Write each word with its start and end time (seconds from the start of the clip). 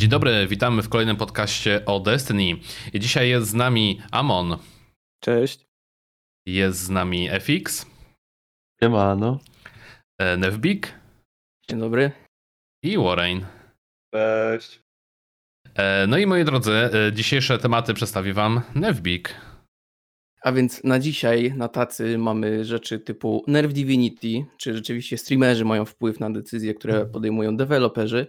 Dzień 0.00 0.10
dobry, 0.10 0.46
witamy 0.46 0.82
w 0.82 0.88
kolejnym 0.88 1.16
podcaście 1.16 1.84
o 1.86 2.00
Destiny. 2.00 2.60
I 2.92 3.00
dzisiaj 3.00 3.28
jest 3.28 3.48
z 3.48 3.54
nami 3.54 4.02
Amon. 4.10 4.56
Cześć. 5.24 5.66
Jest 6.46 6.78
z 6.78 6.90
nami 6.90 7.28
FX. 7.30 7.86
Siemano. 8.82 9.40
E, 10.18 10.36
Nevbik. 10.36 10.94
Dzień 11.70 11.80
dobry. 11.80 12.10
I 12.82 12.98
Warren. 12.98 13.46
Cześć. 14.14 14.80
E, 15.74 16.06
no 16.06 16.18
i 16.18 16.26
moi 16.26 16.44
drodzy, 16.44 16.72
e, 16.72 17.12
dzisiejsze 17.12 17.58
tematy 17.58 17.94
przedstawi 17.94 18.32
wam 18.32 18.60
Nevbik. 18.74 19.34
A 20.42 20.52
więc 20.52 20.84
na 20.84 20.98
dzisiaj 20.98 21.54
na 21.56 21.68
tacy 21.68 22.18
mamy 22.18 22.64
rzeczy 22.64 22.98
typu 22.98 23.44
Nerve 23.46 23.72
Divinity, 23.72 24.46
czy 24.58 24.74
rzeczywiście 24.74 25.18
streamerzy 25.18 25.64
mają 25.64 25.84
wpływ 25.84 26.20
na 26.20 26.30
decyzje, 26.30 26.74
które 26.74 27.06
podejmują 27.06 27.56
deweloperzy. 27.56 28.26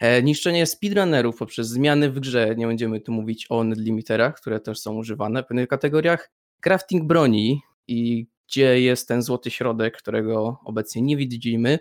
E, 0.00 0.22
niszczenie 0.22 0.66
speedrunnerów 0.66 1.36
poprzez 1.36 1.68
zmiany 1.68 2.10
w 2.10 2.20
grze, 2.20 2.54
nie 2.56 2.66
będziemy 2.66 3.00
tu 3.00 3.12
mówić 3.12 3.46
o 3.50 3.64
limiterach, 3.64 4.36
które 4.40 4.60
też 4.60 4.78
są 4.78 4.96
używane 4.96 5.42
w 5.42 5.46
pewnych 5.46 5.68
kategoriach. 5.68 6.30
Crafting 6.60 7.04
broni 7.04 7.60
i 7.88 8.26
gdzie 8.48 8.80
jest 8.80 9.08
ten 9.08 9.22
złoty 9.22 9.50
środek, 9.50 9.96
którego 9.96 10.60
obecnie 10.64 11.02
nie 11.02 11.16
widzimy. 11.16 11.78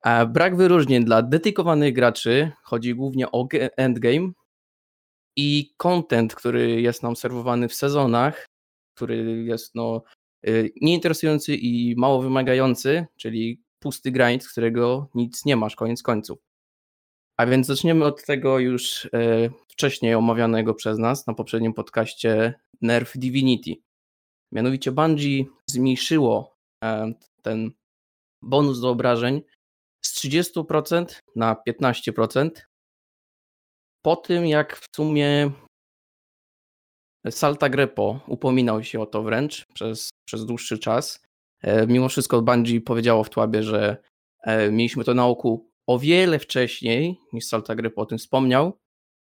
A 0.00 0.26
brak 0.26 0.56
wyróżnień 0.56 1.04
dla 1.04 1.22
dedykowanych 1.22 1.94
graczy, 1.94 2.52
chodzi 2.62 2.94
głównie 2.94 3.30
o 3.32 3.48
endgame 3.76 4.32
i 5.36 5.74
content, 5.76 6.34
który 6.34 6.80
jest 6.80 7.02
nam 7.02 7.16
serwowany 7.16 7.68
w 7.68 7.74
sezonach, 7.74 8.46
który 8.94 9.44
jest 9.44 9.74
no, 9.74 10.02
y, 10.48 10.70
nieinteresujący 10.80 11.54
i 11.54 11.96
mało 11.96 12.22
wymagający, 12.22 13.06
czyli 13.16 13.62
pusty 13.78 14.10
grind, 14.10 14.48
którego 14.48 15.08
nic 15.14 15.44
nie 15.44 15.56
masz, 15.56 15.76
koniec 15.76 16.02
końców. 16.02 16.53
A 17.36 17.46
więc 17.46 17.66
zaczniemy 17.66 18.04
od 18.04 18.24
tego 18.24 18.58
już 18.58 19.04
e, 19.04 19.08
wcześniej 19.68 20.14
omawianego 20.14 20.74
przez 20.74 20.98
nas 20.98 21.26
na 21.26 21.34
poprzednim 21.34 21.74
podcaście 21.74 22.54
Nerf 22.82 23.12
Divinity. 23.14 23.74
Mianowicie 24.52 24.92
Bungie 24.92 25.44
zmniejszyło 25.70 26.56
e, 26.84 27.12
ten 27.42 27.70
bonus 28.42 28.80
do 28.80 28.90
obrażeń 28.90 29.42
z 30.04 30.24
30% 30.24 31.06
na 31.36 31.56
15%. 31.68 32.50
Po 34.02 34.16
tym, 34.16 34.46
jak 34.46 34.76
w 34.76 34.86
sumie 34.96 35.50
Salta 37.30 37.68
Grepo 37.68 38.20
upominał 38.26 38.84
się 38.84 39.00
o 39.00 39.06
to 39.06 39.22
wręcz 39.22 39.66
przez, 39.74 40.10
przez 40.24 40.46
dłuższy 40.46 40.78
czas. 40.78 41.22
E, 41.62 41.86
mimo 41.86 42.08
wszystko 42.08 42.42
Bungie 42.42 42.80
powiedziało 42.80 43.24
w 43.24 43.30
Tłabie, 43.30 43.62
że 43.62 43.96
mieliśmy 44.70 45.04
to 45.04 45.14
na 45.14 45.26
oku 45.26 45.73
o 45.86 45.98
wiele 45.98 46.38
wcześniej 46.38 47.20
niż 47.32 47.46
Salta 47.46 47.74
Grepo 47.74 48.02
o 48.02 48.06
tym 48.06 48.18
wspomniał, 48.18 48.78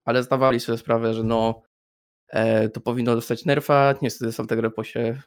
ale 0.04 0.22
zdawali 0.22 0.60
sobie 0.60 0.78
sprawę, 0.78 1.14
że 1.14 1.22
no 1.24 1.62
e, 2.28 2.68
to 2.68 2.80
powinno 2.80 3.14
dostać 3.14 3.44
nerfa. 3.44 3.94
Niestety 4.02 4.32
Salta 4.32 4.56
Grepo 4.56 4.84
się, 4.84 5.22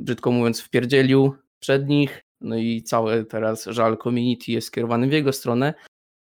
brzydko 0.00 0.30
mówiąc, 0.30 0.60
wpierdzielił 0.60 1.34
przed 1.62 1.88
nich. 1.88 2.20
No 2.40 2.56
i 2.56 2.82
cały 2.82 3.24
teraz 3.24 3.64
żal 3.64 3.98
community 3.98 4.52
jest 4.52 4.66
skierowany 4.66 5.08
w 5.08 5.12
jego 5.12 5.32
stronę. 5.32 5.74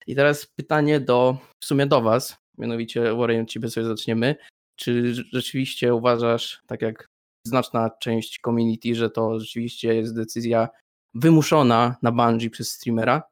I 0.07 0.15
teraz 0.15 0.47
pytanie 0.47 1.01
do, 1.01 1.39
w 1.63 1.67
sumie 1.67 1.87
do 1.87 2.01
Was, 2.01 2.37
mianowicie 2.59 3.15
Warren, 3.15 3.43
od 3.43 3.49
Ciebie 3.49 3.71
sobie 3.71 3.87
zaczniemy. 3.87 4.37
Czy 4.77 5.15
rzeczywiście 5.15 5.95
uważasz, 5.95 6.63
tak 6.67 6.83
jak 6.83 7.07
znaczna 7.47 7.91
część 7.91 8.41
community, 8.45 8.95
że 8.95 9.11
to 9.11 9.41
rzeczywiście 9.41 9.95
jest 9.95 10.17
decyzja 10.17 10.69
wymuszona 11.15 11.97
na 12.03 12.13
Bungie 12.13 12.51
przez 12.51 12.71
streamera? 12.73 13.23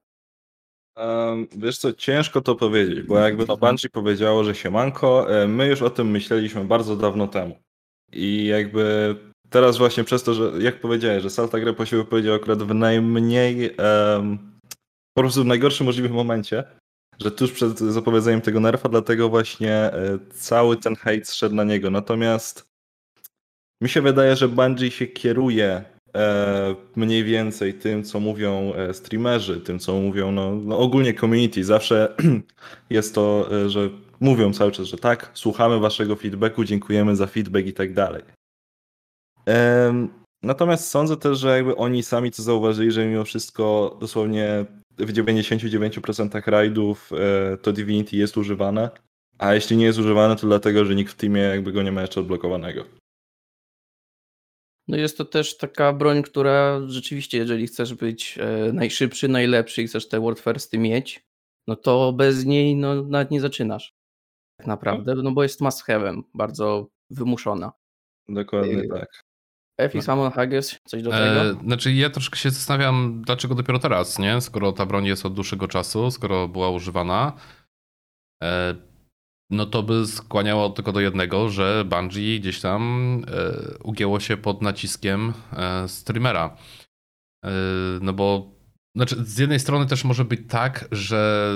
Wiesz 1.57 1.79
co, 1.79 1.93
ciężko 1.93 2.41
to 2.41 2.55
powiedzieć, 2.55 3.03
bo 3.03 3.19
jakby 3.19 3.47
no 3.47 3.57
Bungie 3.57 3.89
powiedziało, 3.93 4.45
że 4.45 4.55
siemanko, 4.55 5.27
my 5.49 5.67
już 5.67 5.83
o 5.83 5.91
tym 5.91 6.11
myśleliśmy 6.11 6.65
bardzo 6.65 6.97
dawno 6.97 7.29
temu. 7.29 7.59
I 8.13 8.47
jakby 8.47 9.17
teraz 9.51 9.79
właśnie 9.79 10.05
przez 10.05 10.23
to, 10.23 10.35
że 10.35 10.53
jak 10.59 10.81
powiedziałeś, 10.81 11.23
że 11.23 11.31
Salta 11.31 11.61
Grepo 11.61 11.87
się 11.87 11.97
wypowiedział 11.97 12.35
akurat 12.35 12.63
w 12.63 12.75
najmniej, 12.75 13.77
um, 13.77 14.39
po 15.15 15.23
prostu 15.23 15.43
w 15.43 15.47
najgorszym 15.47 15.87
możliwym 15.87 16.13
momencie, 16.13 16.65
że 17.21 17.31
tuż 17.31 17.53
przed 17.53 17.79
zapowiedzeniem 17.79 18.41
tego 18.41 18.61
nerfa, 18.61 18.89
dlatego 18.89 19.29
właśnie 19.29 19.73
e, 19.73 20.19
cały 20.31 20.77
ten 20.77 20.97
hejt 20.97 21.29
zszedł 21.29 21.55
na 21.55 21.65
niego. 21.65 21.91
Natomiast 21.91 22.71
mi 23.83 23.89
się 23.89 24.03
wydaje, 24.03 24.37
że 24.37 24.49
Bungie 24.49 24.91
się 24.91 25.07
kieruje 25.07 25.85
mniej 26.97 27.25
więcej 27.25 27.75
tym, 27.75 28.05
co 28.05 28.21
mówią 28.21 28.73
e, 28.75 28.95
streamerzy, 28.95 29.61
tym, 29.61 29.79
co 29.79 29.95
mówią 29.95 30.33
no, 30.33 30.55
no 30.55 30.79
ogólnie 30.79 31.15
community. 31.15 31.65
Zawsze 31.65 32.17
jest 32.91 33.15
to, 33.15 33.49
że 33.69 33.91
mówią 34.21 34.53
cały 34.53 34.73
czas, 34.73 34.87
że 34.87 34.97
tak, 34.97 35.31
słuchamy 35.35 35.79
waszego 35.79 36.17
feedbacku, 36.17 36.65
dziękujemy 36.65 37.17
za 37.17 37.27
feedback 37.27 37.67
i 37.67 37.73
tak 37.73 37.95
dalej. 37.95 38.23
Natomiast 40.43 40.89
sądzę 40.89 41.17
też, 41.17 41.39
że 41.39 41.57
jakby 41.57 41.77
oni 41.77 42.03
sami 42.03 42.31
to 42.31 42.43
zauważyli, 42.43 42.93
że 42.93 43.07
mimo 43.07 43.25
wszystko 43.25 43.97
dosłownie 44.01 44.65
w 44.99 45.13
99% 45.13 46.51
rajdów 46.51 47.11
e, 47.13 47.57
to 47.57 47.73
Divinity 47.73 48.17
jest 48.17 48.37
używane, 48.37 48.91
a 49.39 49.55
jeśli 49.55 49.77
nie 49.77 49.85
jest 49.85 49.99
używane, 49.99 50.37
to 50.37 50.47
dlatego, 50.47 50.85
że 50.85 50.95
nikt 50.95 51.13
w 51.13 51.17
teamie 51.17 51.41
jakby 51.41 51.73
go 51.73 51.83
nie 51.83 51.93
ma 51.93 52.01
jeszcze 52.01 52.21
odblokowanego. 52.21 52.85
No 54.91 54.97
jest 54.97 55.19
to 55.19 55.25
też 55.25 55.57
taka 55.57 55.93
broń, 55.93 56.23
która 56.23 56.81
rzeczywiście, 56.87 57.39
jeżeli 57.39 57.67
chcesz 57.67 57.95
być 57.95 58.39
e, 58.39 58.73
najszybszy, 58.73 59.29
najlepszy 59.29 59.83
i 59.83 59.87
chcesz 59.87 60.09
te 60.09 60.21
World 60.21 60.41
Firsty 60.41 60.79
mieć, 60.79 61.27
no 61.67 61.77
to 61.77 62.13
bez 62.13 62.45
niej 62.45 62.77
no, 62.77 63.03
nawet 63.03 63.31
nie 63.31 63.41
zaczynasz. 63.41 63.95
Tak 64.57 64.67
naprawdę, 64.67 65.15
no 65.15 65.33
bo 65.33 65.43
jest 65.43 65.61
must 65.61 65.87
have'em, 65.87 66.23
bardzo 66.35 66.89
wymuszona. 67.11 67.73
Dokładnie 68.29 68.89
tak. 68.89 69.25
FX 69.81 70.07
no. 70.07 70.13
Amon 70.13 70.33
Haggis, 70.33 70.79
coś 70.87 71.03
do 71.03 71.11
tego? 71.11 71.51
E, 71.51 71.55
znaczy 71.65 71.93
ja 71.93 72.11
troszkę 72.11 72.37
się 72.37 72.51
zastanawiam, 72.51 73.23
dlaczego 73.27 73.55
dopiero 73.55 73.79
teraz, 73.79 74.19
nie? 74.19 74.41
Skoro 74.41 74.73
ta 74.73 74.87
broń 74.87 75.07
jest 75.07 75.27
od 75.27 75.35
dłuższego 75.35 75.69
czasu, 75.69 76.11
skoro 76.11 76.49
była 76.49 76.71
używana, 76.71 77.33
e, 78.43 78.75
no 79.51 79.67
to 79.67 79.83
by 79.83 80.07
skłaniało 80.07 80.71
tylko 80.71 80.93
do 80.93 81.01
jednego, 81.01 81.49
że 81.49 81.85
Bungie 81.85 82.41
gdzieś 82.41 82.61
tam 82.61 83.25
e, 83.29 83.79
ugięło 83.83 84.21
się 84.21 84.37
pod 84.37 84.63
naciskiem 84.63 85.33
e, 85.53 85.89
streamera. 85.89 86.57
E, 87.45 87.51
no 88.01 88.13
bo 88.13 88.51
znaczy 88.97 89.25
z 89.25 89.39
jednej 89.39 89.61
strony 89.61 89.87
też 89.87 90.05
może 90.05 90.25
być 90.25 90.41
tak, 90.49 90.89
że 90.93 91.51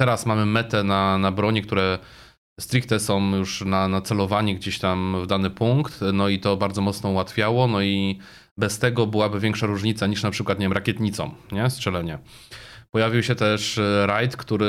teraz 0.00 0.26
mamy 0.26 0.46
metę 0.46 0.84
na, 0.84 1.18
na 1.18 1.32
broni, 1.32 1.62
które 1.62 1.98
stricte 2.60 3.00
są 3.00 3.36
już 3.36 3.60
na, 3.60 3.88
na 3.88 4.00
celowanie 4.00 4.54
gdzieś 4.56 4.78
tam 4.78 5.22
w 5.22 5.26
dany 5.26 5.50
punkt, 5.50 6.00
no 6.12 6.28
i 6.28 6.38
to 6.38 6.56
bardzo 6.56 6.80
mocno 6.82 7.10
ułatwiało, 7.10 7.66
no 7.66 7.82
i 7.82 8.18
bez 8.58 8.78
tego 8.78 9.06
byłaby 9.06 9.40
większa 9.40 9.66
różnica 9.66 10.06
niż 10.06 10.22
na 10.22 10.30
przykład, 10.30 10.58
nie 10.58 10.64
wiem, 10.64 10.72
rakietnicą, 10.72 11.34
nie? 11.52 11.70
Strzelenie. 11.70 12.18
Pojawił 12.96 13.22
się 13.22 13.34
też 13.34 13.78
e, 13.78 14.06
raid, 14.06 14.36
który 14.36 14.66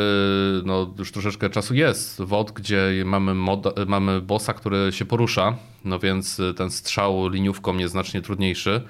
no, 0.65 0.93
już 0.97 1.11
troszeczkę 1.11 1.49
czasu 1.49 1.75
jest. 1.75 2.21
WOD, 2.21 2.51
gdzie 2.51 3.03
mamy, 3.05 3.33
mod, 3.33 3.87
mamy 3.87 4.21
bossa, 4.21 4.53
który 4.53 4.91
się 4.91 5.05
porusza, 5.05 5.57
no 5.85 5.99
więc 5.99 6.39
e, 6.39 6.53
ten 6.53 6.71
strzał 6.71 7.29
liniówką 7.29 7.77
jest 7.77 7.91
znacznie 7.91 8.21
trudniejszy 8.21 8.81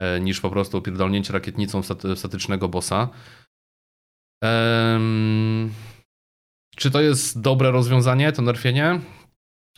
e, 0.00 0.20
niż 0.20 0.40
po 0.40 0.50
prostu 0.50 0.82
pierdolnięcie 0.82 1.32
rakietnicą 1.32 1.82
statycznego 2.16 2.68
bossa. 2.68 3.08
Czy 6.76 6.90
to 6.90 7.00
jest 7.00 7.40
dobre 7.40 7.70
rozwiązanie, 7.70 8.32
to 8.32 8.42
nerfienie? 8.42 9.00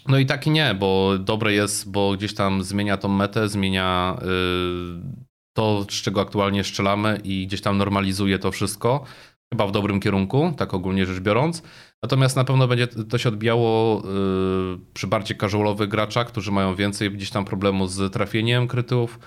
No 0.08 0.18
i 0.18 0.26
tak 0.26 0.46
i 0.46 0.50
nie, 0.50 0.74
bo 0.74 1.18
dobre 1.18 1.52
jest, 1.52 1.90
bo 1.90 2.12
gdzieś 2.12 2.34
tam 2.34 2.62
zmienia 2.62 2.96
tą 2.96 3.08
metę, 3.08 3.48
zmienia 3.48 4.18
yy, 4.22 5.27
to, 5.58 5.86
z 5.90 6.02
czego 6.02 6.20
aktualnie 6.20 6.64
strzelamy 6.64 7.20
i 7.24 7.46
gdzieś 7.46 7.60
tam 7.60 7.78
normalizuje 7.78 8.38
to 8.38 8.52
wszystko. 8.52 9.04
Chyba 9.52 9.66
w 9.66 9.72
dobrym 9.72 10.00
kierunku, 10.00 10.52
tak 10.56 10.74
ogólnie 10.74 11.06
rzecz 11.06 11.20
biorąc. 11.20 11.62
Natomiast 12.02 12.36
na 12.36 12.44
pewno 12.44 12.68
będzie 12.68 12.86
to 12.86 13.18
się 13.18 13.28
odbijało 13.28 14.02
yy, 14.04 14.78
przy 14.94 15.06
bardziej 15.06 15.36
casualowych 15.36 15.88
graczach, 15.88 16.26
którzy 16.26 16.52
mają 16.52 16.74
więcej 16.74 17.10
gdzieś 17.10 17.30
tam 17.30 17.44
problemu 17.44 17.86
z 17.86 18.12
trafieniem 18.12 18.68
krytów, 18.68 19.18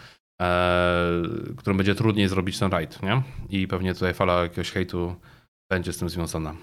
yy, 0.42 1.56
którym 1.56 1.78
będzie 1.78 1.96
trudniej 1.96 2.28
zrobić 2.28 2.60
ten 2.60 2.72
raid, 2.72 3.04
nie? 3.04 3.22
I 3.50 3.68
pewnie 3.68 3.94
tutaj 3.94 4.14
fala 4.14 4.44
jakiegoś 4.44 4.72
hejtu 4.72 5.16
będzie 5.72 5.94
z 5.94 5.98
tym 5.98 6.10
związana. 6.10 6.56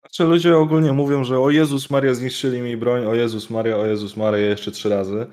Znaczy 0.00 0.24
ludzie 0.24 0.56
ogólnie 0.56 0.92
mówią, 0.92 1.24
że 1.24 1.38
o 1.38 1.50
Jezus 1.50 1.90
Maria 1.90 2.14
zniszczyli 2.14 2.60
mi 2.60 2.76
broń, 2.76 3.06
o 3.06 3.14
Jezus 3.14 3.50
Maria, 3.50 3.76
o 3.76 3.86
Jezus 3.86 4.16
Maria 4.16 4.46
jeszcze 4.46 4.70
trzy 4.70 4.88
razy. 4.88 5.26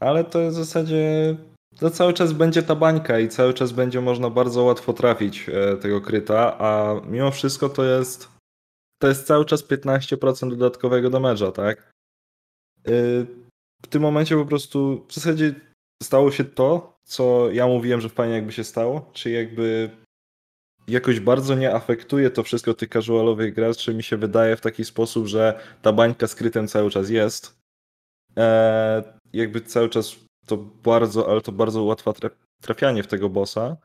Ale 0.00 0.24
to 0.24 0.40
jest 0.40 0.56
w 0.56 0.58
zasadzie 0.58 1.36
to 1.78 1.90
cały 1.90 2.12
czas 2.12 2.32
będzie 2.32 2.62
ta 2.62 2.74
bańka 2.74 3.18
i 3.18 3.28
cały 3.28 3.54
czas 3.54 3.72
będzie 3.72 4.00
można 4.00 4.30
bardzo 4.30 4.62
łatwo 4.62 4.92
trafić 4.92 5.48
e, 5.48 5.76
tego 5.76 6.00
kryta, 6.00 6.58
a 6.58 7.00
mimo 7.06 7.30
wszystko 7.30 7.68
to 7.68 7.84
jest 7.84 8.28
to 9.02 9.08
jest 9.08 9.26
cały 9.26 9.44
czas 9.44 9.64
15% 9.64 10.50
dodatkowego 10.50 11.10
damage'a, 11.10 11.52
tak? 11.52 11.90
E, 12.86 12.92
w 13.82 13.86
tym 13.88 14.02
momencie 14.02 14.36
po 14.36 14.46
prostu 14.46 15.06
w 15.08 15.14
zasadzie 15.14 15.54
stało 16.02 16.30
się 16.30 16.44
to, 16.44 16.98
co 17.04 17.50
ja 17.50 17.66
mówiłem, 17.66 18.00
że 18.00 18.08
fajnie 18.08 18.34
jakby 18.34 18.52
się 18.52 18.64
stało, 18.64 19.10
czyli 19.12 19.34
jakby 19.34 19.90
jakoś 20.88 21.20
bardzo 21.20 21.54
nie 21.54 21.74
afektuje 21.74 22.30
to 22.30 22.42
wszystko 22.42 22.74
tych 22.74 22.88
casualowych 22.88 23.54
graczy, 23.54 23.94
mi 23.94 24.02
się 24.02 24.16
wydaje 24.16 24.56
w 24.56 24.60
taki 24.60 24.84
sposób, 24.84 25.26
że 25.26 25.60
ta 25.82 25.92
bańka 25.92 26.26
z 26.26 26.34
krytem 26.34 26.68
cały 26.68 26.90
czas 26.90 27.10
jest. 27.10 27.58
Eee, 28.36 29.02
jakby 29.32 29.60
cały 29.60 29.88
czas 29.88 30.16
to 30.46 30.56
bardzo, 30.84 31.30
ale 31.30 31.40
to 31.40 31.52
bardzo 31.52 31.82
łatwe 31.82 32.12
trafianie 32.60 33.02
w 33.02 33.06
tego 33.06 33.28
bossa. 33.28 33.76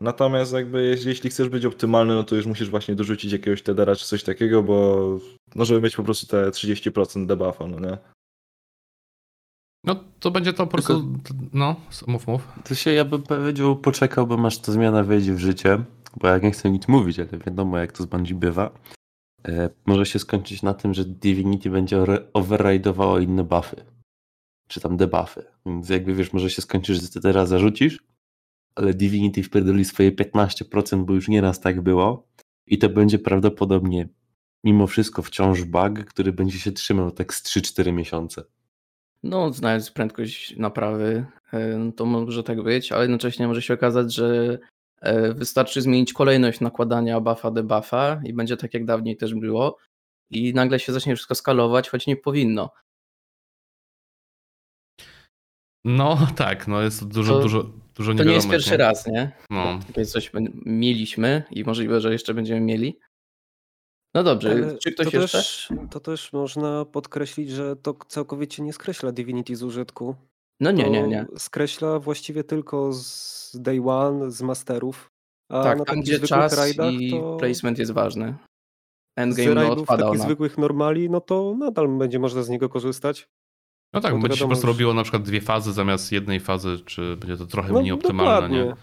Natomiast 0.00 0.52
jakby 0.52 0.96
jeśli 1.06 1.30
chcesz 1.30 1.48
być 1.48 1.64
optymalny, 1.64 2.14
no 2.14 2.24
to 2.24 2.36
już 2.36 2.46
musisz 2.46 2.70
właśnie 2.70 2.94
dorzucić 2.94 3.32
jakiegoś 3.32 3.62
tedera 3.62 3.96
czy 3.96 4.06
coś 4.06 4.22
takiego, 4.22 4.62
bo 4.62 5.18
no 5.54 5.64
żeby 5.64 5.80
mieć 5.80 5.96
po 5.96 6.02
prostu 6.02 6.26
te 6.26 6.50
30% 6.50 7.26
debuffa, 7.26 7.66
no 7.66 7.80
nie? 7.80 7.98
No 9.84 10.04
to 10.20 10.30
będzie 10.30 10.52
to 10.52 10.66
po 10.66 10.72
prostu, 10.72 11.18
no 11.52 11.76
mów, 12.06 12.26
mów. 12.26 12.48
To 12.64 12.74
się 12.74 12.92
ja 12.92 13.04
bym 13.04 13.22
powiedział, 13.22 13.76
poczekałbym 13.76 14.46
aż 14.46 14.58
ta 14.58 14.72
zmiana 14.72 15.04
wejdzie 15.04 15.34
w 15.34 15.38
życie, 15.38 15.84
bo 16.16 16.28
jak 16.28 16.42
nie 16.42 16.50
chcę 16.50 16.70
nic 16.70 16.88
mówić, 16.88 17.18
ale 17.18 17.28
wiadomo 17.46 17.78
jak 17.78 17.92
to 17.92 18.02
z 18.02 18.06
Bungie 18.06 18.34
bywa. 18.34 18.70
E, 19.48 19.70
może 19.86 20.06
się 20.06 20.18
skończyć 20.18 20.62
na 20.62 20.74
tym, 20.74 20.94
że 20.94 21.04
Divinity 21.04 21.70
będzie 21.70 22.04
overrideowało 22.32 23.18
inne 23.18 23.44
buffy. 23.44 23.97
Czy 24.68 24.80
tam 24.80 24.96
debuffy. 24.96 25.44
Więc 25.66 25.88
jakby 25.88 26.14
wiesz, 26.14 26.32
może 26.32 26.50
się 26.50 26.62
skończyć, 26.62 27.02
że 27.02 27.08
ty 27.08 27.20
teraz 27.20 27.48
zarzucisz, 27.48 28.04
ale 28.74 28.94
Divinity 28.94 29.42
wpierdoli 29.42 29.84
swoje 29.84 30.12
15%, 30.12 31.04
bo 31.04 31.14
już 31.14 31.28
nieraz 31.28 31.60
tak 31.60 31.80
było. 31.80 32.28
I 32.66 32.78
to 32.78 32.88
będzie 32.88 33.18
prawdopodobnie 33.18 34.08
mimo 34.64 34.86
wszystko 34.86 35.22
wciąż 35.22 35.64
bug, 35.64 36.04
który 36.04 36.32
będzie 36.32 36.58
się 36.58 36.72
trzymał 36.72 37.10
tak 37.10 37.34
z 37.34 37.42
3-4 37.42 37.92
miesiące. 37.92 38.44
No, 39.22 39.52
znając 39.52 39.90
prędkość 39.90 40.56
naprawy, 40.56 41.26
e, 41.52 41.92
to 41.96 42.04
może 42.04 42.42
tak 42.42 42.62
być, 42.62 42.92
ale 42.92 43.02
jednocześnie 43.02 43.48
może 43.48 43.62
się 43.62 43.74
okazać, 43.74 44.14
że 44.14 44.58
e, 45.00 45.34
wystarczy 45.34 45.82
zmienić 45.82 46.12
kolejność 46.12 46.60
nakładania 46.60 47.20
buffa 47.20 47.50
debuffa 47.50 48.20
i 48.24 48.32
będzie 48.32 48.56
tak 48.56 48.74
jak 48.74 48.84
dawniej 48.84 49.16
też 49.16 49.34
było 49.34 49.76
i 50.30 50.54
nagle 50.54 50.78
się 50.78 50.92
zacznie 50.92 51.16
wszystko 51.16 51.34
skalować, 51.34 51.88
choć 51.88 52.06
nie 52.06 52.16
powinno. 52.16 52.70
No 55.88 56.18
tak, 56.36 56.68
no 56.68 56.82
jest 56.82 57.08
dużo, 57.08 57.34
to, 57.34 57.42
dużo, 57.42 57.70
dużo 57.94 58.14
To 58.14 58.24
nie 58.24 58.32
jest 58.32 58.50
pierwszy 58.50 58.70
nie? 58.70 58.76
raz, 58.76 59.06
nie? 59.06 59.32
No. 59.50 59.78
Takie 59.86 60.04
coś 60.04 60.32
mieliśmy 60.66 61.42
i 61.50 61.64
możliwe, 61.64 62.00
że 62.00 62.12
jeszcze 62.12 62.34
będziemy 62.34 62.60
mieli. 62.60 62.98
No 64.14 64.22
dobrze, 64.22 64.50
Ale 64.50 64.78
czy 64.78 64.92
ktoś 64.92 65.10
to 65.10 65.20
jeszcze? 65.20 65.38
Też, 65.38 65.68
to 65.90 66.00
też 66.00 66.32
można 66.32 66.84
podkreślić, 66.84 67.50
że 67.50 67.76
to 67.76 67.96
całkowicie 68.08 68.62
nie 68.62 68.72
skreśla 68.72 69.12
Divinity 69.12 69.56
z 69.56 69.62
użytku. 69.62 70.14
No 70.60 70.70
nie, 70.70 70.90
nie, 70.90 71.02
nie. 71.02 71.26
Skreśla 71.36 71.98
właściwie 71.98 72.44
tylko 72.44 72.92
z 72.92 73.56
day 73.60 73.82
one, 73.86 74.30
z 74.30 74.42
masterów. 74.42 75.10
A 75.50 75.62
tak, 75.62 75.84
tam 75.86 76.00
gdzie 76.00 76.20
czas 76.20 76.56
rajdach, 76.56 76.92
i 76.92 77.10
to... 77.10 77.36
placement 77.36 77.78
jest 77.78 77.92
ważny. 77.92 78.34
Endgame 79.16 79.52
z 79.52 79.54
no, 79.54 79.72
odpada 79.72 80.04
takich 80.04 80.20
zwykłych 80.20 80.58
normali, 80.58 81.10
no 81.10 81.20
to 81.20 81.54
nadal 81.58 81.88
będzie 81.88 82.18
można 82.18 82.42
z 82.42 82.48
niego 82.48 82.68
korzystać. 82.68 83.28
No 83.92 84.00
tak, 84.00 84.14
no 84.14 84.20
będzie 84.20 84.36
się 84.36 84.44
po 84.44 84.48
prostu 84.48 84.66
robiło 84.66 84.94
na 84.94 85.02
przykład 85.02 85.22
dwie 85.22 85.40
fazy 85.40 85.72
zamiast 85.72 86.12
jednej 86.12 86.40
fazy, 86.40 86.78
czy 86.84 87.16
będzie 87.16 87.36
to 87.36 87.46
trochę 87.46 87.72
no, 87.72 87.80
mniej 87.80 87.92
optymalne, 87.92 88.32
dokładnie. 88.32 88.58
nie? 88.58 88.74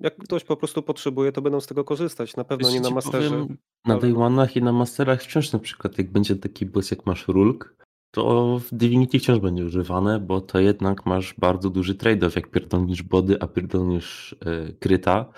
Jak 0.00 0.16
ktoś 0.16 0.44
po 0.44 0.56
prostu 0.56 0.82
potrzebuje, 0.82 1.32
to 1.32 1.42
będą 1.42 1.60
z 1.60 1.66
tego 1.66 1.84
korzystać. 1.84 2.36
Na 2.36 2.44
pewno 2.44 2.70
nie 2.70 2.80
na 2.80 2.90
masterze. 2.90 3.30
Powiem, 3.30 3.56
na 3.86 3.98
day 3.98 4.12
one'ach 4.12 4.56
i 4.56 4.62
na 4.62 4.72
masterach 4.72 5.22
wciąż 5.22 5.52
na 5.52 5.58
przykład, 5.58 5.98
jak 5.98 6.12
będzie 6.12 6.36
taki 6.36 6.66
boss 6.66 6.90
jak 6.90 7.06
masz 7.06 7.28
Rulk, 7.28 7.76
to 8.10 8.58
w 8.58 8.74
Divinity 8.74 9.18
wciąż 9.18 9.38
będzie 9.38 9.64
używane, 9.64 10.20
bo 10.20 10.40
to 10.40 10.60
jednak 10.60 11.06
masz 11.06 11.34
bardzo 11.38 11.70
duży 11.70 11.94
trade-off. 11.94 12.36
Jak 12.36 12.50
pierdolnisz 12.50 13.02
body, 13.02 13.36
a 13.40 13.46
pierdolnisz 13.46 14.36
yy, 14.46 14.76
kryta, 14.80 15.32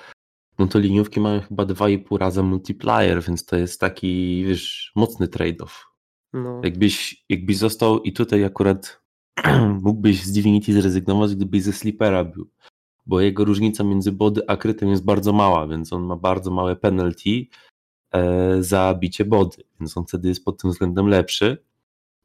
no 0.58 0.66
to 0.66 0.78
liniówki 0.78 1.20
mają 1.20 1.40
chyba 1.40 1.64
2,5 1.64 2.18
razy 2.18 2.42
multiplier, 2.42 3.22
więc 3.22 3.44
to 3.44 3.56
jest 3.56 3.80
taki, 3.80 4.44
wiesz, 4.44 4.92
mocny 4.96 5.28
trade-off. 5.28 5.84
No. 6.32 6.60
Jakbyś, 6.64 7.24
jakbyś 7.28 7.56
został 7.56 8.00
i 8.00 8.12
tutaj 8.12 8.44
akurat 8.44 9.01
mógłbyś 9.82 10.22
z 10.22 10.32
Divinity 10.32 10.72
zrezygnować, 10.72 11.34
gdybyś 11.34 11.62
ze 11.62 11.72
Sleepera 11.72 12.24
był 12.24 12.48
bo 13.06 13.20
jego 13.20 13.44
różnica 13.44 13.84
między 13.84 14.12
body 14.12 14.42
a 14.48 14.56
krytem 14.56 14.88
jest 14.88 15.04
bardzo 15.04 15.32
mała, 15.32 15.66
więc 15.66 15.92
on 15.92 16.02
ma 16.02 16.16
bardzo 16.16 16.50
małe 16.50 16.76
penalty 16.76 17.46
e, 18.12 18.62
za 18.62 18.94
bicie 19.00 19.24
body, 19.24 19.56
więc 19.80 19.96
on 19.96 20.04
wtedy 20.06 20.28
jest 20.28 20.44
pod 20.44 20.62
tym 20.62 20.70
względem 20.70 21.06
lepszy. 21.06 21.64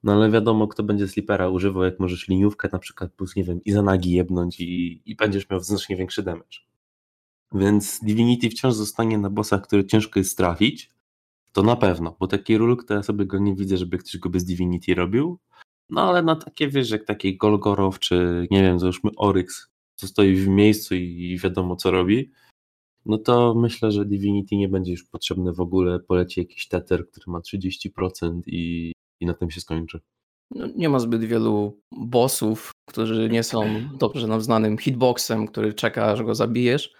No 0.03 0.13
ale 0.13 0.31
wiadomo, 0.31 0.67
kto 0.67 0.83
będzie 0.83 1.07
slipera 1.07 1.49
używał, 1.49 1.83
jak 1.83 1.99
możesz 1.99 2.27
liniówkę 2.27 2.69
na 2.71 2.79
przykład 2.79 3.13
plus, 3.13 3.35
nie 3.35 3.43
wiem, 3.43 3.63
i 3.65 3.71
za 3.71 3.81
nagi 3.81 4.11
jebnąć 4.11 4.59
i, 4.59 5.01
i 5.05 5.15
będziesz 5.15 5.49
miał 5.49 5.59
znacznie 5.59 5.95
większy 5.95 6.23
damage. 6.23 6.57
Więc 7.53 7.99
Divinity 8.03 8.49
wciąż 8.49 8.73
zostanie 8.73 9.17
na 9.17 9.29
bossach, 9.29 9.61
które 9.61 9.85
ciężko 9.85 10.19
jest 10.19 10.37
trafić, 10.37 10.89
to 11.51 11.63
na 11.63 11.75
pewno, 11.75 12.15
bo 12.19 12.27
taki 12.27 12.57
rulk 12.57 12.83
to 12.83 12.93
ja 12.93 13.03
sobie 13.03 13.25
go 13.25 13.39
nie 13.39 13.55
widzę, 13.55 13.77
żeby 13.77 13.97
ktoś 13.97 14.17
go 14.17 14.29
bez 14.29 14.45
Divinity 14.45 14.95
robił, 14.95 15.39
no 15.89 16.01
ale 16.01 16.21
na 16.21 16.35
takie, 16.35 16.67
wiesz, 16.67 16.89
jak 16.89 17.05
taki 17.05 17.37
Golgorow, 17.37 17.99
czy 17.99 18.47
nie 18.51 18.61
wiem, 18.61 18.79
załóżmy 18.79 19.11
Oryx, 19.17 19.67
co 19.95 20.07
stoi 20.07 20.35
w 20.35 20.47
miejscu 20.47 20.95
i 20.95 21.39
wiadomo 21.43 21.75
co 21.75 21.91
robi, 21.91 22.31
no 23.07 23.17
to 23.17 23.53
myślę, 23.55 23.91
że 23.91 24.05
Divinity 24.05 24.55
nie 24.55 24.69
będzie 24.69 24.91
już 24.91 25.03
potrzebne 25.03 25.53
w 25.53 25.59
ogóle. 25.59 25.99
Poleci 25.99 26.39
jakiś 26.39 26.67
tether, 26.67 27.09
który 27.09 27.23
ma 27.27 27.39
30% 27.39 28.41
i, 28.45 28.91
i 29.19 29.25
na 29.25 29.33
tym 29.33 29.51
się 29.51 29.61
skończy. 29.61 29.99
No, 30.51 30.67
nie 30.75 30.89
ma 30.89 30.99
zbyt 30.99 31.23
wielu 31.23 31.81
bossów, 31.91 32.71
którzy 32.89 33.29
nie 33.29 33.43
są 33.43 33.65
dobrze 33.97 34.27
nam 34.27 34.41
znanym 34.41 34.77
hitboxem, 34.77 35.47
który 35.47 35.73
czeka, 35.73 36.05
aż 36.05 36.23
go 36.23 36.35
zabijesz. 36.35 36.93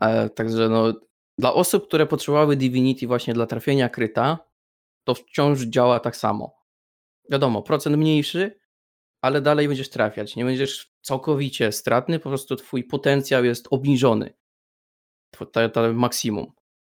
E, 0.00 0.30
także 0.30 0.68
no, 0.68 0.92
dla 1.38 1.54
osób, 1.54 1.86
które 1.86 2.06
potrzebowały 2.06 2.56
Divinity 2.56 3.06
właśnie 3.06 3.34
dla 3.34 3.46
trafienia 3.46 3.88
kryta, 3.88 4.38
to 5.04 5.14
wciąż 5.14 5.62
działa 5.62 6.00
tak 6.00 6.16
samo. 6.16 6.65
Wiadomo, 7.30 7.62
procent 7.62 7.96
mniejszy, 7.96 8.58
ale 9.22 9.40
dalej 9.40 9.68
będziesz 9.68 9.90
trafiać. 9.90 10.36
Nie 10.36 10.44
będziesz 10.44 10.92
całkowicie 11.02 11.72
stratny, 11.72 12.18
po 12.18 12.28
prostu 12.28 12.56
twój 12.56 12.84
potencjał 12.84 13.44
jest 13.44 13.68
obniżony. 13.70 14.34
To, 15.52 15.68
to 15.68 15.92
maksimum. 15.92 16.52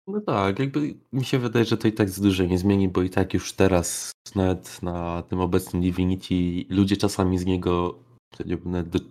No 0.07 0.21
tak, 0.21 0.59
jakby 0.59 0.95
mi 1.13 1.25
się 1.25 1.39
wydaje, 1.39 1.65
że 1.65 1.77
to 1.77 1.89
i 1.89 1.93
tak 1.93 2.11
za 2.11 2.23
dużo 2.23 2.45
nie 2.45 2.59
zmieni, 2.59 2.89
bo 2.89 3.03
i 3.03 3.11
tak 3.11 3.35
już 3.35 3.53
teraz 3.53 4.13
nawet 4.35 4.83
na 4.83 5.23
tym 5.23 5.41
obecnym 5.41 5.83
Divinity 5.83 6.35
ludzie 6.69 6.97
czasami 6.97 7.39
z 7.39 7.47
niego 7.47 7.99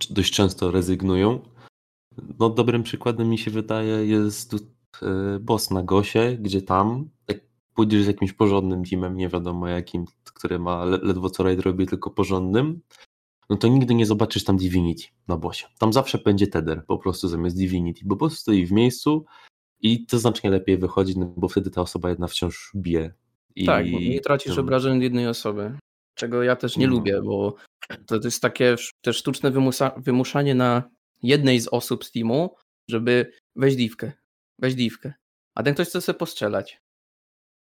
dość 0.09 0.33
często 0.33 0.71
rezygnują. 0.71 1.39
No 2.39 2.49
dobrym 2.49 2.83
przykładem 2.83 3.29
mi 3.29 3.37
się 3.37 3.51
wydaje 3.51 4.05
jest 4.05 4.53
e, 4.53 5.39
boss 5.39 5.71
na 5.71 5.83
Gosie, 5.83 6.37
gdzie 6.39 6.61
tam 6.61 7.09
jak 7.27 7.37
pójdziesz 7.79 8.03
z 8.03 8.07
jakimś 8.07 8.33
porządnym 8.33 8.83
teamem, 8.83 9.17
nie 9.17 9.29
wiadomo 9.29 9.67
jakim, 9.67 10.05
który 10.23 10.59
ma 10.59 10.85
ledwo 10.85 11.29
co 11.29 11.43
raid 11.43 11.59
robi, 11.59 11.87
tylko 11.87 12.09
porządnym, 12.09 12.81
no 13.49 13.57
to 13.57 13.67
nigdy 13.67 13.95
nie 13.95 14.05
zobaczysz 14.05 14.43
tam 14.43 14.57
Divinity 14.57 15.03
na 15.27 15.37
bosie. 15.37 15.67
Tam 15.77 15.93
zawsze 15.93 16.17
będzie 16.17 16.47
Tether 16.47 16.85
po 16.85 16.97
prostu 16.97 17.27
zamiast 17.27 17.57
Divinity, 17.57 18.01
bo 18.05 18.15
boss 18.15 18.39
stoi 18.39 18.65
w 18.65 18.71
miejscu 18.71 19.25
i 19.81 20.05
to 20.05 20.19
znacznie 20.19 20.49
lepiej 20.49 20.77
wychodzi, 20.77 21.19
no 21.19 21.33
bo 21.37 21.47
wtedy 21.47 21.69
ta 21.69 21.81
osoba 21.81 22.09
jedna 22.09 22.27
wciąż 22.27 22.71
bije. 22.75 23.13
I... 23.55 23.65
Tak, 23.65 23.91
bo 23.91 23.99
nie 23.99 24.19
tracisz 24.19 24.57
um... 24.57 24.59
obrażeń 24.59 25.01
jednej 25.01 25.27
osoby, 25.27 25.77
czego 26.15 26.43
ja 26.43 26.55
też 26.55 26.77
nie 26.77 26.87
no. 26.87 26.93
lubię, 26.93 27.21
bo 27.21 27.55
to 28.07 28.19
jest 28.23 28.41
takie 28.41 28.75
też 29.01 29.17
sztuczne 29.17 29.51
wymusa- 29.51 30.03
wymuszanie 30.03 30.55
na 30.55 30.83
jednej 31.23 31.59
z 31.59 31.67
osób 31.67 32.05
z 32.05 32.11
teamu, 32.11 32.55
żeby 32.89 33.31
weź 33.55 33.75
diwkę, 33.75 34.11
weź 34.59 34.75
diwkę. 34.75 35.13
A 35.55 35.63
ten 35.63 35.73
ktoś 35.73 35.87
chce 35.87 36.01
sobie 36.01 36.19
postrzelać. 36.19 36.81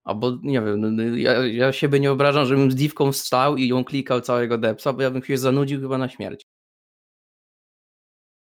Albo 0.06 0.38
nie 0.42 0.60
wiem, 0.60 0.80
no, 0.80 0.90
no, 0.90 1.02
ja, 1.02 1.46
ja 1.46 1.72
siebie 1.72 2.00
nie 2.00 2.12
obrażam, 2.12 2.46
żebym 2.46 2.70
z 2.70 2.74
diwką 2.74 3.12
stał 3.12 3.56
i 3.56 3.68
ją 3.68 3.84
klikał 3.84 4.20
całego 4.20 4.58
depsa, 4.58 4.92
bo 4.92 5.02
ja 5.02 5.10
bym 5.10 5.22
się 5.22 5.38
zanudził 5.38 5.80
chyba 5.80 5.98
na 5.98 6.08
śmierć. 6.08 6.46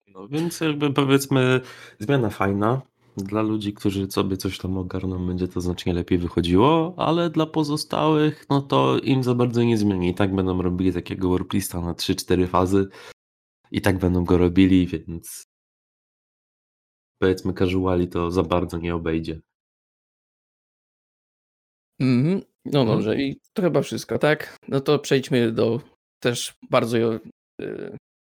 No 0.07 0.27
więc 0.27 0.59
jakby 0.59 0.93
powiedzmy 0.93 1.61
zmiana 1.99 2.29
fajna. 2.29 2.81
Dla 3.17 3.41
ludzi, 3.41 3.73
którzy 3.73 4.11
sobie 4.11 4.37
coś 4.37 4.57
tam 4.57 4.77
ogarną, 4.77 5.27
będzie 5.27 5.47
to 5.47 5.61
znacznie 5.61 5.93
lepiej 5.93 6.17
wychodziło, 6.17 6.93
ale 6.97 7.29
dla 7.29 7.45
pozostałych, 7.45 8.45
no 8.49 8.61
to 8.61 8.99
im 8.99 9.23
za 9.23 9.35
bardzo 9.35 9.63
nie 9.63 9.77
zmieni. 9.77 10.09
I 10.09 10.15
tak 10.15 10.35
będą 10.35 10.61
robili 10.61 10.93
takiego 10.93 11.29
warplista 11.29 11.81
na 11.81 11.93
3-4 11.93 12.47
fazy 12.47 12.87
i 13.71 13.81
tak 13.81 13.99
będą 13.99 14.25
go 14.25 14.37
robili, 14.37 14.87
więc 14.87 15.45
powiedzmy 17.19 17.53
casuali 17.53 18.07
to 18.07 18.31
za 18.31 18.43
bardzo 18.43 18.77
nie 18.77 18.95
obejdzie. 18.95 19.41
Mhm. 21.99 22.41
No 22.65 22.81
mhm. 22.81 22.97
dobrze, 22.97 23.21
i 23.21 23.39
to 23.53 23.61
chyba 23.61 23.81
wszystko, 23.81 24.19
tak? 24.19 24.57
No 24.67 24.81
to 24.81 24.99
przejdźmy 24.99 25.51
do 25.51 25.81
też 26.19 26.53
bardzo 26.69 26.97
y, 27.15 27.19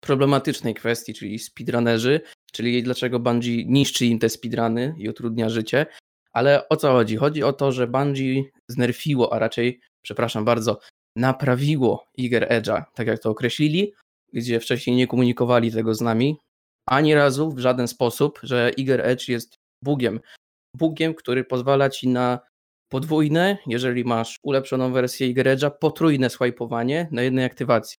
problematycznej 0.03 0.73
kwestii, 0.73 1.13
czyli 1.13 1.39
speedrunnerzy, 1.39 2.21
czyli 2.51 2.83
dlaczego 2.83 3.19
Bungie 3.19 3.65
niszczy 3.65 4.05
im 4.05 4.19
te 4.19 4.29
speedruny 4.29 4.95
i 4.97 5.09
utrudnia 5.09 5.49
życie. 5.49 5.85
Ale 6.33 6.69
o 6.69 6.75
co 6.75 6.91
chodzi? 6.91 7.17
Chodzi 7.17 7.43
o 7.43 7.53
to, 7.53 7.71
że 7.71 7.87
Bungie 7.87 8.43
znerfiło, 8.67 9.33
a 9.33 9.39
raczej, 9.39 9.79
przepraszam 10.03 10.45
bardzo, 10.45 10.79
naprawiło 11.17 12.07
Iger 12.17 12.47
Edge'a, 12.49 12.83
tak 12.93 13.07
jak 13.07 13.19
to 13.19 13.29
określili, 13.29 13.93
gdzie 14.33 14.59
wcześniej 14.59 14.95
nie 14.95 15.07
komunikowali 15.07 15.71
tego 15.71 15.95
z 15.95 16.01
nami, 16.01 16.37
ani 16.89 17.13
razu 17.13 17.51
w 17.51 17.59
żaden 17.59 17.87
sposób, 17.87 18.39
że 18.43 18.71
Iger 18.77 19.01
Edge 19.01 19.27
jest 19.27 19.55
bugiem. 19.83 20.19
bugiem, 20.77 21.13
który 21.13 21.43
pozwala 21.43 21.89
ci 21.89 22.07
na 22.07 22.39
podwójne, 22.91 23.57
jeżeli 23.67 24.03
masz 24.03 24.39
ulepszoną 24.43 24.93
wersję 24.93 25.33
Igredge'a, 25.33 25.71
potrójne 25.79 26.29
swipeowanie 26.29 27.07
na 27.11 27.21
jednej 27.21 27.45
aktywacji. 27.45 27.97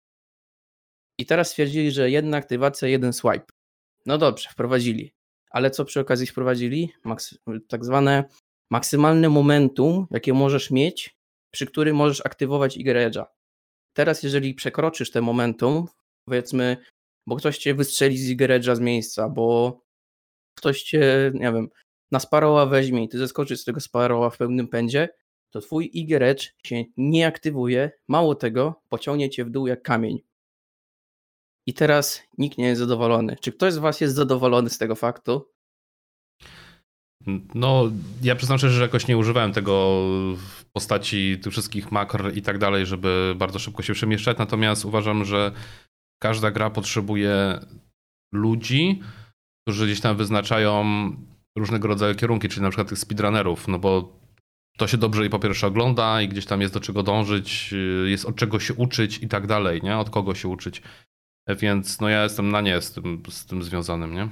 I 1.17 1.25
teraz 1.25 1.50
stwierdzili, 1.50 1.91
że 1.91 2.10
jedna 2.10 2.38
aktywacja, 2.38 2.88
jeden 2.88 3.13
swipe. 3.13 3.45
No 4.05 4.17
dobrze, 4.17 4.50
wprowadzili. 4.50 5.13
Ale 5.51 5.71
co 5.71 5.86
przy 5.86 6.00
okazji 6.00 6.27
wprowadzili? 6.27 6.93
Tak 7.67 7.86
zwane 7.86 8.24
maksymalne 8.71 9.29
momentum, 9.29 10.07
jakie 10.12 10.33
możesz 10.33 10.71
mieć, 10.71 11.17
przy 11.51 11.65
którym 11.65 11.95
możesz 11.95 12.25
aktywować 12.25 12.77
Igredge'a. 12.77 13.25
Teraz, 13.93 14.24
jeżeli 14.24 14.53
przekroczysz 14.53 15.12
te 15.12 15.21
momentum, 15.21 15.86
powiedzmy, 16.25 16.77
bo 17.27 17.36
ktoś 17.36 17.57
cię 17.57 17.75
wystrzeli 17.75 18.17
z 18.17 18.29
Igredge'a 18.29 18.75
z 18.75 18.79
miejsca, 18.79 19.29
bo 19.29 19.79
ktoś 20.57 20.83
cię, 20.83 21.31
nie 21.33 21.51
wiem, 21.53 21.69
na 22.12 22.20
Sparrowa 22.20 22.65
weźmie 22.65 23.03
i 23.03 23.10
ty 23.10 23.18
zeskoczysz 23.18 23.60
z 23.60 23.63
tego 23.63 23.80
Sparrowa 23.80 24.30
w 24.30 24.38
pełnym 24.38 24.68
pędzie, 24.68 25.10
to 25.50 25.62
twój 25.62 25.89
Igredge 25.94 26.48
się 26.65 26.84
nie 26.98 27.27
aktywuje, 27.27 27.91
mało 28.08 28.36
tego, 28.36 28.82
pociągnie 28.89 29.30
cię 29.30 29.46
w 29.46 29.50
dół 29.50 29.68
jak 29.68 29.82
kamień. 29.82 30.20
I 31.68 31.74
teraz 31.74 32.24
nikt 32.38 32.58
nie 32.58 32.65
jest 32.65 32.80
zadowolony. 32.80 33.36
Czy 33.41 33.51
ktoś 33.51 33.74
z 33.74 33.77
was 33.77 34.01
jest 34.01 34.15
zadowolony 34.15 34.70
z 34.70 34.77
tego 34.77 34.96
faktu? 34.96 35.51
No, 37.56 37.91
ja 38.24 38.36
przyznam 38.36 38.58
szczerze, 38.58 38.74
że 38.74 38.82
jakoś 38.82 39.08
nie 39.08 39.18
używałem 39.18 39.53
tego 39.53 40.03
w 40.38 40.65
postaci 40.74 41.39
tych 41.39 41.51
wszystkich 41.51 41.91
makr 41.91 42.32
i 42.36 42.41
tak 42.41 42.58
dalej, 42.58 42.86
żeby 42.86 43.34
bardzo 43.38 43.60
szybko 43.60 43.84
się 43.84 43.94
przemieszczać, 43.94 44.38
natomiast 44.38 44.86
uważam, 44.86 45.25
że 45.25 45.51
każda 46.22 46.51
gra 46.51 46.70
potrzebuje 46.70 47.60
ludzi, 48.34 49.01
którzy 49.62 49.86
gdzieś 49.86 50.01
tam 50.01 50.18
wyznaczają 50.18 50.84
różnego 51.58 51.88
rodzaju 51.88 52.15
kierunki, 52.15 52.50
czyli 52.50 52.62
na 52.62 52.70
przykład 52.70 52.89
tych 52.89 53.00
speedrunnerów, 53.00 53.67
no 53.67 53.79
bo 53.79 54.20
to 54.77 54.88
się 54.88 54.98
dobrze 54.98 55.25
i 55.25 55.29
po 55.29 55.39
pierwsze 55.39 55.67
ogląda 55.67 56.22
i 56.22 56.27
gdzieś 56.27 56.46
tam 56.46 56.62
jest 56.62 56.74
do 56.74 56.79
czego 56.79 57.03
dążyć, 57.03 57.74
jest 58.05 58.25
od 58.25 58.36
czego 58.36 58.60
się 58.60 58.74
uczyć 58.74 59.17
i 59.17 59.27
tak 59.27 59.48
dalej, 59.48 59.81
nie? 59.84 59.98
Od 59.98 60.10
kogo 60.10 60.36
się 60.36 60.48
uczyć. 60.48 60.81
Więc 61.48 62.01
no 62.01 62.10
ja 62.10 62.24
jestem 62.24 62.50
na 62.50 62.62
nie 62.62 62.81
z 62.81 62.91
tym, 62.91 63.24
z 63.29 63.46
tym 63.46 63.63
związanym, 63.63 64.13
nie? 64.13 64.29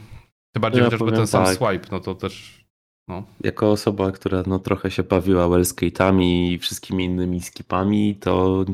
Tym 0.53 0.61
bardziej 0.61 0.79
ja 0.79 0.85
chociażby 0.85 1.11
ten 1.11 1.27
sam 1.27 1.45
tak. 1.45 1.55
swipe, 1.55 1.87
no 1.91 1.99
to 1.99 2.15
też 2.15 2.65
no. 3.07 3.23
Jako 3.43 3.71
osoba, 3.71 4.11
która 4.11 4.43
no, 4.47 4.59
trochę 4.59 4.91
się 4.91 5.03
bawiła 5.03 5.45
wellskate'ami 5.45 6.51
i 6.51 6.59
wszystkimi 6.59 7.05
innymi 7.05 7.41
skipami, 7.41 8.15
to 8.15 8.65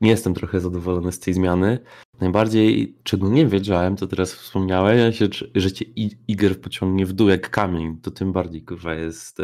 nie 0.00 0.10
jestem 0.10 0.34
trochę 0.34 0.60
zadowolony 0.60 1.12
z 1.12 1.20
tej 1.20 1.34
zmiany. 1.34 1.78
Najbardziej, 2.20 2.98
czego 3.02 3.28
nie 3.28 3.46
wiedziałem, 3.46 3.96
to 3.96 4.06
teraz 4.06 4.34
wspomniałeś, 4.34 5.18
że 5.54 5.72
cię 5.72 5.84
Iger 6.28 6.60
pociągnie 6.60 7.06
w 7.06 7.12
dół 7.12 7.28
jak 7.28 7.50
kamień. 7.50 8.00
To 8.00 8.10
tym 8.10 8.32
bardziej, 8.32 8.64
kurwa, 8.64 8.94
jest, 8.94 9.38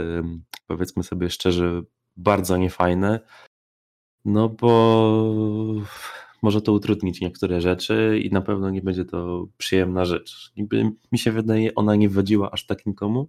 powiedzmy 0.66 1.02
sobie 1.02 1.30
szczerze, 1.30 1.82
bardzo 2.16 2.56
niefajne. 2.56 3.20
No 4.24 4.48
bo 4.48 5.82
może 6.42 6.62
to 6.62 6.72
utrudnić 6.72 7.20
niektóre 7.20 7.60
rzeczy 7.60 8.20
i 8.24 8.30
na 8.30 8.40
pewno 8.40 8.70
nie 8.70 8.82
będzie 8.82 9.04
to 9.04 9.48
przyjemna 9.56 10.04
rzecz. 10.04 10.52
Niby 10.56 10.90
mi 11.12 11.18
się 11.18 11.32
wydaje, 11.32 11.74
ona 11.74 11.96
nie 11.96 12.08
wadziła 12.08 12.50
aż 12.50 12.66
tak 12.66 12.86
nikomu 12.86 13.28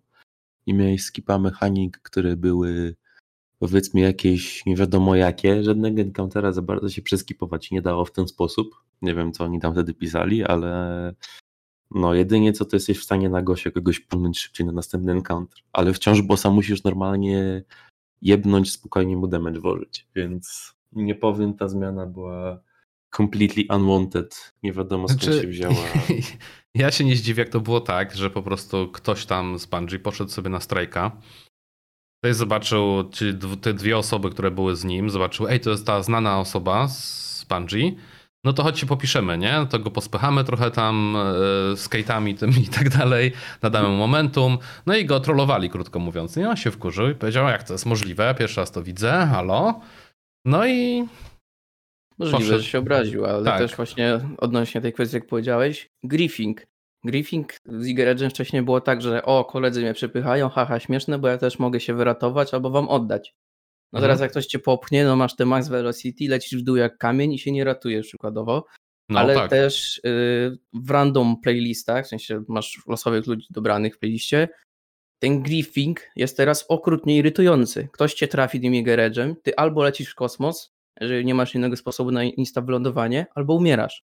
i 0.66 0.74
miałeś 0.74 1.04
skipa 1.04 1.40
mechanik, 1.40 1.98
które 1.98 2.38
były 2.38 2.96
powiedzmy 3.62 4.02
jakieś 4.02 4.66
nie 4.66 4.76
wiadomo 4.76 5.16
jakie, 5.16 5.64
żadnego 5.64 6.02
encountera 6.02 6.52
za 6.52 6.62
bardzo 6.62 6.90
się 6.90 7.02
przeskipować 7.02 7.72
nie 7.72 7.82
dało 7.82 8.06
w 8.06 8.12
ten 8.12 8.28
sposób. 8.28 8.76
Nie 9.02 9.16
wiem, 9.16 9.32
co 9.32 9.44
oni 9.44 9.60
tam 9.60 9.74
wtedy 9.74 9.94
pisali, 9.94 10.44
ale 10.44 11.14
no 11.92 12.14
jedynie 12.14 12.54
co 12.54 12.66
to 12.66 12.76
jesteś 12.76 13.00
w 13.00 13.04
stanie 13.04 13.30
na 13.30 13.42
gosie 13.42 13.72
kogoś 13.72 14.00
płynąć 14.00 14.40
szybciej 14.40 14.66
na 14.66 14.72
następny 14.72 15.12
encounter, 15.12 15.60
ale 15.74 15.94
wciąż 15.94 16.22
bossa 16.22 16.50
musisz 16.50 16.84
normalnie 16.84 17.64
jebnąć, 18.22 18.72
spokojnie 18.72 19.18
mu 19.18 19.28
damage 19.28 19.60
włożyć, 19.60 20.08
więc 20.16 20.74
nie 20.92 21.16
powiem, 21.16 21.54
ta 21.54 21.68
zmiana 21.68 22.06
była 22.06 22.62
completely 23.18 23.64
unwanted. 23.76 24.54
Nie 24.64 24.74
wiadomo 24.74 25.08
skąd 25.08 25.24
znaczy, 25.24 25.42
się 25.42 25.48
wzięła. 25.48 25.76
Ja 26.76 26.92
się 26.92 27.06
nie 27.06 27.16
zdziwię, 27.16 27.44
jak 27.44 27.52
to 27.52 27.60
było 27.60 27.82
tak, 27.82 28.16
że 28.16 28.30
po 28.30 28.44
prostu 28.44 28.92
ktoś 28.92 29.26
tam 29.26 29.60
z 29.60 29.66
Bungie 29.66 30.00
poszedł 30.00 30.32
sobie 30.32 30.50
na 30.50 30.60
strajka. 30.60 31.22
Ktoś 32.24 32.36
zobaczył, 32.36 33.10
te 33.62 33.74
dwie 33.74 33.98
osoby, 33.98 34.30
które 34.30 34.52
były 34.52 34.76
z 34.76 34.84
nim, 34.84 35.10
zobaczył, 35.10 35.48
ej, 35.48 35.60
to 35.60 35.70
jest 35.70 35.86
ta 35.86 36.04
znana 36.04 36.40
osoba 36.40 36.88
z 36.88 37.46
Bungie, 37.50 37.92
no 38.44 38.54
to 38.54 38.64
chodź 38.64 38.80
się 38.80 38.86
popiszemy, 38.86 39.38
nie? 39.38 39.68
To 39.70 39.80
go 39.80 39.92
pospychamy 39.92 40.44
trochę 40.44 40.72
tam 40.72 41.16
e, 41.16 41.76
skate'ami 41.76 42.38
tym 42.38 42.52
i 42.64 42.68
tak 42.68 42.90
dalej, 42.90 43.32
nadamy 43.62 43.90
mu 43.90 43.98
momentum, 43.98 44.58
no 44.86 44.96
i 44.96 45.06
go 45.06 45.20
trollowali, 45.20 45.70
krótko 45.70 46.00
mówiąc. 46.00 46.38
I 46.38 46.44
on 46.44 46.58
się 46.58 46.72
wkurzył 46.72 47.10
i 47.10 47.16
powiedział, 47.16 47.48
jak 47.48 47.64
to 47.64 47.74
jest 47.74 47.86
możliwe, 47.86 48.36
pierwszy 48.40 48.60
raz 48.60 48.72
to 48.72 48.84
widzę, 48.84 49.28
halo? 49.32 49.80
No 50.46 50.68
i 50.68 51.06
Możliwe, 52.20 52.38
Poszedł. 52.40 52.64
że 52.64 52.70
się 52.70 52.80
obraził, 52.80 53.26
ale 53.26 53.44
tak. 53.44 53.58
też 53.58 53.76
właśnie 53.76 54.20
odnośnie 54.38 54.82
tej 54.82 54.94
kwestii, 54.94 55.16
jak 55.16 55.28
powiedziałeś, 55.28 55.90
griefing. 56.04 56.68
Griefing 57.04 57.54
z 57.66 57.88
Igeredge'em 57.88 58.30
wcześniej 58.30 58.62
było 58.62 58.82
tak, 58.82 59.02
że 59.02 59.24
o, 59.24 59.46
koledzy 59.46 59.82
mnie 59.82 59.94
przepychają, 59.94 60.50
haha, 60.50 60.80
śmieszne, 60.80 61.20
bo 61.20 61.28
ja 61.28 61.38
też 61.38 61.60
mogę 61.60 61.80
się 61.80 61.94
wyratować 61.94 62.54
albo 62.54 62.70
wam 62.70 62.90
oddać. 62.90 63.36
No 63.94 63.98
mhm. 63.98 64.04
teraz 64.04 64.22
jak 64.22 64.32
ktoś 64.32 64.46
cię 64.46 64.60
popchnie, 64.60 65.06
no 65.06 65.16
masz 65.16 65.36
te 65.36 65.46
max 65.46 65.68
velocity, 65.68 66.26
lecisz 66.30 66.60
w 66.60 66.64
dół 66.64 66.76
jak 66.76 66.98
kamień 66.98 67.34
i 67.34 67.40
się 67.40 67.52
nie 67.52 67.64
ratujesz 67.64 68.08
przykładowo. 68.08 68.66
No, 69.10 69.20
ale 69.20 69.36
tak. 69.36 69.50
też 69.50 69.98
y, 69.98 70.58
w 70.74 70.90
random 70.90 71.42
playlistach, 71.42 72.06
w 72.06 72.10
sensie 72.10 72.44
masz 72.48 72.82
losowych 72.88 73.28
ludzi 73.28 73.48
dobranych 73.50 73.96
w 73.96 74.00
playliście, 74.00 74.48
ten 75.20 75.44
griefing 75.44 76.02
jest 76.16 76.38
teraz 76.38 76.66
okrutnie 76.70 77.18
irytujący. 77.18 77.88
Ktoś 77.92 78.14
cię 78.14 78.28
trafi 78.28 78.62
tym 78.62 78.74
Igeredge'em, 78.74 79.36
ty 79.44 79.56
albo 79.56 79.84
lecisz 79.84 80.10
w 80.10 80.16
kosmos, 80.16 80.74
jeżeli 81.02 81.26
nie 81.26 81.34
masz 81.34 81.56
innego 81.56 81.78
sposobu 81.78 82.12
na 82.12 82.24
insta 82.24 82.62
wylądowanie, 82.62 83.26
albo 83.36 83.54
umierasz. 83.54 84.04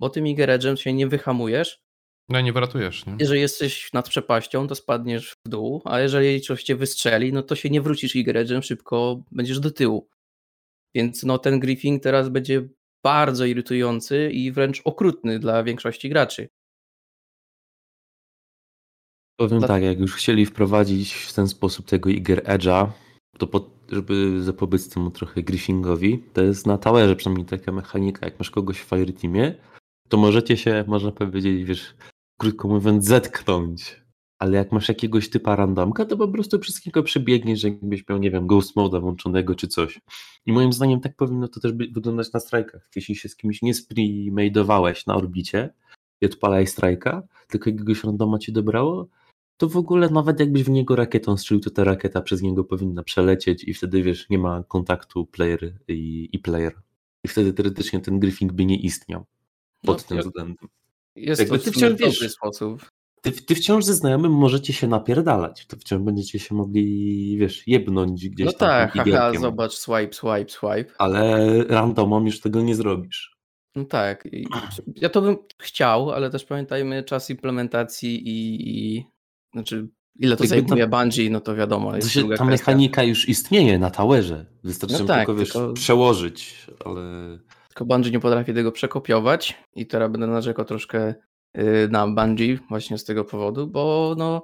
Bo 0.00 0.10
tym 0.10 0.24
Igeredge'em 0.24 0.76
się 0.76 0.92
nie 0.92 1.06
wyhamujesz. 1.06 1.83
No 2.28 2.40
nie 2.40 2.52
wyratujesz, 2.52 3.06
nie? 3.06 3.16
Jeżeli 3.20 3.40
jesteś 3.40 3.92
nad 3.92 4.08
przepaścią, 4.08 4.66
to 4.66 4.74
spadniesz 4.74 5.32
w 5.46 5.48
dół, 5.48 5.82
a 5.84 6.00
jeżeli 6.00 6.40
coś 6.40 6.62
cię 6.62 6.76
wystrzeli, 6.76 7.32
no 7.32 7.42
to 7.42 7.54
się 7.54 7.70
nie 7.70 7.80
wrócisz 7.80 8.14
Igeredge'em, 8.14 8.62
szybko 8.62 9.22
będziesz 9.32 9.60
do 9.60 9.70
tyłu. 9.70 10.08
Więc 10.94 11.22
no 11.22 11.38
ten 11.38 11.60
griefing 11.60 12.02
teraz 12.02 12.28
będzie 12.28 12.68
bardzo 13.04 13.44
irytujący 13.44 14.30
i 14.32 14.52
wręcz 14.52 14.82
okrutny 14.84 15.38
dla 15.38 15.62
większości 15.62 16.08
graczy. 16.08 16.48
Powiem 19.36 19.58
dla... 19.58 19.68
tak, 19.68 19.82
jak 19.82 19.98
już 19.98 20.14
chcieli 20.14 20.46
wprowadzić 20.46 21.14
w 21.14 21.32
ten 21.32 21.48
sposób 21.48 21.86
tego 21.86 22.10
Iger 22.10 22.42
Edge'a, 22.42 22.90
to 23.38 23.46
pod, 23.46 23.70
żeby 23.92 24.42
zapobiec 24.42 24.88
temu 24.88 25.10
trochę 25.10 25.42
griffingowi, 25.42 26.24
to 26.32 26.42
jest 26.42 26.66
na 26.66 26.78
towerze 26.78 27.16
przynajmniej 27.16 27.46
taka 27.46 27.72
mechanika, 27.72 28.26
jak 28.26 28.38
masz 28.38 28.50
kogoś 28.50 28.80
w 28.80 28.88
Fireteamie, 28.88 29.54
to 30.08 30.16
możecie 30.16 30.56
się, 30.56 30.84
można 30.86 31.12
powiedzieć, 31.12 31.64
wiesz, 31.64 31.94
krótko 32.38 32.68
mówiąc, 32.68 33.04
zetknąć. 33.04 34.04
Ale 34.38 34.56
jak 34.56 34.72
masz 34.72 34.88
jakiegoś 34.88 35.30
typa 35.30 35.56
randomka, 35.56 36.04
to 36.04 36.16
po 36.16 36.28
prostu 36.28 36.60
wszystkiego 36.60 37.02
przebiegniesz, 37.02 37.62
jakbyś 37.62 38.08
miał, 38.08 38.18
nie 38.18 38.30
wiem, 38.30 38.46
ghost 38.46 38.76
moda 38.76 39.00
włączonego 39.00 39.54
czy 39.54 39.68
coś. 39.68 40.00
I 40.46 40.52
moim 40.52 40.72
zdaniem 40.72 41.00
tak 41.00 41.16
powinno 41.16 41.48
to 41.48 41.60
też 41.60 41.72
wyglądać 41.72 42.32
na 42.32 42.40
strajkach. 42.40 42.88
Jeśli 42.96 43.16
się 43.16 43.28
z 43.28 43.36
kimś 43.36 43.62
nie 43.62 43.74
spremadeowałeś 43.74 45.06
na 45.06 45.16
orbicie 45.16 45.74
i 46.20 46.26
odpalaj 46.26 46.66
strajka, 46.66 47.22
tylko 47.48 47.70
jakiegoś 47.70 48.04
randoma 48.04 48.38
ci 48.38 48.52
dobrało, 48.52 49.08
to 49.56 49.68
w 49.68 49.76
ogóle 49.76 50.10
nawet 50.10 50.40
jakbyś 50.40 50.62
w 50.62 50.70
niego 50.70 50.96
rakietą 50.96 51.36
strzelił, 51.36 51.60
to 51.60 51.70
ta 51.70 51.84
rakieta 51.84 52.22
przez 52.22 52.42
niego 52.42 52.64
powinna 52.64 53.02
przelecieć 53.02 53.64
i 53.64 53.74
wtedy 53.74 54.02
wiesz, 54.02 54.28
nie 54.30 54.38
ma 54.38 54.62
kontaktu 54.62 55.26
player 55.26 55.72
i, 55.88 56.28
i 56.32 56.38
player. 56.38 56.80
I 57.24 57.28
wtedy 57.28 57.52
teoretycznie 57.52 58.00
ten 58.00 58.20
griffing 58.20 58.52
by 58.52 58.64
nie 58.64 58.80
istniał 58.80 59.24
pod 59.82 59.98
no, 59.98 60.04
tym 60.08 60.18
względem. 60.18 60.68
Jest 61.16 61.40
Jakby 61.40 61.58
to 61.58 61.64
ty 61.64 61.70
wciąż, 61.72 62.00
wiesz, 62.00 62.32
sposób. 62.32 62.86
Ty, 63.20 63.32
ty, 63.32 63.54
wciąż 63.54 63.84
ze 63.84 63.94
znajomym 63.94 64.32
możecie 64.32 64.72
się 64.72 64.88
napierdalać. 64.88 65.66
To 65.66 65.76
wciąż 65.76 66.02
będziecie 66.02 66.38
się 66.38 66.54
mogli, 66.54 67.36
wiesz, 67.38 67.62
jebnąć 67.66 68.28
gdzieś 68.28 68.46
no 68.46 68.52
tam. 68.52 68.68
No 68.68 69.04
tak, 69.04 69.12
haha, 69.12 69.38
zobacz, 69.40 69.72
swipe, 69.72 70.12
swipe, 70.12 70.48
swipe. 70.48 70.94
Ale 70.98 71.48
randomom 71.64 72.26
już 72.26 72.40
tego 72.40 72.62
nie 72.62 72.74
zrobisz. 72.74 73.34
No 73.76 73.84
tak. 73.84 74.28
Ja 74.96 75.08
to 75.08 75.22
bym 75.22 75.36
chciał, 75.62 76.10
ale 76.10 76.30
też 76.30 76.44
pamiętajmy 76.44 77.02
czas 77.02 77.30
implementacji 77.30 78.28
i, 78.28 78.68
i 78.68 79.06
znaczy, 79.52 79.88
ile 80.18 80.36
to 80.36 80.46
zajmuje 80.46 80.86
Bungie, 80.86 81.30
no 81.30 81.40
to 81.40 81.54
wiadomo. 81.54 81.96
Jest 81.96 82.14
to 82.14 82.36
ta 82.36 82.44
mechanika 82.44 83.02
już 83.02 83.28
istnieje 83.28 83.78
na 83.78 83.90
towerze. 83.90 84.46
Wystarczy 84.64 84.98
no 84.98 85.04
tak, 85.04 85.18
tylko, 85.18 85.34
wiesz, 85.34 85.52
tylko... 85.52 85.72
przełożyć, 85.72 86.66
ale... 86.84 87.38
Tylko 87.74 87.84
Bungie 87.84 88.10
nie 88.10 88.20
potrafi 88.20 88.54
tego 88.54 88.72
przekopiować 88.72 89.62
i 89.74 89.86
teraz 89.86 90.12
będę 90.12 90.26
narzekał 90.26 90.64
troszkę 90.64 91.14
y, 91.58 91.88
na 91.90 92.08
Bungie 92.08 92.58
właśnie 92.68 92.98
z 92.98 93.04
tego 93.04 93.24
powodu, 93.24 93.66
bo 93.66 94.14
no 94.18 94.42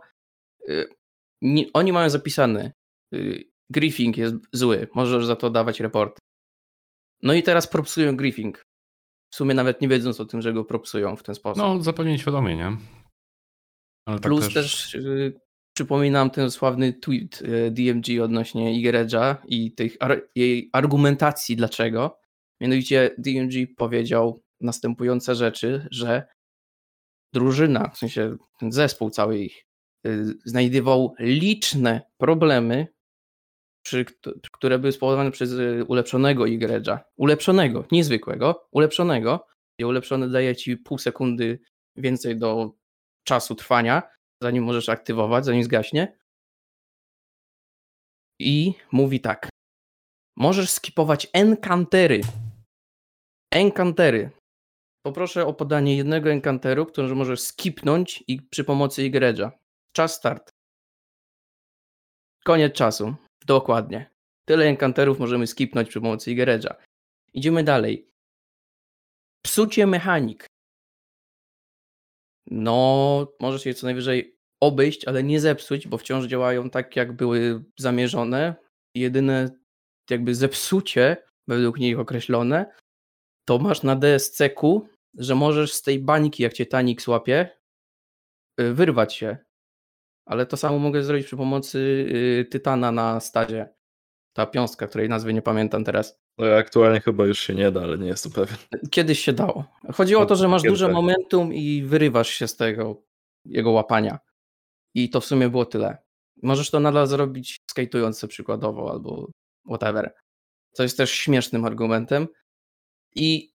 y, 0.69 0.89
nie, 1.43 1.65
oni 1.73 1.93
mają 1.93 2.11
zapisane 2.11 2.73
y, 3.15 3.45
griefing 3.71 4.17
jest 4.17 4.37
zły, 4.53 4.89
możesz 4.95 5.27
za 5.27 5.37
to 5.37 5.51
dawać 5.51 5.81
report. 5.81 6.19
No 7.23 7.35
i 7.35 7.43
teraz 7.43 7.67
propsują 7.67 8.17
griefing. 8.17 8.63
W 9.33 9.37
sumie 9.37 9.55
nawet 9.55 9.81
nie 9.81 9.89
wiedząc 9.89 10.21
o 10.21 10.25
tym, 10.25 10.43
że 10.43 10.53
go 10.53 10.65
propsują 10.65 11.17
w 11.17 11.23
ten 11.23 11.35
sposób. 11.35 11.63
No, 11.63 11.83
zupełnie 11.83 12.19
świadomie, 12.19 12.57
nie? 12.57 12.77
Ale 14.07 14.19
tak 14.19 14.23
Plus 14.23 14.45
też... 14.45 14.55
też 14.55 14.95
y, 14.95 15.41
przypominam 15.75 16.31
ten 16.31 16.51
sławny 16.51 16.93
tweet 16.93 17.43
DMG 17.71 18.23
odnośnie 18.23 18.79
Igeredża 18.79 19.37
i 19.47 19.73
tych 19.73 19.97
ar 20.01 20.29
jej 20.35 20.71
argumentacji 20.73 21.57
dlaczego. 21.57 22.20
Mianowicie 22.61 23.15
DMG 23.19 23.77
powiedział 23.77 24.43
następujące 24.61 25.35
rzeczy, 25.35 25.89
że 25.91 26.27
drużyna, 27.35 27.89
w 27.89 27.99
sensie 27.99 28.37
ten 28.59 28.73
zespół 28.73 29.11
cały 29.11 29.39
ich, 29.39 29.67
y, 30.07 30.25
znajdował 30.45 31.15
liczne 31.19 32.01
problemy, 32.19 32.87
które 34.53 34.79
były 34.79 34.93
spowodowane 34.93 35.31
przez 35.31 35.53
y, 35.53 35.85
ulepszonego 35.89 36.47
Igredża. 36.47 37.05
Ulepszonego, 37.17 37.85
niezwykłego, 37.93 38.69
ulepszonego. 38.73 39.47
I 39.79 39.85
ulepszony 39.85 40.31
daje 40.31 40.57
ci 40.57 40.77
pół 40.77 40.99
sekundy 40.99 41.61
więcej 41.97 42.39
do 42.39 42.73
czasu 43.25 43.55
trwania, 43.55 44.03
zanim 44.43 44.65
możesz 44.65 44.89
aktywować, 44.89 45.45
zanim 45.45 45.65
zgaśnie. 45.65 46.19
I 48.41 48.75
mówi 48.93 49.21
tak. 49.21 49.49
Możesz 50.37 50.71
skipować 50.71 51.27
enkantery. 51.33 52.21
Enkantery. 53.53 54.31
Poproszę 55.03 55.47
o 55.47 55.55
podanie 55.55 55.97
jednego 55.97 56.31
enkanteru, 56.31 56.87
który 56.87 57.15
możesz 57.15 57.41
skipnąć 57.41 58.25
i 58.29 58.43
przy 58.43 58.65
pomocy 58.65 59.05
Igredża. 59.05 59.53
Czas 59.93 60.15
start. 60.15 60.51
Koniec 62.45 62.75
czasu. 62.75 63.15
Dokładnie. 63.47 64.11
Tyle 64.45 64.65
enkanterów 64.65 65.19
możemy 65.19 65.47
skipnąć 65.47 65.89
przy 65.89 66.01
pomocy 66.01 66.31
Igredża. 66.33 66.75
Idziemy 67.35 67.65
dalej. 67.65 68.09
Psucie 69.45 69.87
mechanik. 69.87 70.47
No, 72.47 73.27
możesz 73.41 73.67
je 73.67 73.75
co 73.75 73.87
najwyżej 73.87 74.37
obejść, 74.61 75.05
ale 75.05 75.23
nie 75.23 75.41
zepsuć, 75.41 75.89
bo 75.89 75.99
wciąż 75.99 76.27
działają 76.27 76.71
tak, 76.71 76.97
jak 76.97 77.13
były 77.13 77.65
zamierzone. 77.79 78.55
Jedyne 78.95 79.51
jakby 80.11 80.35
zepsucie, 80.35 81.17
według 81.49 81.79
nich 81.79 81.99
określone, 81.99 82.73
to 83.51 83.59
masz 83.59 83.83
na 83.83 83.97
DSC-ku, 83.97 84.89
że 85.15 85.35
możesz 85.35 85.73
z 85.73 85.83
tej 85.83 85.99
bańki, 85.99 86.43
jak 86.43 86.53
cię 86.53 86.67
Tanik 86.67 87.09
łapie, 87.09 87.49
y, 88.61 88.75
wyrwać 88.75 89.15
się. 89.15 89.37
Ale 90.27 90.47
to 90.47 90.57
samo 90.57 90.79
mogę 90.79 91.05
zrobić 91.05 91.27
przy 91.27 91.37
pomocy 91.37 91.79
y, 91.79 92.45
Tytana 92.51 92.93
na 92.93 93.21
stadzie. 93.21 93.69
Ta 94.33 94.47
piąstka, 94.47 94.87
której 94.87 95.09
nazwy 95.09 95.35
nie 95.35 95.43
pamiętam 95.43 95.85
teraz. 95.85 96.21
No 96.39 96.47
aktualnie 96.47 97.01
chyba 97.01 97.27
już 97.27 97.41
się 97.41 97.55
nie 97.55 97.71
da, 97.71 97.83
ale 97.83 97.99
nie 97.99 98.07
jestem 98.07 98.33
pewien. 98.33 98.57
Kiedyś 98.91 99.19
się 99.21 99.33
dało. 99.33 99.65
Chodziło 99.95 100.23
o 100.23 100.27
to, 100.27 100.37
że 100.37 100.49
masz 100.49 100.63
duże 100.63 100.89
momentum 100.89 101.55
i 101.55 101.83
wyrywasz 101.83 102.31
się 102.31 102.49
z 102.49 102.57
tego 102.57 103.03
jego 103.45 103.71
łapania. 103.71 104.19
I 104.95 105.11
to 105.11 105.21
w 105.21 105.25
sumie 105.25 105.49
było 105.49 105.67
tyle. 105.67 105.99
Możesz 106.43 106.71
to 106.71 106.81
nadal 106.81 107.07
zrobić 107.07 107.59
skate'ując 107.75 108.13
sobie 108.13 108.31
przykładowo 108.31 108.91
albo 108.91 109.31
whatever. 109.67 110.15
Co 110.73 110.83
jest 110.83 110.97
też 110.97 111.11
śmiesznym 111.11 111.65
argumentem. 111.65 112.29
I 113.15 113.51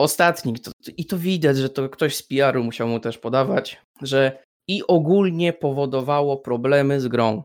ostatni, 0.00 0.60
to, 0.60 0.70
i 0.96 1.06
to 1.06 1.18
widać, 1.18 1.56
że 1.56 1.68
to 1.70 1.88
ktoś 1.88 2.16
z 2.16 2.22
PR-u 2.22 2.64
musiał 2.64 2.88
mu 2.88 3.00
też 3.00 3.18
podawać, 3.18 3.82
że 4.02 4.42
i 4.68 4.82
ogólnie 4.88 5.52
powodowało 5.52 6.36
problemy 6.36 7.00
z 7.00 7.08
grą. 7.08 7.42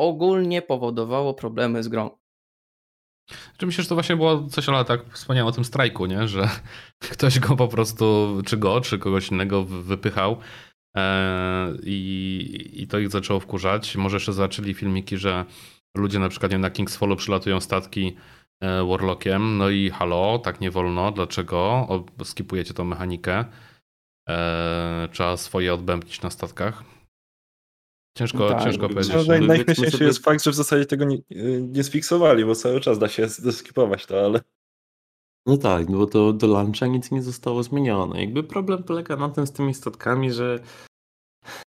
Ogólnie 0.00 0.62
powodowało 0.62 1.34
problemy 1.34 1.82
z 1.82 1.88
grą. 1.88 2.10
Czy 3.56 3.66
myślę, 3.66 3.82
że 3.82 3.88
to 3.88 3.94
właśnie 3.94 4.16
było 4.16 4.46
coś, 4.48 4.68
ale 4.68 4.84
tak 4.84 5.00
wspomniałem 5.12 5.48
o 5.48 5.52
tym 5.52 5.64
strajku, 5.64 6.06
nie? 6.06 6.28
że 6.28 6.48
ktoś 7.12 7.38
go 7.38 7.56
po 7.56 7.68
prostu, 7.68 8.38
czy 8.46 8.56
go, 8.56 8.80
czy 8.80 8.98
kogoś 8.98 9.30
innego 9.30 9.64
wypychał 9.64 10.36
e, 10.96 11.72
i, 11.82 12.70
i 12.74 12.86
to 12.86 12.98
ich 12.98 13.10
zaczęło 13.10 13.40
wkurzać. 13.40 13.96
Może 13.96 14.16
jeszcze 14.16 14.32
zaczęli 14.32 14.74
filmiki, 14.74 15.16
że 15.16 15.44
ludzie 15.96 16.18
na 16.18 16.28
przykład 16.28 16.52
nie, 16.52 16.58
na 16.58 16.70
King's 16.70 16.98
Fallu 16.98 17.16
przylatują 17.16 17.60
statki 17.60 18.16
Warlockiem. 18.62 19.58
No 19.58 19.70
i 19.70 19.90
halo, 19.90 20.38
tak 20.38 20.60
nie 20.60 20.70
wolno, 20.70 21.12
dlaczego? 21.12 21.60
O, 21.60 22.04
skipujecie 22.24 22.74
tą 22.74 22.84
mechanikę. 22.84 23.44
Eee, 24.28 25.08
trzeba 25.08 25.36
swoje 25.36 25.74
odbębnić 25.74 26.22
na 26.22 26.30
statkach. 26.30 26.84
Ciężko, 28.18 28.48
tak, 28.48 28.64
ciężko 28.64 28.88
powiedzieć. 28.88 29.14
No, 29.14 29.46
najśmieszniejszy 29.46 29.96
sobie... 29.96 30.06
jest 30.06 30.24
fakt, 30.24 30.44
że 30.44 30.50
w 30.50 30.54
zasadzie 30.54 30.86
tego 30.86 31.04
nie, 31.04 31.18
nie 31.60 31.84
sfiksowali, 31.84 32.44
bo 32.44 32.54
cały 32.54 32.80
czas 32.80 32.98
da 32.98 33.08
się 33.08 33.28
skipować 33.28 34.06
to, 34.06 34.24
ale... 34.24 34.40
No 35.46 35.56
tak, 35.56 35.88
no 35.88 35.98
bo 35.98 36.06
to 36.06 36.32
do 36.32 36.46
launcha 36.46 36.86
nic 36.86 37.10
nie 37.10 37.22
zostało 37.22 37.62
zmienione. 37.62 38.20
Jakby 38.20 38.42
problem 38.42 38.82
polega 38.82 39.16
na 39.16 39.28
tym 39.28 39.46
z 39.46 39.52
tymi 39.52 39.74
statkami, 39.74 40.32
że 40.32 40.58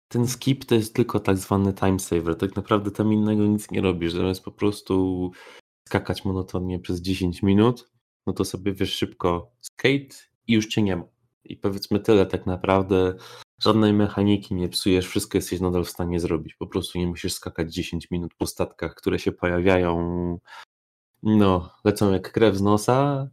ten 0.09 0.29
skip 0.29 0.65
to 0.65 0.75
jest 0.75 0.95
tylko 0.95 1.21
tak 1.21 1.37
zwany 1.37 1.73
time 1.73 2.01
saver. 2.01 2.37
Tak 2.37 2.57
naprawdę 2.57 2.91
tam 2.91 3.12
innego 3.12 3.43
nic 3.43 3.71
nie 3.71 3.81
robisz. 3.81 4.12
Zamiast 4.12 4.45
po 4.45 4.51
prostu 4.51 5.31
skakać 5.88 6.25
monotonnie 6.25 6.79
przez 6.79 7.01
10 7.01 7.42
minut, 7.42 7.90
no 8.27 8.33
to 8.33 8.44
sobie 8.44 8.72
wiesz 8.72 8.94
szybko 8.94 9.53
skate 9.61 10.16
i 10.46 10.53
już 10.53 10.66
cię 10.66 10.83
nie 10.83 10.96
ma. 10.96 11.05
I 11.44 11.57
powiedzmy 11.57 12.01
tyle 12.01 12.27
tak 12.27 12.46
naprawdę, 12.46 13.14
żadnej 13.61 13.92
mechaniki 13.92 14.55
nie 14.55 14.68
psujesz, 14.68 15.09
wszystko 15.09 15.38
jesteś 15.38 15.61
nadal 15.61 15.85
w 15.85 15.90
stanie 15.90 16.20
zrobić. 16.20 16.55
Po 16.55 16.66
prostu 16.66 16.99
nie 16.99 17.07
musisz 17.07 17.33
skakać 17.33 17.75
10 17.75 18.11
minut 18.11 18.35
po 18.38 18.46
statkach, 18.46 18.94
które 18.94 19.18
się 19.18 19.33
pojawiają, 19.33 20.38
no, 21.22 21.70
lecą 21.85 22.12
jak 22.12 22.33
krew 22.33 22.57
z 22.57 22.62
nosa 22.62 23.29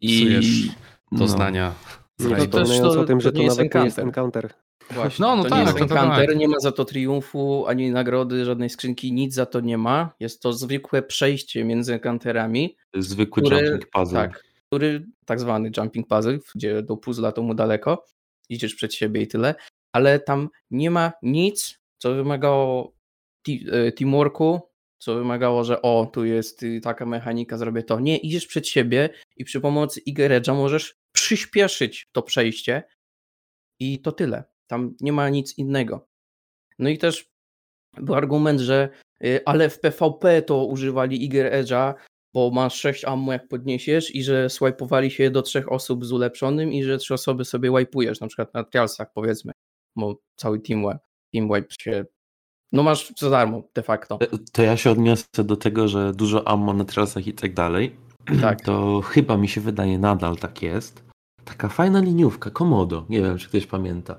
i... 0.00 0.20
Psujesz 0.20 0.76
doznania. 1.12 1.74
No. 2.18 2.28
Nie 2.28 2.36
wspominając 2.36 2.96
o 2.96 3.04
tym, 3.04 3.20
że 3.20 3.32
to, 3.32 3.38
to 3.38 3.46
nawet 3.46 3.74
nie 3.74 3.84
jest 3.84 3.98
encounter. 3.98 4.54
Właśnie, 4.90 5.22
no, 5.22 5.36
no 5.36 5.42
to 5.42 5.48
tak, 5.48 5.58
nie 5.58 5.64
jest 5.64 5.78
to 5.78 5.94
tak. 5.94 6.36
nie 6.36 6.48
ma 6.48 6.60
za 6.60 6.72
to 6.72 6.84
triumfu, 6.84 7.66
ani 7.66 7.90
nagrody, 7.90 8.44
żadnej 8.44 8.70
skrzynki, 8.70 9.12
nic 9.12 9.34
za 9.34 9.46
to 9.46 9.60
nie 9.60 9.78
ma. 9.78 10.14
Jest 10.20 10.42
to 10.42 10.52
zwykłe 10.52 11.02
przejście 11.02 11.64
między 11.64 11.94
encounterami. 11.94 12.76
Zwykły 12.94 13.42
który, 13.42 13.56
jumping 13.56 13.90
puzzle. 13.90 14.20
Tak, 14.20 14.44
który 14.66 15.06
tak 15.24 15.40
zwany 15.40 15.70
jumping 15.76 16.08
puzzle, 16.08 16.38
gdzie 16.54 16.82
do 16.82 16.96
puzzla 16.96 17.32
to 17.32 17.42
mu 17.42 17.54
daleko, 17.54 18.04
idziesz 18.48 18.74
przed 18.74 18.94
siebie 18.94 19.22
i 19.22 19.28
tyle, 19.28 19.54
ale 19.92 20.20
tam 20.20 20.48
nie 20.70 20.90
ma 20.90 21.12
nic, 21.22 21.80
co 21.98 22.14
wymagało 22.14 22.94
e, 23.48 23.92
teamworku, 23.92 24.60
co 24.98 25.14
wymagało, 25.14 25.64
że 25.64 25.82
o, 25.82 26.10
tu 26.12 26.24
jest 26.24 26.62
y, 26.62 26.80
taka 26.80 27.06
mechanika, 27.06 27.58
zrobię 27.58 27.82
to. 27.82 28.00
Nie, 28.00 28.16
idziesz 28.16 28.46
przed 28.46 28.68
siebie 28.68 29.10
i 29.36 29.44
przy 29.44 29.60
pomocy 29.60 30.00
Igeredża 30.00 30.54
możesz 30.54 30.96
przyspieszyć 31.12 32.08
to 32.12 32.22
przejście 32.22 32.82
i 33.80 34.02
to 34.02 34.12
tyle. 34.12 34.44
Tam 34.66 34.94
nie 35.00 35.12
ma 35.12 35.28
nic 35.28 35.58
innego. 35.58 36.08
No 36.78 36.88
i 36.88 36.98
też 36.98 37.30
był 37.96 38.14
argument, 38.14 38.60
że 38.60 38.88
y, 39.24 39.40
ale 39.44 39.70
w 39.70 39.80
PvP 39.80 40.42
to 40.42 40.64
używali 40.66 41.24
Iger 41.24 41.52
Edge'a, 41.52 41.94
bo 42.34 42.50
masz 42.50 42.74
6 42.74 43.04
ammo 43.04 43.32
jak 43.32 43.48
podniesiesz 43.48 44.14
i 44.14 44.22
że 44.22 44.50
swajpowali 44.50 45.10
się 45.10 45.30
do 45.30 45.42
trzech 45.42 45.72
osób 45.72 46.04
z 46.04 46.12
ulepszonym 46.12 46.72
i 46.72 46.84
że 46.84 46.98
trzy 46.98 47.14
osoby 47.14 47.44
sobie 47.44 47.70
wipe'ujesz, 47.70 48.20
na 48.20 48.26
przykład 48.26 48.54
na 48.54 48.64
trialsach 48.64 49.12
powiedzmy, 49.14 49.52
bo 49.96 50.20
cały 50.36 50.60
team 50.60 50.82
wipe, 50.82 50.98
team 51.32 51.48
wipe 51.48 51.74
się 51.80 52.04
no 52.72 52.82
masz 52.82 53.12
za 53.18 53.30
darmo 53.30 53.62
de 53.74 53.82
facto. 53.82 54.18
E, 54.20 54.26
to 54.52 54.62
ja 54.62 54.76
się 54.76 54.90
odniosę 54.90 55.44
do 55.44 55.56
tego, 55.56 55.88
że 55.88 56.12
dużo 56.12 56.48
ammo 56.48 56.72
na 56.72 56.84
trialsach 56.84 57.26
i 57.26 57.32
tak 57.32 57.54
dalej. 57.54 57.96
Tak. 58.40 58.60
To 58.60 59.00
chyba 59.00 59.36
mi 59.36 59.48
się 59.48 59.60
wydaje 59.60 59.98
nadal 59.98 60.36
tak 60.36 60.62
jest. 60.62 61.04
Taka 61.44 61.68
fajna 61.68 62.00
liniówka, 62.00 62.50
Komodo, 62.50 63.06
nie 63.08 63.22
wiem 63.22 63.38
czy 63.38 63.48
ktoś 63.48 63.66
pamięta. 63.66 64.16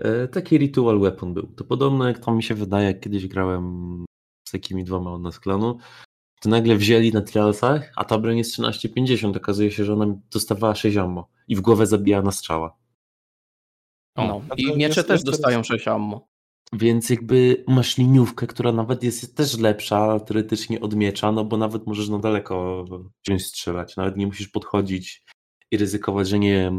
E, 0.00 0.28
taki 0.28 0.58
ritual 0.58 1.00
weapon 1.00 1.34
był. 1.34 1.46
To 1.46 1.64
podobno 1.64 2.08
jak 2.08 2.18
to 2.18 2.34
mi 2.34 2.42
się 2.42 2.54
wydaje, 2.54 2.86
jak 2.86 3.00
kiedyś 3.00 3.26
grałem 3.26 4.04
z 4.48 4.52
takimi 4.52 4.84
dwoma 4.84 5.12
od 5.12 5.22
nas 5.22 5.40
klanu, 5.40 5.78
to 6.40 6.48
nagle 6.48 6.76
wzięli 6.76 7.12
na 7.12 7.20
trialsach, 7.22 7.92
a 7.96 8.04
ta 8.04 8.18
broń 8.18 8.38
jest 8.38 8.58
13,50. 8.58 9.36
Okazuje 9.36 9.70
się, 9.70 9.84
że 9.84 9.92
ona 9.92 10.06
dostawała 10.32 10.74
6 10.74 10.96
ammo 10.96 11.28
i 11.48 11.56
w 11.56 11.60
głowę 11.60 11.86
zabijała 11.86 12.22
na 12.22 12.32
strzała. 12.32 12.76
O, 14.16 14.26
no, 14.26 14.42
I 14.56 14.76
miecze 14.76 15.04
też 15.04 15.22
dostają 15.22 15.62
6 15.62 15.88
ammo. 15.88 16.28
Więc 16.72 17.10
jakby 17.10 17.64
masz 17.68 17.98
liniówkę, 17.98 18.46
która 18.46 18.72
nawet 18.72 19.02
jest 19.02 19.36
też 19.36 19.58
lepsza 19.58 20.20
teoretycznie 20.20 20.80
od 20.80 20.94
miecza, 20.94 21.32
no 21.32 21.44
bo 21.44 21.56
nawet 21.56 21.86
możesz 21.86 22.08
na 22.08 22.18
daleko 22.18 22.84
wziąć 23.26 23.46
strzelać. 23.46 23.96
Nawet 23.96 24.16
nie 24.16 24.26
musisz 24.26 24.48
podchodzić 24.48 25.24
i 25.70 25.76
ryzykować, 25.76 26.28
że 26.28 26.38
nie 26.38 26.72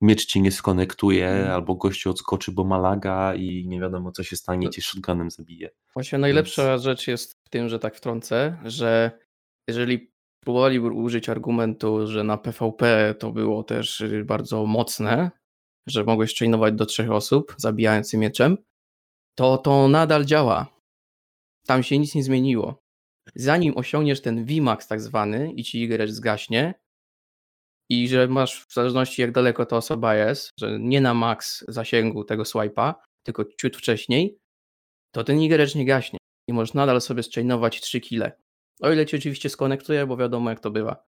miecz 0.00 0.26
ci 0.26 0.42
nie 0.42 0.52
skonektuje, 0.52 1.28
mm. 1.28 1.50
albo 1.50 1.74
gościu 1.74 2.10
odskoczy, 2.10 2.52
bo 2.52 2.64
ma 2.64 2.78
laga 2.78 3.34
i 3.34 3.68
nie 3.68 3.80
wiadomo 3.80 4.12
co 4.12 4.22
się 4.22 4.36
stanie, 4.36 4.70
cię 4.70 4.82
shotgunem 4.82 5.30
zabije. 5.30 5.70
Właśnie 5.94 6.18
najlepsza 6.18 6.70
Więc... 6.70 6.82
rzecz 6.82 7.08
jest 7.08 7.38
w 7.46 7.48
tym, 7.48 7.68
że 7.68 7.78
tak 7.78 7.96
wtrącę, 7.96 8.56
że 8.64 9.18
jeżeli 9.68 10.14
próbowali 10.40 10.80
użyć 10.80 11.28
argumentu, 11.28 12.06
że 12.06 12.24
na 12.24 12.38
PvP 12.38 13.14
to 13.18 13.32
było 13.32 13.62
też 13.62 14.00
y, 14.00 14.24
bardzo 14.24 14.66
mocne, 14.66 15.30
że 15.86 16.04
mogłeś 16.04 16.38
chainować 16.38 16.74
do 16.74 16.86
trzech 16.86 17.10
osób, 17.10 17.54
zabijając 17.58 18.12
je 18.12 18.18
mieczem, 18.18 18.56
to 19.34 19.58
to 19.58 19.88
nadal 19.88 20.24
działa. 20.24 20.66
Tam 21.66 21.82
się 21.82 21.98
nic 21.98 22.14
nie 22.14 22.22
zmieniło. 22.22 22.84
Zanim 23.34 23.76
osiągniesz 23.76 24.22
ten 24.22 24.44
VMAX 24.44 24.88
tak 24.88 25.00
zwany 25.00 25.52
i 25.52 25.64
ci 25.64 25.88
gracz 25.88 26.10
zgaśnie, 26.10 26.74
i 27.90 28.08
że 28.08 28.28
masz 28.28 28.64
w 28.64 28.74
zależności 28.74 29.22
jak 29.22 29.32
daleko 29.32 29.66
ta 29.66 29.76
osoba 29.76 30.14
jest, 30.14 30.50
że 30.60 30.78
nie 30.80 31.00
na 31.00 31.14
max 31.14 31.64
zasięgu 31.68 32.24
tego 32.24 32.42
swipe'a, 32.42 32.94
tylko 33.22 33.44
ciut 33.60 33.76
wcześniej, 33.76 34.38
to 35.14 35.24
ten 35.24 35.40
igerecz 35.40 35.74
nie 35.74 35.84
gaśnie 35.84 36.18
i 36.48 36.52
możesz 36.52 36.74
nadal 36.74 37.00
sobie 37.00 37.22
zchainować 37.22 37.80
3 37.80 38.00
kile. 38.00 38.32
O 38.80 38.92
ile 38.92 39.06
ci 39.06 39.16
oczywiście 39.16 39.48
skonektuje, 39.48 40.06
bo 40.06 40.16
wiadomo 40.16 40.50
jak 40.50 40.60
to 40.60 40.70
bywa. 40.70 41.04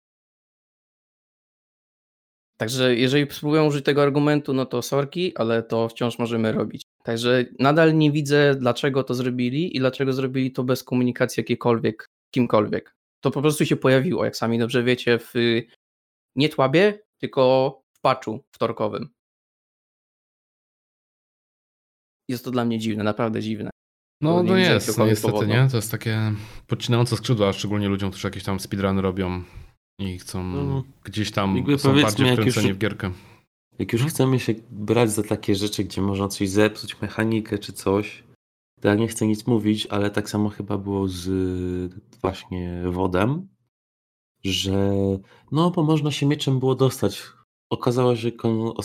Także 2.57 2.95
jeżeli 2.95 3.31
spróbują 3.31 3.65
użyć 3.65 3.85
tego 3.85 4.03
argumentu, 4.03 4.53
no 4.53 4.65
to 4.65 4.81
sorki, 4.81 5.37
ale 5.37 5.63
to 5.63 5.89
wciąż 5.89 6.19
możemy 6.19 6.51
robić. 6.51 6.83
Także 7.03 7.45
nadal 7.59 7.97
nie 7.97 8.11
widzę, 8.11 8.55
dlaczego 8.55 9.03
to 9.03 9.13
zrobili 9.13 9.77
i 9.77 9.79
dlaczego 9.79 10.13
zrobili 10.13 10.51
to 10.51 10.63
bez 10.63 10.83
komunikacji 10.83 11.41
jakiejkolwiek, 11.41 12.05
kimkolwiek. 12.31 12.95
To 13.21 13.31
po 13.31 13.41
prostu 13.41 13.65
się 13.65 13.75
pojawiło, 13.75 14.25
jak 14.25 14.35
sami 14.35 14.59
dobrze 14.59 14.83
wiecie, 14.83 15.19
w 15.19 15.33
nie 16.35 16.49
tłabie, 16.49 16.99
tylko 17.17 17.81
w 17.91 18.01
patchu 18.01 18.43
wtorkowym. 18.51 19.09
Jest 22.29 22.45
to 22.45 22.51
dla 22.51 22.65
mnie 22.65 22.79
dziwne, 22.79 23.03
naprawdę 23.03 23.41
dziwne. 23.41 23.69
No, 24.21 24.43
no 24.43 24.57
jest, 24.57 24.97
no 24.97 25.05
niestety, 25.05 25.31
powodu. 25.31 25.51
nie? 25.51 25.67
To 25.71 25.77
jest 25.77 25.91
takie 25.91 26.33
podcinające 26.67 27.17
skrzydła, 27.17 27.53
szczególnie 27.53 27.89
ludziom, 27.89 28.11
którzy 28.11 28.27
jakieś 28.27 28.43
tam 28.43 28.59
speedruny 28.59 29.01
robią 29.01 29.43
i 29.99 30.19
chcą 30.19 30.43
no, 30.43 30.83
gdzieś 31.03 31.31
tam 31.31 31.63
są 31.77 32.01
bardziej 32.01 32.31
wkręceni 32.33 32.67
już, 32.67 32.77
w 32.77 32.79
gierkę. 32.79 33.11
Jak 33.79 33.93
już 33.93 34.03
chcemy 34.03 34.39
się 34.39 34.53
brać 34.71 35.11
za 35.11 35.23
takie 35.23 35.55
rzeczy, 35.55 35.83
gdzie 35.83 36.01
można 36.01 36.27
coś 36.27 36.49
zepsuć, 36.49 37.01
mechanikę 37.01 37.57
czy 37.57 37.73
coś, 37.73 38.23
to 38.81 38.87
ja 38.87 38.95
nie 38.95 39.07
chcę 39.07 39.27
nic 39.27 39.47
mówić, 39.47 39.87
ale 39.87 40.11
tak 40.11 40.29
samo 40.29 40.49
chyba 40.49 40.77
było 40.77 41.07
z 41.07 41.29
właśnie 42.21 42.83
wodem, 42.91 43.47
że 44.45 44.93
no 45.51 45.71
bo 45.71 45.83
można 45.83 46.11
się 46.11 46.25
mieczem 46.25 46.59
było 46.59 46.75
dostać. 46.75 47.23
Okazało 47.69 48.15
się 48.15 48.31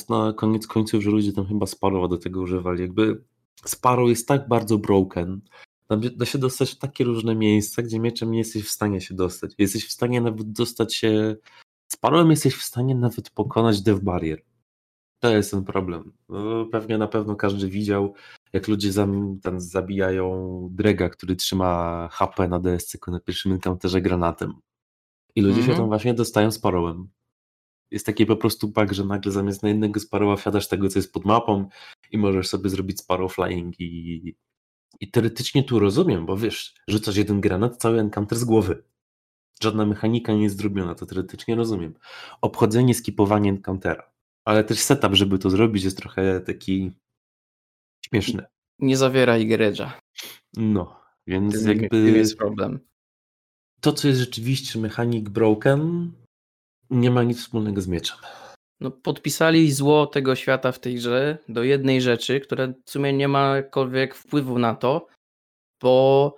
na 0.08 0.32
koniec 0.32 0.66
końców, 0.66 1.02
że 1.02 1.10
ludzie 1.10 1.32
tam 1.32 1.46
chyba 1.46 1.66
Sparrowa 1.66 2.08
do 2.08 2.18
tego 2.18 2.40
używali. 2.40 2.82
Jakby 2.82 3.24
Sparrow 3.64 4.08
jest 4.08 4.28
tak 4.28 4.48
bardzo 4.48 4.78
broken, 4.78 5.40
da 6.16 6.26
się 6.26 6.38
dostać 6.38 6.70
w 6.70 6.78
takie 6.78 7.04
różne 7.04 7.34
miejsca, 7.34 7.82
gdzie 7.82 8.00
mieczem 8.00 8.30
nie 8.30 8.38
jesteś 8.38 8.64
w 8.64 8.70
stanie 8.70 9.00
się 9.00 9.14
dostać. 9.14 9.54
Jesteś 9.58 9.86
w 9.86 9.92
stanie 9.92 10.20
nawet 10.20 10.52
dostać 10.52 10.94
się. 10.94 11.36
Z 11.88 11.96
jesteś 12.30 12.54
w 12.54 12.62
stanie 12.62 12.94
nawet 12.94 13.30
pokonać 13.30 13.82
Death 13.82 14.00
Barrier. 14.00 14.42
To 15.20 15.30
jest 15.30 15.50
ten 15.50 15.64
problem. 15.64 16.12
No, 16.28 16.66
pewnie 16.66 16.98
na 16.98 17.06
pewno 17.06 17.36
każdy 17.36 17.68
widział, 17.68 18.14
jak 18.52 18.68
ludzie 18.68 18.92
tam 19.42 19.60
zabijają 19.60 20.68
Drega, 20.72 21.08
który 21.08 21.36
trzyma 21.36 22.08
HP 22.12 22.48
na 22.48 22.58
DSC 22.58 22.96
na 23.06 23.20
pierwszym 23.20 23.52
encounterze 23.52 24.00
granatem. 24.00 24.54
I 25.34 25.40
ludzie 25.40 25.54
-hmm. 25.54 25.64
się 25.64 25.70
mhm. 25.70 25.78
tam 25.78 25.88
właśnie 25.88 26.14
dostają 26.14 26.50
sparowem. 26.50 27.08
Jest 27.90 28.06
taki 28.06 28.26
po 28.26 28.36
prostu 28.36 28.68
bug, 28.68 28.92
że 28.92 29.04
nagle 29.04 29.32
zamiast 29.32 29.62
na 29.62 29.68
jednego 29.68 30.00
sparowa 30.00 30.36
wsiadasz 30.36 30.68
tego, 30.68 30.88
co 30.88 30.98
jest 30.98 31.12
pod 31.12 31.24
mapą 31.24 31.68
i 32.10 32.18
możesz 32.18 32.48
sobie 32.48 32.70
zrobić 32.70 33.00
sparrow 33.00 33.34
flying 33.34 33.80
i, 33.80 34.36
i 35.00 35.10
teoretycznie 35.10 35.64
tu 35.64 35.78
rozumiem, 35.78 36.26
bo 36.26 36.36
wiesz, 36.36 36.74
rzucasz 36.88 37.16
jeden 37.16 37.40
granat, 37.40 37.76
cały 37.76 38.00
encounter 38.00 38.38
z 38.38 38.44
głowy. 38.44 38.82
Żadna 39.62 39.86
mechanika 39.86 40.32
nie 40.32 40.42
jest 40.42 40.56
zrobiona, 40.56 40.94
to 40.94 41.06
teoretycznie 41.06 41.54
rozumiem. 41.54 41.94
Obchodzenie, 42.40 42.94
skipowanie 42.94 43.50
encountera. 43.50 44.12
Ale 44.44 44.64
też 44.64 44.78
setup, 44.78 45.14
żeby 45.14 45.38
to 45.38 45.50
zrobić, 45.50 45.84
jest 45.84 45.96
trochę 45.96 46.40
taki 46.40 46.90
śmieszny. 48.04 48.44
Nie 48.78 48.96
zawiera 48.96 49.38
Igeredża. 49.38 50.00
No, 50.56 51.00
więc 51.26 51.64
jakby... 51.64 51.88
Tym 51.88 52.16
jest 52.16 52.38
problem 52.38 52.89
to, 53.80 53.92
co 53.92 54.08
jest 54.08 54.20
rzeczywiście 54.20 54.78
mechanik 54.78 55.28
broken, 55.28 56.12
nie 56.90 57.10
ma 57.10 57.22
nic 57.22 57.38
wspólnego 57.40 57.80
z 57.80 57.88
mieczem. 57.88 58.18
No, 58.80 58.90
podpisali 58.90 59.72
zło 59.72 60.06
tego 60.06 60.34
świata 60.34 60.72
w 60.72 60.78
tej 60.78 60.94
grze 60.94 61.38
do 61.48 61.62
jednej 61.62 62.00
rzeczy, 62.00 62.40
która 62.40 62.66
w 62.86 62.90
sumie 62.90 63.12
nie 63.12 63.28
ma 63.28 63.56
jakkolwiek 63.56 64.14
wpływu 64.14 64.58
na 64.58 64.74
to, 64.74 65.06
bo 65.82 66.36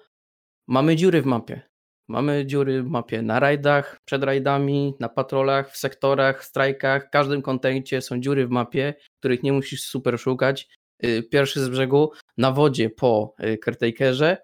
mamy 0.69 0.97
dziury 0.97 1.23
w 1.23 1.27
mapie. 1.27 1.63
Mamy 2.09 2.47
dziury 2.47 2.83
w 2.83 2.89
mapie 2.89 3.23
na 3.23 3.41
rajdach, 3.41 4.01
przed 4.05 4.25
rajdami, 4.25 4.95
na 5.01 5.09
patrolach, 5.09 5.73
w 5.73 5.77
sektorach, 5.77 6.45
strajkach, 6.45 7.07
w 7.07 7.11
każdym 7.11 7.43
kontencie 7.43 8.03
są 8.03 8.21
dziury 8.21 8.47
w 8.47 8.51
mapie, 8.51 8.95
których 9.19 9.43
nie 9.43 9.53
musisz 9.53 9.83
super 9.83 10.19
szukać. 10.19 10.69
Y, 11.05 11.23
pierwszy 11.23 11.65
z 11.65 11.69
brzegu, 11.69 12.13
na 12.37 12.53
wodzie 12.53 12.91
po 12.91 13.35
y, 13.45 13.59
caretakerze, 13.65 14.39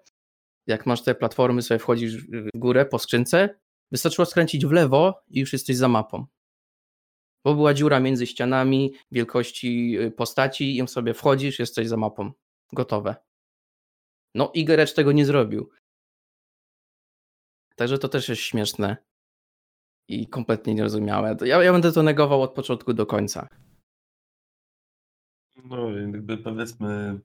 jak 0.69 0.85
masz 0.85 1.03
te 1.03 1.15
platformy, 1.15 1.61
sobie 1.61 1.79
wchodzisz 1.79 2.17
w 2.17 2.49
górę 2.55 2.85
po 2.85 2.99
skrzynce, 2.99 3.59
wystarczyło 3.91 4.25
skręcić 4.25 4.65
w 4.65 4.71
lewo 4.71 5.21
i 5.27 5.39
już 5.39 5.53
jesteś 5.53 5.77
za 5.77 5.87
mapą. 5.87 6.25
Bo 7.45 7.55
była 7.55 7.73
dziura 7.73 7.99
między 7.99 8.27
ścianami, 8.27 8.93
wielkości 9.11 9.99
y, 9.99 10.11
postaci, 10.11 10.77
i 10.77 10.87
sobie 10.87 11.13
wchodzisz, 11.13 11.59
jesteś 11.59 11.87
za 11.87 11.97
mapą. 11.97 12.31
Gotowe. 12.73 13.15
No, 14.35 14.51
Igerecz 14.53 14.93
tego 14.93 15.11
nie 15.11 15.25
zrobił. 15.25 15.69
Także 17.75 17.97
to 17.97 18.09
też 18.09 18.29
jest 18.29 18.41
śmieszne 18.41 18.97
i 20.07 20.27
kompletnie 20.27 20.73
niezrozumiałe. 20.73 21.37
Ja, 21.41 21.63
ja 21.63 21.71
będę 21.71 21.91
to 21.91 22.03
negował 22.03 22.41
od 22.41 22.53
początku 22.53 22.93
do 22.93 23.05
końca. 23.05 23.47
No, 25.63 25.89
jakby 25.91 26.37
powiedzmy, 26.37 27.19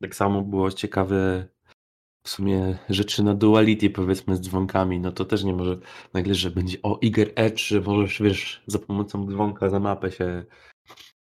tak 0.00 0.14
samo 0.14 0.42
było 0.42 0.72
ciekawe 0.72 1.48
w 2.26 2.30
sumie 2.30 2.78
rzeczy 2.88 3.22
na 3.22 3.34
duality 3.34 3.90
powiedzmy 3.90 4.36
z 4.36 4.40
dzwonkami, 4.40 5.00
no 5.00 5.12
to 5.12 5.24
też 5.24 5.44
nie 5.44 5.52
może 5.52 5.78
nagle, 6.14 6.34
że 6.34 6.50
będzie 6.50 6.78
o 6.82 6.98
Iger 7.02 7.32
Edge, 7.34 7.60
że 7.60 7.80
możesz 7.80 8.22
wiesz 8.22 8.62
za 8.66 8.78
pomocą 8.78 9.26
dzwonka 9.26 9.70
za 9.70 9.80
mapę 9.80 10.12
się 10.12 10.44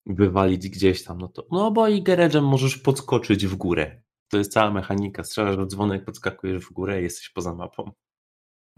wywalić 0.05 0.69
gdzieś 0.69 1.03
tam, 1.03 1.17
no 1.17 1.27
to 1.27 1.47
no 1.51 1.71
bo 1.71 1.87
Iger 1.87 2.19
Edge'em 2.19 2.41
możesz 2.41 2.77
podskoczyć 2.77 3.47
w 3.47 3.55
górę. 3.55 4.01
To 4.29 4.37
jest 4.37 4.53
cała 4.53 4.71
mechanika, 4.71 5.23
strzelasz 5.23 5.57
do 5.57 5.65
dzwonek, 5.65 6.05
podskakujesz 6.05 6.65
w 6.65 6.73
górę 6.73 6.99
i 6.99 7.03
jesteś 7.03 7.29
poza 7.29 7.55
mapą. 7.55 7.91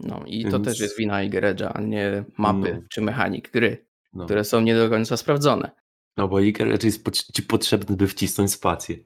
No 0.00 0.22
i 0.26 0.38
Więc... 0.42 0.52
to 0.52 0.58
też 0.60 0.80
jest 0.80 0.98
wina 0.98 1.22
Iger 1.22 1.44
Edge'a, 1.44 1.70
a 1.74 1.80
nie 1.80 2.24
mapy 2.38 2.74
no. 2.74 2.88
czy 2.90 3.00
mechanik 3.00 3.50
gry, 3.50 3.86
no. 4.12 4.24
które 4.24 4.44
są 4.44 4.60
nie 4.60 4.74
do 4.74 4.90
końca 4.90 5.16
sprawdzone. 5.16 5.70
No 6.16 6.28
bo 6.28 6.40
Iger 6.40 6.68
Edge 6.68 6.84
jest 6.84 7.32
ci 7.32 7.42
potrzebny, 7.42 7.96
by 7.96 8.08
wcisnąć 8.08 8.52
spację. 8.52 8.96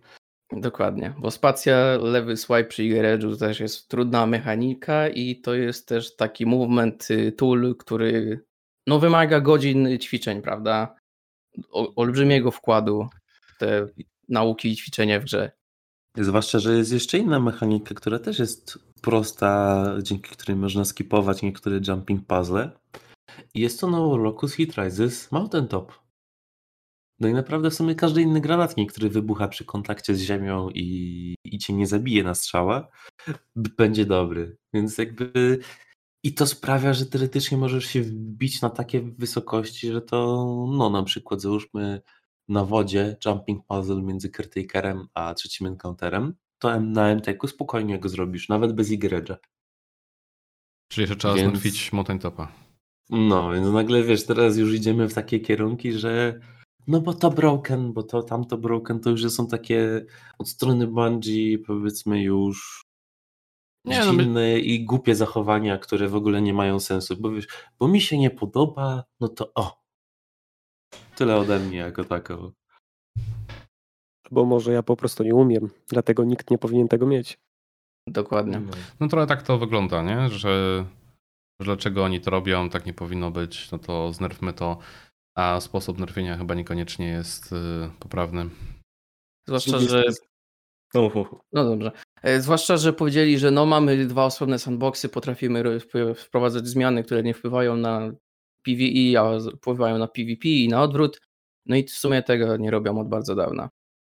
Dokładnie, 0.52 1.14
bo 1.18 1.30
spacja, 1.30 1.96
lewy 1.96 2.36
swipe 2.36 2.64
przy 2.64 2.84
Igeredżu 2.84 3.36
też 3.36 3.60
jest 3.60 3.88
trudna 3.88 4.26
mechanika 4.26 5.08
i 5.08 5.40
to 5.40 5.54
jest 5.54 5.88
też 5.88 6.16
taki 6.16 6.46
movement 6.46 7.10
y, 7.10 7.32
tool, 7.32 7.76
który 7.78 8.40
no, 8.86 8.98
wymaga 8.98 9.40
godzin 9.40 9.98
ćwiczeń, 9.98 10.42
prawda? 10.42 10.94
O, 11.70 11.94
olbrzymiego 11.94 12.50
wkładu 12.50 13.08
w 13.46 13.58
te 13.58 13.86
nauki 14.28 14.68
i 14.68 14.76
ćwiczenia 14.76 15.20
w 15.20 15.24
grze. 15.24 15.52
Zwłaszcza, 16.16 16.58
że 16.58 16.76
jest 16.76 16.92
jeszcze 16.92 17.18
inna 17.18 17.40
mechanika, 17.40 17.94
która 17.94 18.18
też 18.18 18.38
jest 18.38 18.78
prosta, 19.02 19.84
dzięki 20.02 20.30
której 20.30 20.56
można 20.56 20.84
skipować 20.84 21.42
niektóre 21.42 21.80
jumping 21.88 22.26
puzzle. 22.26 22.70
Jest 23.54 23.80
to 23.80 23.90
No 23.90 24.16
Locus 24.16 24.54
Hit 24.54 24.74
Rises 24.78 25.32
Mountain 25.32 25.68
Top. 25.68 26.05
No 27.20 27.28
i 27.28 27.32
naprawdę 27.32 27.70
w 27.70 27.74
sumie 27.74 27.94
każdy 27.94 28.22
inny 28.22 28.40
granatnik, 28.40 28.92
który 28.92 29.08
wybucha 29.10 29.48
przy 29.48 29.64
kontakcie 29.64 30.14
z 30.14 30.20
ziemią 30.20 30.70
i, 30.70 31.34
i 31.44 31.58
cię 31.58 31.72
nie 31.72 31.86
zabije 31.86 32.24
na 32.24 32.34
strzała, 32.34 32.88
będzie 33.56 34.04
dobry. 34.04 34.56
Więc 34.72 34.98
jakby 34.98 35.58
i 36.22 36.34
to 36.34 36.46
sprawia, 36.46 36.94
że 36.94 37.06
teoretycznie 37.06 37.58
możesz 37.58 37.84
się 37.84 38.02
wbić 38.02 38.62
na 38.62 38.70
takie 38.70 39.00
wysokości, 39.00 39.92
że 39.92 40.02
to 40.02 40.46
no 40.72 40.90
na 40.90 41.02
przykład 41.02 41.40
załóżmy 41.40 42.00
na 42.48 42.64
wodzie 42.64 43.16
jumping 43.26 43.66
puzzle 43.66 44.02
między 44.02 44.30
caretakerem 44.30 45.08
a 45.14 45.34
trzecim 45.34 45.66
encounterem, 45.66 46.34
to 46.58 46.80
na 46.80 47.08
MTK 47.08 47.48
spokojnie 47.48 47.98
go 47.98 48.08
zrobisz, 48.08 48.48
nawet 48.48 48.72
bez 48.72 48.90
igredża. 48.90 49.36
Czyli 50.88 51.02
jeszcze 51.02 51.16
trzeba 51.16 51.34
więc... 51.34 51.48
zmartwić 51.48 51.92
mountain 51.92 52.18
topa. 52.18 52.52
No, 53.10 53.52
więc 53.52 53.68
nagle 53.68 54.02
wiesz, 54.02 54.26
teraz 54.26 54.56
już 54.56 54.74
idziemy 54.74 55.08
w 55.08 55.14
takie 55.14 55.40
kierunki, 55.40 55.92
że 55.92 56.40
no 56.86 57.00
bo 57.00 57.14
to 57.14 57.30
broken, 57.30 57.92
bo 57.92 58.02
to 58.02 58.22
tamto 58.22 58.58
broken, 58.58 59.00
to 59.00 59.10
już 59.10 59.32
są 59.32 59.46
takie 59.46 60.06
od 60.38 60.48
strony 60.48 60.86
Bungie 60.86 61.58
powiedzmy 61.58 62.22
już 62.22 62.86
nie, 63.86 63.98
no 63.98 64.10
dziwne 64.10 64.40
my... 64.40 64.60
i 64.60 64.84
głupie 64.84 65.14
zachowania, 65.14 65.78
które 65.78 66.08
w 66.08 66.14
ogóle 66.14 66.42
nie 66.42 66.54
mają 66.54 66.80
sensu, 66.80 67.16
bo 67.16 67.30
wiesz, 67.30 67.46
bo 67.78 67.88
mi 67.88 68.00
się 68.00 68.18
nie 68.18 68.30
podoba, 68.30 69.04
no 69.20 69.28
to 69.28 69.52
o. 69.54 69.82
Tyle 71.16 71.36
ode 71.36 71.58
mnie 71.58 71.78
jako 71.78 72.04
tako. 72.04 72.52
Bo 74.30 74.44
może 74.44 74.72
ja 74.72 74.82
po 74.82 74.96
prostu 74.96 75.24
nie 75.24 75.34
umiem, 75.34 75.70
dlatego 75.88 76.24
nikt 76.24 76.50
nie 76.50 76.58
powinien 76.58 76.88
tego 76.88 77.06
mieć. 77.06 77.38
Dokładnie. 78.08 78.60
No, 78.60 78.72
no 79.00 79.08
trochę 79.08 79.26
tak 79.26 79.42
to 79.42 79.58
wygląda, 79.58 80.02
nie? 80.02 80.28
Że, 80.28 80.84
że 81.60 81.64
dlaczego 81.64 82.04
oni 82.04 82.20
to 82.20 82.30
robią, 82.30 82.70
tak 82.70 82.86
nie 82.86 82.94
powinno 82.94 83.30
być, 83.30 83.70
no 83.70 83.78
to 83.78 84.12
znerwmy 84.12 84.52
to 84.52 84.78
a 85.36 85.60
sposób 85.60 85.98
nerwienia 85.98 86.38
chyba 86.38 86.54
niekoniecznie 86.54 87.08
jest 87.08 87.52
y, 87.52 87.56
poprawny. 88.00 88.48
Zwłaszcza, 89.46 89.78
że. 89.78 90.04
No, 90.94 91.10
no 91.52 91.64
dobrze. 91.64 91.92
E, 92.22 92.40
zwłaszcza, 92.40 92.76
że 92.76 92.92
powiedzieli, 92.92 93.38
że 93.38 93.50
no 93.50 93.66
mamy 93.66 94.06
dwa 94.06 94.24
osobne 94.24 94.58
sandboxy, 94.58 95.08
potrafimy 95.08 95.80
wprowadzać 96.14 96.66
zmiany, 96.66 97.04
które 97.04 97.22
nie 97.22 97.34
wpływają 97.34 97.76
na 97.76 98.12
PvE, 98.62 99.20
a 99.20 99.38
wpływają 99.56 99.98
na 99.98 100.08
PvP 100.08 100.48
i 100.48 100.68
na 100.68 100.82
odwrót. 100.82 101.20
No 101.66 101.76
i 101.76 101.84
w 101.84 101.90
sumie 101.90 102.22
tego 102.22 102.56
nie 102.56 102.70
robią 102.70 103.00
od 103.00 103.08
bardzo 103.08 103.34
dawna. 103.34 103.70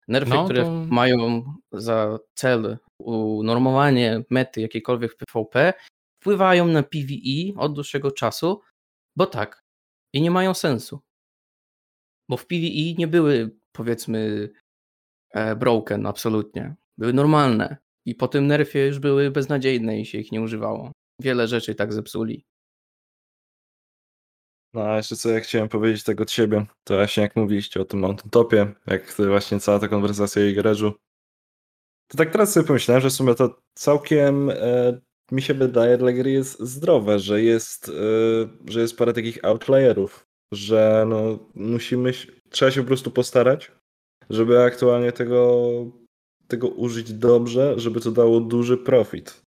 Nerfy, 0.08 0.30
no, 0.30 0.44
które 0.44 0.62
to... 0.62 0.70
mają 0.70 1.44
za 1.72 2.18
cel 2.34 2.78
unormowanie 2.98 4.24
mety 4.30 4.60
jakiejkolwiek 4.60 5.16
PvP, 5.16 5.72
wpływają 6.20 6.66
na 6.66 6.82
PvE 6.82 7.54
od 7.56 7.74
dłuższego 7.74 8.10
czasu, 8.10 8.60
bo 9.16 9.26
tak. 9.26 9.62
I 10.12 10.22
nie 10.22 10.30
mają 10.30 10.54
sensu. 10.54 11.00
Bo 12.32 12.36
w 12.36 12.46
PvE 12.46 12.94
nie 12.98 13.06
były, 13.06 13.50
powiedzmy, 13.72 14.48
e, 15.30 15.56
broken 15.56 16.06
absolutnie. 16.06 16.74
Były 16.98 17.12
normalne. 17.12 17.76
I 18.04 18.14
po 18.14 18.28
tym 18.28 18.46
nerfie 18.46 18.86
już 18.86 18.98
były 18.98 19.30
beznadziejne 19.30 20.00
i 20.00 20.06
się 20.06 20.18
ich 20.18 20.32
nie 20.32 20.40
używało. 20.42 20.92
Wiele 21.20 21.48
rzeczy 21.48 21.74
tak 21.74 21.92
zepsuli. 21.92 22.44
No 24.74 24.84
a 24.84 24.96
jeszcze 24.96 25.16
co 25.16 25.30
ja 25.30 25.40
chciałem 25.40 25.68
powiedzieć 25.68 26.04
tego 26.04 26.22
od 26.22 26.30
siebie, 26.30 26.66
to 26.84 26.94
właśnie 26.94 27.22
jak 27.22 27.36
mówiliście 27.36 27.80
o 27.80 27.84
tym 27.84 28.00
Mountain 28.00 28.30
Topie, 28.30 28.72
jak 28.86 29.12
właśnie 29.12 29.60
cała 29.60 29.78
ta 29.78 29.88
konwersacja 29.88 30.42
o 30.42 30.44
Igeredżu, 30.44 30.92
to 32.08 32.18
tak 32.18 32.32
teraz 32.32 32.52
sobie 32.52 32.66
pomyślałem, 32.66 33.02
że 33.02 33.10
w 33.10 33.12
sumie 33.12 33.34
to 33.34 33.62
całkiem 33.74 34.50
e, 34.50 35.00
mi 35.32 35.42
się 35.42 35.54
wydaje 35.54 35.98
dla 35.98 36.12
gry 36.12 36.30
jest 36.30 36.60
zdrowe, 36.60 37.18
że 37.18 37.42
jest, 37.42 37.88
e, 37.88 37.92
że 38.70 38.80
jest 38.80 38.96
parę 38.96 39.12
takich 39.12 39.44
outlierów, 39.44 40.31
że 40.52 41.04
no 41.08 41.38
musimy, 41.54 42.12
trzeba 42.50 42.70
się 42.70 42.80
po 42.80 42.86
prostu 42.86 43.10
postarać, 43.10 43.72
żeby 44.30 44.62
aktualnie 44.62 45.12
tego, 45.12 45.70
tego 46.48 46.68
użyć 46.68 47.12
dobrze, 47.12 47.74
żeby 47.76 48.00
to 48.00 48.10
dało 48.10 48.40
duży 48.40 48.76
profit. 48.76 49.42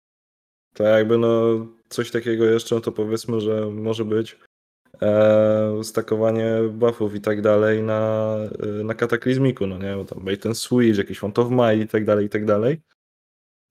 To 0.73 0.83
jakby 0.83 1.17
no 1.17 1.65
coś 1.89 2.11
takiego 2.11 2.45
jeszcze, 2.45 2.81
to 2.81 2.91
powiedzmy, 2.91 3.41
że 3.41 3.65
może 3.71 4.05
być 4.05 4.39
e, 5.01 5.83
stakowanie 5.83 6.55
buffów 6.73 7.15
i 7.15 7.21
tak 7.21 7.41
dalej 7.41 7.83
na, 7.83 8.35
e, 8.63 8.83
na 8.83 8.93
kataklizmiku, 8.93 9.67
no 9.67 9.77
nie, 9.77 9.95
bo 9.95 10.05
tam 10.05 10.25
bait 10.25 10.45
and 10.45 10.57
switch, 10.57 10.97
jakiś 10.97 11.19
font 11.19 11.39
of 11.39 11.51
might 11.51 11.85
i 11.85 11.87
tak 11.87 12.05
dalej, 12.05 12.25
i 12.25 12.29
tak 12.29 12.45
dalej. 12.45 12.81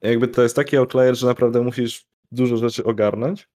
Jakby 0.03 0.29
to 0.29 0.43
jest 0.43 0.57
taki 0.57 0.77
outlier, 0.77 1.17
że 1.17 1.27
naprawdę 1.27 1.61
musisz 1.61 2.05
dużo 2.33 2.57
rzeczy 2.57 2.85
ogarnąć 2.85 3.49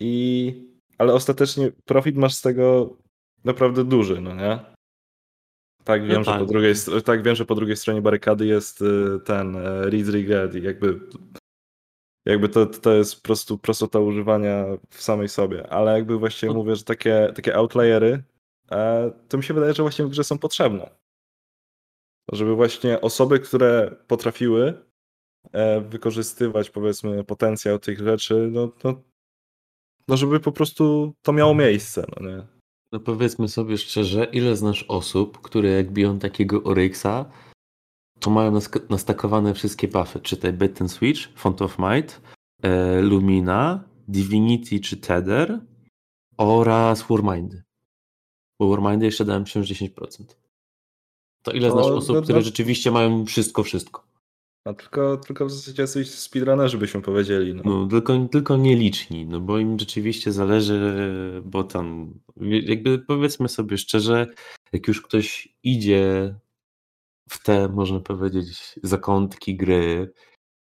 i 0.00 0.67
ale 0.98 1.14
ostatecznie 1.14 1.72
profit 1.84 2.16
masz 2.16 2.34
z 2.34 2.42
tego 2.42 2.96
naprawdę 3.44 3.84
duży, 3.84 4.20
no 4.20 4.34
nie? 4.34 4.58
Tak 5.84 6.06
wiem, 6.06 6.18
no 6.18 6.24
tak. 6.24 6.34
że 6.34 6.40
po 6.40 6.52
drugiej 6.52 6.74
tak 7.04 7.22
wiem, 7.22 7.36
że 7.36 7.44
po 7.44 7.54
drugiej 7.54 7.76
stronie 7.76 8.02
barykady 8.02 8.46
jest 8.46 8.82
y, 8.82 9.20
ten 9.24 9.56
e, 9.56 9.90
Reed 9.90 10.08
Regret 10.08 10.54
i 10.54 10.62
jakby 10.62 11.00
jakby 12.26 12.48
to, 12.48 12.66
to 12.66 12.92
jest 12.92 13.16
po 13.16 13.22
prostu 13.22 13.58
prostota 13.58 13.98
używania 14.00 14.64
w 14.90 15.02
samej 15.02 15.28
sobie, 15.28 15.68
ale 15.68 15.92
jakby 15.92 16.18
właściwie 16.18 16.52
no. 16.52 16.58
mówię, 16.58 16.76
że 16.76 16.84
takie, 16.84 17.32
takie 17.34 17.56
outliery, 17.56 18.22
e, 18.70 19.10
to 19.28 19.36
mi 19.36 19.44
się 19.44 19.54
wydaje, 19.54 19.74
że 19.74 19.82
właśnie 19.82 20.04
w 20.04 20.08
grze 20.08 20.24
są 20.24 20.38
potrzebne. 20.38 20.90
Żeby 22.32 22.54
właśnie 22.54 23.00
osoby, 23.00 23.40
które 23.40 23.96
potrafiły 24.06 24.74
e, 25.52 25.80
wykorzystywać 25.80 26.70
powiedzmy 26.70 27.24
potencjał 27.24 27.78
tych 27.78 27.98
rzeczy, 27.98 28.48
no, 28.52 28.72
no, 28.84 29.02
no 30.08 30.16
żeby 30.16 30.40
po 30.40 30.52
prostu 30.52 31.14
to 31.22 31.32
miało 31.32 31.54
miejsce, 31.54 32.06
no 32.16 32.28
nie? 32.28 32.46
No 32.92 33.00
powiedzmy 33.00 33.48
sobie 33.48 33.78
szczerze, 33.78 34.24
ile 34.24 34.56
znasz 34.56 34.84
osób, 34.88 35.40
które 35.40 35.70
jak 35.70 35.92
biją 35.92 36.18
takiego 36.18 36.62
Oryxa, 36.62 37.24
to 38.20 38.30
mają 38.30 38.52
nastakowane 38.90 39.54
wszystkie 39.54 39.88
buffy, 39.88 40.20
czytaj 40.20 40.52
Bet 40.52 40.82
and 40.82 40.92
Switch, 40.92 41.28
Font 41.36 41.62
of 41.62 41.78
Might, 41.78 42.20
e, 42.62 43.00
Lumina, 43.02 43.84
Divinity 44.08 44.80
czy 44.80 44.96
Tether 44.96 45.60
oraz 46.36 47.02
Warmindy. 47.02 47.62
Bo 48.60 48.68
Warmindy 48.68 49.06
jeszcze 49.06 49.24
dałem 49.24 49.46
się 49.46 49.60
10%. 49.60 50.36
To 51.42 51.52
ile 51.52 51.70
znasz 51.70 51.86
osób, 51.86 52.16
no, 52.16 52.22
które 52.22 52.42
rzeczywiście 52.42 52.90
mają 52.90 53.26
wszystko, 53.26 53.62
wszystko? 53.62 54.07
A 54.68 54.74
tylko, 54.74 55.16
tylko 55.16 55.46
w 55.46 55.50
zasadzie 55.50 55.82
jacyś 55.82 56.10
speedrunnerzy 56.10 56.78
byśmy 56.78 57.02
powiedzieli. 57.02 57.54
No. 57.54 57.62
no. 57.64 57.86
tylko, 57.86 58.28
tylko 58.32 58.56
nieliczni, 58.56 59.26
no 59.26 59.40
bo 59.40 59.58
im 59.58 59.78
rzeczywiście 59.78 60.32
zależy, 60.32 61.02
bo 61.44 61.64
tam 61.64 62.14
jakby 62.42 62.98
powiedzmy 62.98 63.48
sobie 63.48 63.78
szczerze, 63.78 64.26
jak 64.72 64.88
już 64.88 65.02
ktoś 65.02 65.48
idzie 65.62 66.34
w 67.28 67.42
te, 67.42 67.68
można 67.68 68.00
powiedzieć, 68.00 68.74
zakątki 68.82 69.56
gry 69.56 70.12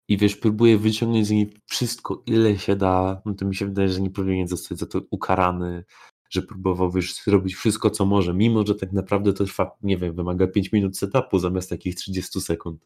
i 0.07 0.17
wiesz, 0.17 0.35
próbuje 0.35 0.77
wyciągnąć 0.77 1.27
z 1.27 1.31
niej 1.31 1.53
wszystko, 1.65 2.23
ile 2.25 2.59
się 2.59 2.75
da, 2.75 3.21
no 3.25 3.33
to 3.33 3.45
mi 3.45 3.55
się 3.55 3.65
wydaje, 3.65 3.89
że 3.89 4.01
nie 4.01 4.11
powinien 4.11 4.47
zostać 4.47 4.77
za 4.77 4.85
to 4.85 5.01
ukarany, 5.09 5.83
że 6.29 6.41
próbował 6.41 6.91
wiesz, 6.91 7.15
zrobić 7.23 7.55
wszystko, 7.55 7.89
co 7.89 8.05
może, 8.05 8.33
mimo 8.33 8.65
że 8.67 8.75
tak 8.75 8.91
naprawdę 8.93 9.33
to 9.33 9.45
trwa, 9.45 9.71
nie 9.81 9.97
wiem, 9.97 10.15
wymaga 10.15 10.47
5 10.47 10.71
minut 10.71 10.97
setupu 10.97 11.39
zamiast 11.39 11.69
takich 11.69 11.95
30 11.95 12.41
sekund. 12.41 12.85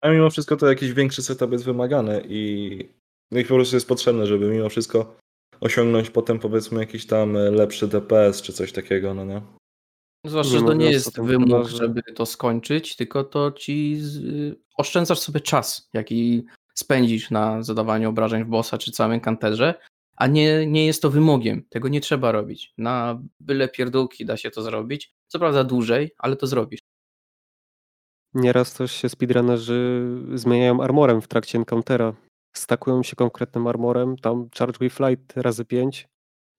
A 0.00 0.10
mimo 0.10 0.30
wszystko 0.30 0.56
to 0.56 0.66
jakiś 0.66 0.92
większy 0.92 1.22
setup 1.22 1.52
jest 1.52 1.64
wymagany 1.64 2.22
i, 2.28 2.78
no 3.30 3.40
i 3.40 3.44
po 3.44 3.54
prostu 3.54 3.76
jest 3.76 3.88
potrzebne, 3.88 4.26
żeby 4.26 4.48
mimo 4.50 4.68
wszystko 4.68 5.16
osiągnąć 5.60 6.10
potem 6.10 6.38
powiedzmy 6.38 6.80
jakiś 6.80 7.06
tam 7.06 7.32
lepszy 7.32 7.88
DPS 7.88 8.42
czy 8.42 8.52
coś 8.52 8.72
takiego, 8.72 9.14
no 9.14 9.24
nie? 9.24 9.42
Zwłaszcza, 10.26 10.58
że 10.58 10.64
to 10.64 10.74
nie 10.74 10.90
jest 10.90 11.20
wymóg, 11.20 11.68
żeby 11.68 12.02
to 12.02 12.26
skończyć, 12.26 12.96
tylko 12.96 13.24
to 13.24 13.52
ci 13.52 13.96
z... 14.00 14.24
oszczędzasz 14.76 15.18
sobie 15.18 15.40
czas, 15.40 15.88
jaki 15.92 16.46
spędzisz 16.74 17.30
na 17.30 17.62
zadawaniu 17.62 18.08
obrażeń 18.08 18.44
w 18.44 18.48
bossa 18.48 18.78
czy 18.78 18.92
całym 18.92 19.20
kanterze, 19.20 19.74
a 20.16 20.26
nie, 20.26 20.66
nie 20.66 20.86
jest 20.86 21.02
to 21.02 21.10
wymogiem. 21.10 21.64
Tego 21.68 21.88
nie 21.88 22.00
trzeba 22.00 22.32
robić. 22.32 22.72
Na 22.78 23.22
byle 23.40 23.68
pierdółki 23.68 24.26
da 24.26 24.36
się 24.36 24.50
to 24.50 24.62
zrobić. 24.62 25.14
Co 25.26 25.38
prawda 25.38 25.64
dłużej, 25.64 26.10
ale 26.18 26.36
to 26.36 26.46
zrobisz. 26.46 26.80
Nieraz 28.36 28.74
też 28.74 28.92
się 28.92 29.08
speedrunnerzy 29.08 30.08
zmieniają 30.34 30.80
armorem 30.80 31.20
w 31.20 31.28
trakcie 31.28 31.58
encountera. 31.58 32.14
Stakują 32.56 33.02
się 33.02 33.16
konkretnym 33.16 33.66
armorem, 33.66 34.16
tam 34.16 34.48
Charge 34.58 34.78
with 34.78 34.96
Flight 34.96 35.36
razy 35.36 35.64
5, 35.64 36.08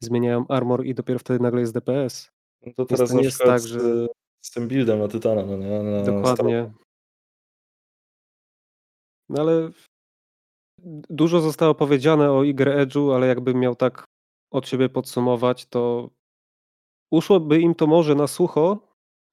zmieniają 0.03 0.47
armor 0.47 0.85
i 0.85 0.93
dopiero 0.93 1.19
wtedy 1.19 1.43
nagle 1.43 1.61
jest 1.61 1.73
DPS. 1.73 2.29
No 2.65 2.73
to 2.73 2.85
teraz 2.85 3.13
nie 3.13 3.23
jest 3.23 3.39
tak, 3.39 3.61
że... 3.61 4.07
Z, 4.45 4.51
tym 4.51 4.67
buildem 4.67 4.99
na 4.99 5.07
Tytana, 5.07 5.45
no 5.45 5.57
nie? 5.57 5.83
Na 5.83 6.03
Dokładnie. 6.03 6.71
No 9.29 9.41
ale 9.41 9.71
dużo 11.09 11.41
zostało 11.41 11.75
powiedziane 11.75 12.31
o 12.31 12.43
Igre 12.43 12.85
Edge'u, 12.85 13.15
ale 13.15 13.27
jakbym 13.27 13.59
miał 13.59 13.75
tak 13.75 14.05
od 14.51 14.67
siebie 14.67 14.89
podsumować, 14.89 15.65
to 15.65 16.09
uszłoby 17.11 17.59
im 17.59 17.75
to 17.75 17.87
może 17.87 18.15
na 18.15 18.27
sucho, 18.27 18.86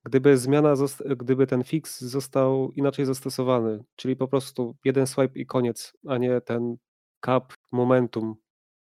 gdyby 0.05 0.39
zmiana, 0.39 0.75
gdyby 1.17 1.47
ten 1.47 1.65
fix 1.65 2.01
został 2.01 2.73
inaczej 2.73 3.05
zastosowany, 3.05 3.85
czyli 3.97 4.17
po 4.17 4.29
prostu 4.29 4.77
jeden 4.85 5.07
swipe 5.07 5.39
i 5.39 5.47
koniec, 5.47 5.93
a 6.09 6.19
nie 6.19 6.41
ten 6.41 6.77
cap 7.25 7.53
momentum, 7.73 8.35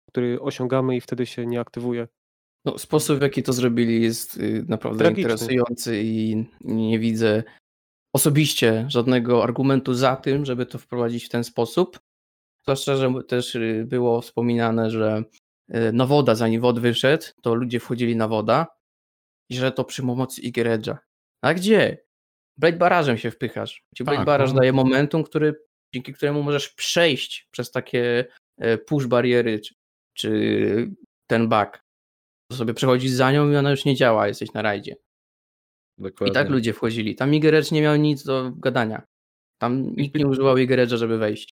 który 0.10 0.41
osiągamy 0.41 0.95
i 0.95 1.02
wtedy 1.02 1.26
się 1.26 1.45
nie 1.45 1.60
aktywuje. 1.60 2.08
No, 2.65 2.78
sposób, 2.78 3.19
w 3.19 3.21
jaki 3.21 3.43
to 3.43 3.54
zrobili, 3.54 4.02
jest 4.02 4.38
y, 4.38 4.65
naprawdę 4.67 4.99
Tragiczny. 4.99 5.21
interesujący 5.21 6.02
i 6.04 6.45
nie 6.62 6.99
widzę 6.99 7.43
osobiście 8.13 8.86
żadnego 8.88 9.43
argumentu 9.43 9.93
za 9.93 10.15
tym, 10.15 10.45
żeby 10.45 10.65
to 10.65 10.78
wprowadzić 10.78 11.26
w 11.26 11.30
ten 11.30 11.43
sposób. 11.43 11.99
Zwłaszcza, 12.63 12.95
że 12.95 13.13
też 13.28 13.56
y, 13.56 13.86
było 13.88 14.21
wspominane, 14.21 14.91
że 14.91 15.23
y, 15.76 15.93
na 15.93 16.06
woda, 16.06 16.36
zanim 16.36 16.62
wod 16.62 16.80
wyszedł, 16.80 17.23
to 17.41 17.56
ludzie 17.56 17.80
wchodzili 17.80 18.15
na 18.15 18.28
woda 18.28 18.67
i 19.49 19.56
że 19.56 19.71
to 19.71 19.84
przy 19.84 20.01
pomocy 20.01 20.41
Igeredża. 20.41 20.97
A 21.41 21.53
gdzie? 21.53 21.97
Blade 22.58 22.77
Barażem 22.77 23.17
się 23.17 23.32
wpychasz. 23.32 23.84
Ci 23.95 24.03
Blade 24.03 24.17
tak, 24.17 24.25
Baraż 24.25 24.53
no. 24.53 24.60
daje 24.60 24.73
momentum, 24.73 25.23
który, 25.23 25.56
dzięki 25.93 26.13
któremu 26.13 26.43
możesz 26.43 26.69
przejść 26.69 27.47
przez 27.51 27.71
takie 27.71 28.25
e, 28.58 28.77
push 28.77 29.08
bariery, 29.08 29.60
czy, 29.60 29.73
czy 30.13 30.91
ten 31.27 31.49
bug 31.49 31.84
sobie 32.51 32.73
przechodzisz 32.73 33.12
za 33.12 33.32
nią 33.32 33.51
i 33.51 33.56
ona 33.56 33.71
już 33.71 33.86
nie 33.86 33.95
działa, 33.95 34.27
jesteś 34.27 34.53
na 34.53 34.62
rajdzie. 34.62 34.95
Dokładnie. 35.97 36.32
I 36.32 36.34
tak 36.34 36.49
ludzie 36.49 36.73
wchodzili. 36.73 37.15
Tam 37.15 37.34
Igerecz 37.34 37.71
nie 37.71 37.82
miał 37.82 37.95
nic 37.95 38.23
do 38.23 38.51
gadania. 38.51 39.01
Tam 39.58 39.95
nikt 39.95 40.15
nie 40.15 40.27
używał 40.27 40.58
Igerecza, 40.58 40.97
żeby 40.97 41.17
wejść. 41.17 41.49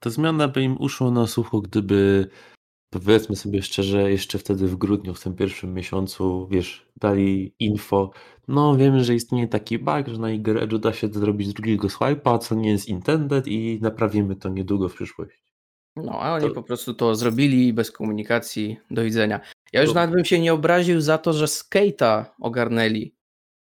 Ta 0.00 0.10
zmiana 0.10 0.48
by 0.48 0.62
im 0.62 0.80
uszła 0.80 1.10
na 1.10 1.26
sucho, 1.26 1.60
gdyby 1.60 2.28
powiedzmy 2.90 3.36
sobie 3.36 3.62
szczerze, 3.62 4.10
jeszcze 4.10 4.38
wtedy 4.38 4.68
w 4.68 4.76
grudniu, 4.76 5.14
w 5.14 5.22
tym 5.22 5.34
pierwszym 5.34 5.74
miesiącu, 5.74 6.48
wiesz, 6.50 6.88
dali 6.96 7.54
info, 7.58 8.10
no 8.48 8.76
wiemy, 8.76 9.04
że 9.04 9.14
istnieje 9.14 9.48
taki 9.48 9.78
bug, 9.78 10.08
że 10.08 10.18
na 10.18 10.30
Igereczu 10.30 10.78
da 10.78 10.92
się 10.92 11.08
zrobić 11.08 11.52
drugiego 11.52 11.88
swipe'a, 11.88 12.38
co 12.38 12.54
nie 12.54 12.70
jest 12.70 12.88
intended 12.88 13.46
i 13.46 13.78
naprawimy 13.82 14.36
to 14.36 14.48
niedługo 14.48 14.88
w 14.88 14.94
przyszłości. 14.94 15.42
No, 15.96 16.12
a 16.20 16.34
oni 16.34 16.48
to... 16.48 16.54
po 16.54 16.62
prostu 16.62 16.94
to 16.94 17.14
zrobili 17.14 17.72
bez 17.72 17.90
komunikacji, 17.90 18.76
do 18.90 19.04
widzenia. 19.04 19.40
Ja 19.72 19.82
już 19.82 19.94
nawet 19.94 20.14
bym 20.14 20.24
się 20.24 20.40
nie 20.40 20.54
obraził 20.54 21.00
za 21.00 21.18
to, 21.18 21.32
że 21.32 21.44
Skate'a 21.44 22.24
ogarnęli, 22.40 23.14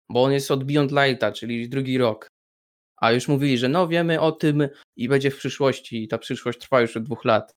bo 0.08 0.22
on 0.22 0.32
jest 0.32 0.50
od 0.50 0.64
Beyond 0.64 0.92
Lighta, 0.92 1.32
czyli 1.32 1.68
drugi 1.68 1.98
rok. 1.98 2.28
A 2.96 3.12
już 3.12 3.28
mówili, 3.28 3.58
że 3.58 3.68
no 3.68 3.88
wiemy 3.88 4.20
o 4.20 4.32
tym 4.32 4.68
i 4.96 5.08
będzie 5.08 5.30
w 5.30 5.36
przyszłości 5.36 6.02
i 6.02 6.08
ta 6.08 6.18
przyszłość 6.18 6.58
trwa 6.58 6.80
już 6.80 6.96
od 6.96 7.02
dwóch 7.02 7.24
lat. 7.24 7.52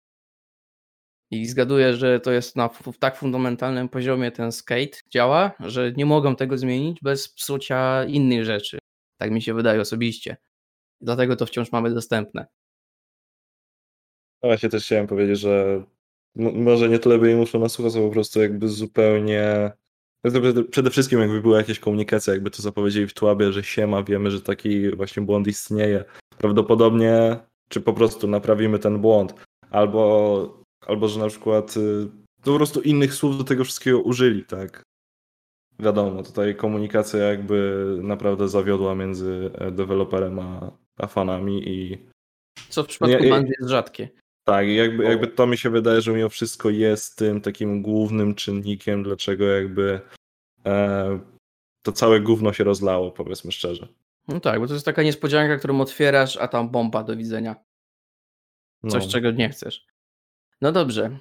I 1.31 1.45
zgaduję, 1.45 1.93
że 1.93 2.19
to 2.19 2.31
jest 2.31 2.55
na 2.55 2.69
tak 2.99 3.17
fundamentalnym 3.17 3.89
poziomie 3.89 4.31
ten 4.31 4.51
skate 4.51 4.97
działa, 5.09 5.51
że 5.59 5.91
nie 5.91 6.05
mogą 6.05 6.35
tego 6.35 6.57
zmienić 6.57 6.99
bez 7.01 7.29
psucia 7.29 8.05
innych 8.05 8.45
rzeczy. 8.45 8.79
Tak 9.17 9.31
mi 9.31 9.41
się 9.41 9.53
wydaje 9.53 9.81
osobiście. 9.81 10.37
Dlatego 11.01 11.35
to 11.35 11.45
wciąż 11.45 11.71
mamy 11.71 11.93
dostępne. 11.93 12.47
No 14.43 14.49
właśnie 14.49 14.69
też 14.69 14.83
chciałem 14.83 15.07
powiedzieć, 15.07 15.39
że 15.39 15.83
może 16.35 16.89
nie 16.89 16.99
tyle 16.99 17.17
by 17.17 17.31
im 17.31 17.37
muszło 17.37 17.59
nasłuchać, 17.59 17.93
co 17.93 17.99
po 17.99 18.09
prostu 18.09 18.41
jakby 18.41 18.69
zupełnie 18.69 19.71
Przede 20.71 20.89
wszystkim 20.89 21.19
jakby 21.19 21.41
była 21.41 21.57
jakaś 21.57 21.79
komunikacja, 21.79 22.33
jakby 22.33 22.51
to 22.51 22.61
zapowiedzieli 22.61 23.07
w 23.07 23.13
Tłabie, 23.13 23.51
że 23.51 23.63
siema, 23.63 24.03
wiemy, 24.03 24.31
że 24.31 24.41
taki 24.41 24.95
właśnie 24.95 25.23
błąd 25.23 25.47
istnieje. 25.47 26.05
Prawdopodobnie, 26.37 27.37
czy 27.69 27.81
po 27.81 27.93
prostu 27.93 28.27
naprawimy 28.27 28.79
ten 28.79 29.01
błąd, 29.01 29.33
albo, 29.69 30.56
albo 30.85 31.07
że 31.07 31.19
na 31.19 31.27
przykład 31.27 31.77
y, 31.77 32.07
po 32.43 32.55
prostu 32.55 32.81
innych 32.81 33.13
słów 33.13 33.37
do 33.37 33.43
tego 33.43 33.63
wszystkiego 33.63 34.01
użyli, 34.01 34.45
tak? 34.45 34.83
Wiadomo, 35.79 36.23
tutaj 36.23 36.55
komunikacja 36.55 37.19
jakby 37.19 37.85
naprawdę 38.03 38.49
zawiodła 38.49 38.95
między 38.95 39.51
e, 39.53 39.71
deweloperem 39.71 40.39
a, 40.39 40.71
a 40.97 41.07
fanami 41.07 41.69
i... 41.69 41.97
Co 42.69 42.83
w 42.83 42.87
przypadku 42.87 43.23
ja, 43.23 43.35
Bungie 43.35 43.53
jest 43.59 43.69
rzadkie. 43.69 44.09
Tak, 44.43 44.67
jakby, 44.67 45.03
jakby 45.03 45.27
to 45.27 45.47
mi 45.47 45.57
się 45.57 45.69
wydaje, 45.69 46.01
że 46.01 46.13
mimo 46.13 46.29
wszystko 46.29 46.69
jest 46.69 47.17
tym 47.17 47.41
takim 47.41 47.81
głównym 47.81 48.35
czynnikiem, 48.35 49.03
dlaczego 49.03 49.45
jakby 49.45 50.01
e, 50.65 51.19
to 51.83 51.91
całe 51.91 52.19
gówno 52.19 52.53
się 52.53 52.63
rozlało, 52.63 53.11
powiedzmy 53.11 53.51
szczerze. 53.51 53.87
No 54.27 54.39
tak, 54.39 54.59
bo 54.59 54.67
to 54.67 54.73
jest 54.73 54.85
taka 54.85 55.03
niespodzianka, 55.03 55.57
którą 55.57 55.81
otwierasz, 55.81 56.37
a 56.37 56.47
tam 56.47 56.69
bomba 56.69 57.03
do 57.03 57.15
widzenia. 57.15 57.55
Coś, 58.87 59.05
no. 59.05 59.11
czego 59.11 59.31
nie 59.31 59.49
chcesz. 59.49 59.87
No 60.61 60.71
dobrze, 60.71 61.19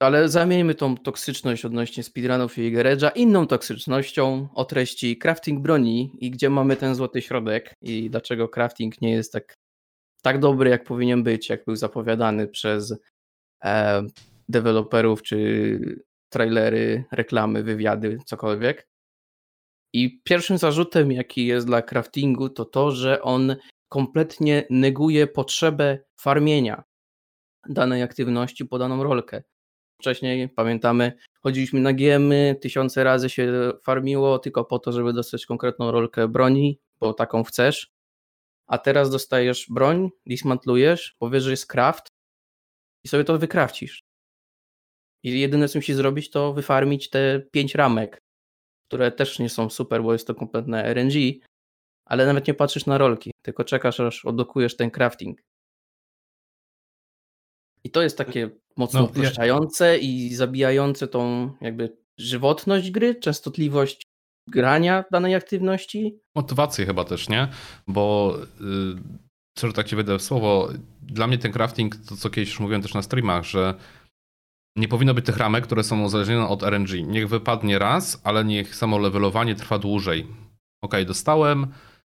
ale 0.00 0.28
zamieńmy 0.28 0.74
tą 0.74 0.96
toksyczność 0.96 1.64
odnośnie 1.64 2.02
speedrunów 2.02 2.58
i 2.58 2.72
Geredża 2.72 3.08
inną 3.08 3.46
toksycznością 3.46 4.48
o 4.54 4.64
treści 4.64 5.18
crafting 5.18 5.62
broni 5.62 6.12
i 6.18 6.30
gdzie 6.30 6.50
mamy 6.50 6.76
ten 6.76 6.94
złoty 6.94 7.22
środek 7.22 7.74
i 7.82 8.10
dlaczego 8.10 8.48
crafting 8.48 9.00
nie 9.00 9.10
jest 9.10 9.32
tak 9.32 9.54
tak 10.22 10.38
dobry, 10.38 10.70
jak 10.70 10.84
powinien 10.84 11.22
być, 11.22 11.48
jak 11.48 11.64
był 11.64 11.76
zapowiadany 11.76 12.48
przez 12.48 12.94
e, 13.64 14.02
deweloperów, 14.48 15.22
czy 15.22 15.78
trailery, 16.32 17.04
reklamy, 17.12 17.62
wywiady, 17.62 18.18
cokolwiek. 18.26 18.88
I 19.92 20.20
pierwszym 20.22 20.58
zarzutem, 20.58 21.12
jaki 21.12 21.46
jest 21.46 21.66
dla 21.66 21.82
craftingu, 21.82 22.48
to 22.48 22.64
to, 22.64 22.90
że 22.90 23.22
on 23.22 23.56
kompletnie 23.88 24.64
neguje 24.70 25.26
potrzebę 25.26 25.98
farmienia 26.20 26.84
danej 27.68 28.02
aktywności 28.02 28.66
po 28.66 28.78
daną 28.78 29.02
rolkę. 29.02 29.42
Wcześniej, 30.00 30.48
pamiętamy, 30.48 31.12
chodziliśmy 31.42 31.80
na 31.80 31.92
giemy, 31.92 32.56
tysiące 32.60 33.04
razy 33.04 33.30
się 33.30 33.72
farmiło 33.82 34.38
tylko 34.38 34.64
po 34.64 34.78
to, 34.78 34.92
żeby 34.92 35.12
dostać 35.12 35.46
konkretną 35.46 35.90
rolkę 35.90 36.28
broni, 36.28 36.80
bo 37.00 37.14
taką 37.14 37.44
chcesz 37.44 37.98
a 38.68 38.78
teraz 38.78 39.10
dostajesz 39.10 39.66
broń, 39.70 40.10
dismantlujesz, 40.26 41.16
powiesz, 41.18 41.44
że 41.44 41.50
jest 41.50 41.66
craft 41.66 42.08
i 43.04 43.08
sobie 43.08 43.24
to 43.24 43.38
wykrafcisz. 43.38 44.02
I 45.22 45.40
jedyne, 45.40 45.68
co 45.68 45.78
musisz 45.78 45.96
zrobić, 45.96 46.30
to 46.30 46.52
wyfarmić 46.52 47.10
te 47.10 47.40
pięć 47.50 47.74
ramek, 47.74 48.18
które 48.88 49.12
też 49.12 49.38
nie 49.38 49.48
są 49.48 49.70
super, 49.70 50.02
bo 50.02 50.12
jest 50.12 50.26
to 50.26 50.34
kompletne 50.34 50.94
RNG, 50.94 51.14
ale 52.04 52.26
nawet 52.26 52.46
nie 52.48 52.54
patrzysz 52.54 52.86
na 52.86 52.98
rolki, 52.98 53.30
tylko 53.42 53.64
czekasz, 53.64 54.00
aż 54.00 54.24
oddokujesz 54.24 54.76
ten 54.76 54.90
crafting. 54.90 55.40
I 57.84 57.90
to 57.90 58.02
jest 58.02 58.18
takie 58.18 58.50
mocno 58.76 59.10
no, 59.16 59.22
ja... 59.80 59.96
i 59.96 60.34
zabijające 60.34 61.08
tą 61.08 61.50
jakby 61.60 61.96
żywotność 62.18 62.90
gry, 62.90 63.14
częstotliwość 63.14 64.02
grania 64.48 65.04
danej 65.12 65.34
aktywności. 65.34 66.18
Motywację 66.34 66.86
chyba 66.86 67.04
też, 67.04 67.28
nie? 67.28 67.48
Bo 67.86 68.34
yy, 69.60 69.72
tak 69.72 69.86
ci 69.86 69.96
wejdę 69.96 70.18
w 70.18 70.22
słowo, 70.22 70.68
dla 71.02 71.26
mnie 71.26 71.38
ten 71.38 71.52
crafting, 71.52 71.96
to 71.96 72.16
co 72.16 72.30
kiedyś 72.30 72.48
już 72.48 72.60
mówiłem 72.60 72.82
też 72.82 72.94
na 72.94 73.02
streamach, 73.02 73.44
że 73.44 73.74
nie 74.76 74.88
powinno 74.88 75.14
być 75.14 75.26
tych 75.26 75.36
ramek, 75.36 75.64
które 75.64 75.84
są 75.84 76.04
uzależnione 76.04 76.48
od 76.48 76.62
RNG. 76.62 77.06
Niech 77.06 77.28
wypadnie 77.28 77.78
raz, 77.78 78.20
ale 78.24 78.44
niech 78.44 78.76
samo 78.76 78.98
levelowanie 78.98 79.54
trwa 79.54 79.78
dłużej. 79.78 80.26
Ok, 80.82 80.94
dostałem, 81.06 81.66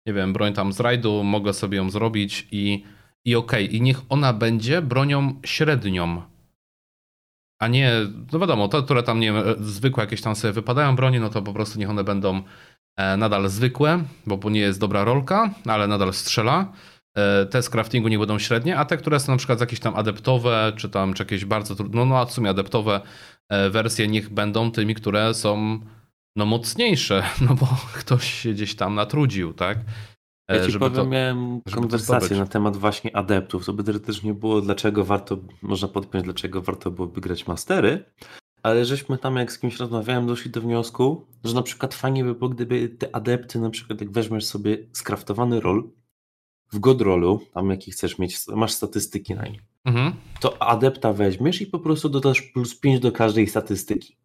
nie 0.07 0.13
wiem, 0.13 0.33
broń 0.33 0.53
tam 0.53 0.73
z 0.73 0.79
rajdu, 0.79 1.23
mogę 1.23 1.53
sobie 1.53 1.77
ją 1.77 1.89
zrobić 1.89 2.47
i, 2.51 2.83
i 3.25 3.35
ok, 3.35 3.51
i 3.69 3.81
niech 3.81 4.01
ona 4.09 4.33
będzie 4.33 4.81
bronią 4.81 5.41
średnią 5.45 6.21
a 7.59 7.67
nie, 7.67 7.91
no 8.33 8.39
wiadomo, 8.39 8.67
te, 8.67 8.83
które 8.83 9.03
tam 9.03 9.19
nie 9.19 9.33
zwykłe 9.59 10.03
jakieś 10.03 10.21
tam 10.21 10.35
sobie 10.35 10.53
wypadają 10.53 10.95
bronie, 10.95 11.19
no 11.19 11.29
to 11.29 11.41
po 11.41 11.53
prostu 11.53 11.79
niech 11.79 11.89
one 11.89 12.03
będą 12.03 12.41
e, 12.97 13.17
nadal 13.17 13.49
zwykłe, 13.49 14.03
bo 14.25 14.49
nie 14.49 14.59
jest 14.59 14.79
dobra 14.79 15.03
rolka, 15.03 15.49
ale 15.65 15.87
nadal 15.87 16.13
strzela. 16.13 16.71
E, 17.17 17.45
te 17.45 17.61
z 17.61 17.69
craftingu 17.69 18.07
nie 18.07 18.19
będą 18.19 18.39
średnie, 18.39 18.77
a 18.77 18.85
te, 18.85 18.97
które 18.97 19.19
są 19.19 19.31
na 19.31 19.37
przykład 19.37 19.59
jakieś 19.59 19.79
tam 19.79 19.95
adeptowe, 19.95 20.73
czy 20.75 20.89
tam 20.89 21.13
czy 21.13 21.23
jakieś 21.23 21.45
bardzo 21.45 21.75
trudne, 21.75 21.99
no, 21.99 22.05
no 22.05 22.17
a 22.17 22.25
w 22.25 22.31
sumie 22.31 22.49
adeptowe 22.49 23.01
e, 23.49 23.69
wersje 23.69 24.07
niech 24.07 24.29
będą 24.29 24.71
tymi, 24.71 24.95
które 24.95 25.33
są 25.33 25.79
no 26.35 26.45
mocniejsze, 26.45 27.23
no 27.49 27.55
bo 27.55 27.67
ktoś 27.93 28.33
się 28.33 28.53
gdzieś 28.53 28.75
tam 28.75 28.95
natrudził, 28.95 29.53
tak? 29.53 29.77
Ja 30.47 30.67
ci 30.67 30.79
powiem, 30.79 30.95
to, 30.95 31.05
miałem 31.05 31.61
konwersację 31.61 32.37
na 32.37 32.45
temat 32.45 32.77
właśnie 32.77 33.15
adeptów. 33.15 33.65
To 33.65 33.73
by 33.73 33.99
też 33.99 34.23
nie 34.23 34.33
było, 34.33 34.61
dlaczego 34.61 35.05
warto, 35.05 35.37
można 35.61 35.87
podpiąć, 35.87 36.25
dlaczego 36.25 36.61
warto 36.61 36.91
byłoby 36.91 37.21
grać 37.21 37.47
mastery, 37.47 38.05
ale 38.63 38.85
żeśmy 38.85 39.17
tam 39.17 39.35
jak 39.35 39.51
z 39.51 39.59
kimś 39.59 39.77
rozmawiałem, 39.77 40.27
doszli 40.27 40.51
do 40.51 40.61
wniosku, 40.61 41.27
że 41.43 41.55
na 41.55 41.61
przykład 41.61 41.93
fajnie 41.93 42.23
by 42.23 42.35
było, 42.35 42.49
gdyby 42.49 42.89
te 42.89 43.15
adepty, 43.15 43.59
na 43.59 43.69
przykład 43.69 44.01
jak 44.01 44.11
weźmiesz 44.11 44.45
sobie 44.45 44.77
skraftowany 44.93 45.59
rol 45.59 45.89
w 46.71 46.79
godrolu, 46.79 47.41
tam 47.53 47.69
jaki 47.69 47.91
chcesz 47.91 48.19
mieć, 48.19 48.37
masz 48.47 48.71
statystyki 48.71 49.35
na 49.35 49.47
nim, 49.47 49.61
mhm. 49.85 50.13
to 50.39 50.61
adepta 50.61 51.13
weźmiesz 51.13 51.61
i 51.61 51.67
po 51.67 51.79
prostu 51.79 52.09
dodasz 52.09 52.41
plus 52.41 52.79
5 52.79 52.99
do 52.99 53.11
każdej 53.11 53.47
statystyki. 53.47 54.17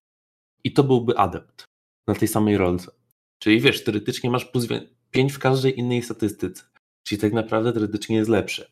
I 0.65 0.73
to 0.73 0.85
byłby 0.85 1.19
adept 1.19 1.65
na 2.07 2.15
tej 2.15 2.29
samej 2.29 2.57
rolce. 2.57 2.91
Czyli 3.39 3.61
wiesz, 3.61 3.85
teoretycznie 3.85 4.31
masz 4.31 4.45
plus 4.45 4.67
5 5.11 5.33
w 5.33 5.39
każdej 5.39 5.79
innej 5.79 6.03
statystyce. 6.03 6.63
Czyli 7.03 7.21
tak 7.21 7.33
naprawdę 7.33 7.73
teoretycznie 7.73 8.17
jest 8.17 8.31
lepszy. 8.31 8.71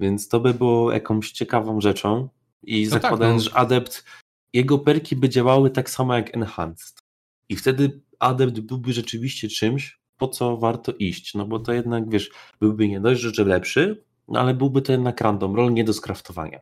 Więc 0.00 0.28
to 0.28 0.40
by 0.40 0.54
było 0.54 0.92
jakąś 0.92 1.32
ciekawą 1.32 1.80
rzeczą 1.80 2.28
i 2.62 2.84
no 2.84 2.90
zakładając, 2.90 3.44
tak, 3.44 3.52
no. 3.54 3.58
że 3.58 3.66
adept, 3.66 4.04
jego 4.52 4.78
perki 4.78 5.16
by 5.16 5.28
działały 5.28 5.70
tak 5.70 5.90
samo 5.90 6.14
jak 6.14 6.36
enhanced. 6.36 6.98
I 7.48 7.56
wtedy 7.56 8.00
adept 8.18 8.60
byłby 8.60 8.92
rzeczywiście 8.92 9.48
czymś, 9.48 10.00
po 10.16 10.28
co 10.28 10.56
warto 10.56 10.92
iść. 10.92 11.34
No 11.34 11.46
bo 11.46 11.58
to 11.58 11.72
jednak, 11.72 12.10
wiesz, 12.10 12.30
byłby 12.60 12.88
nie 12.88 13.00
dość, 13.00 13.20
że 13.20 13.44
lepszy, 13.44 14.04
no 14.28 14.40
ale 14.40 14.54
byłby 14.54 14.82
to 14.82 14.92
jednak 14.92 15.20
random 15.20 15.56
roll 15.56 15.72
nie 15.72 15.84
do 15.84 15.92
skraftowania. 15.92 16.60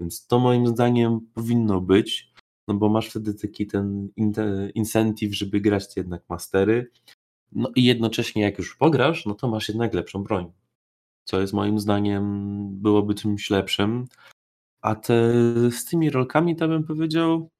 Więc 0.00 0.26
to 0.26 0.38
moim 0.38 0.66
zdaniem 0.66 1.20
powinno 1.34 1.80
być, 1.80 2.32
no 2.68 2.74
bo 2.74 2.88
masz 2.88 3.08
wtedy 3.08 3.34
taki 3.34 3.66
ten 3.66 4.08
incentive, 4.74 5.34
żeby 5.34 5.60
grać 5.60 5.96
jednak 5.96 6.22
mastery, 6.28 6.90
no 7.54 7.70
i 7.76 7.84
jednocześnie 7.84 8.42
jak 8.42 8.58
już 8.58 8.76
pograsz, 8.76 9.26
no 9.26 9.34
to 9.34 9.48
masz 9.48 9.68
jednak 9.68 9.94
lepszą 9.94 10.22
broń. 10.22 10.52
Co 11.24 11.40
jest 11.40 11.52
moim 11.52 11.80
zdaniem 11.80 12.68
byłoby 12.70 13.14
czymś 13.14 13.50
lepszym. 13.50 14.06
A 14.82 14.94
te, 14.94 15.32
z 15.70 15.84
tymi 15.84 16.10
rolkami 16.10 16.56
to 16.56 16.68
bym 16.68 16.84
powiedział, 16.84 17.50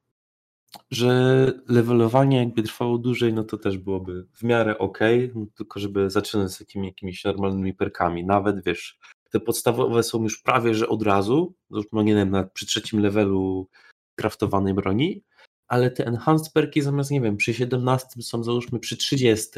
że 0.91 1.53
levelowanie 1.69 2.37
jakby 2.39 2.63
trwało 2.63 2.99
dłużej, 2.99 3.33
no 3.33 3.45
to 3.45 3.59
też 3.59 3.79
byłoby 3.79 4.27
w 4.33 4.43
miarę 4.43 4.79
ok, 4.79 4.99
no 5.35 5.47
tylko 5.55 5.81
żeby 5.81 6.11
zaczynać 6.11 6.53
z 6.53 6.59
takimi 6.59 6.87
jakimiś 6.87 7.25
normalnymi 7.25 7.75
perkami. 7.75 8.25
Nawet 8.25 8.65
wiesz, 8.65 8.99
te 9.31 9.41
podstawowe 9.41 10.03
są 10.03 10.23
już 10.23 10.43
prawie, 10.43 10.75
że 10.75 10.89
od 10.89 11.03
razu, 11.03 11.55
no 11.93 12.03
nie 12.03 12.15
wiem, 12.15 12.31
na, 12.31 12.45
przy 12.45 12.67
trzecim 12.67 13.01
levelu 13.01 13.69
kraftowanej 14.15 14.75
broni, 14.75 15.23
ale 15.69 15.91
te 15.91 16.07
enhanced 16.07 16.53
perki 16.53 16.83
zamiast, 16.83 17.11
nie 17.11 17.21
wiem, 17.21 17.37
przy 17.37 17.55
17 17.55 18.23
są 18.23 18.45
załóżmy 18.45 18.79
przy 18.79 18.97
30. 18.97 19.51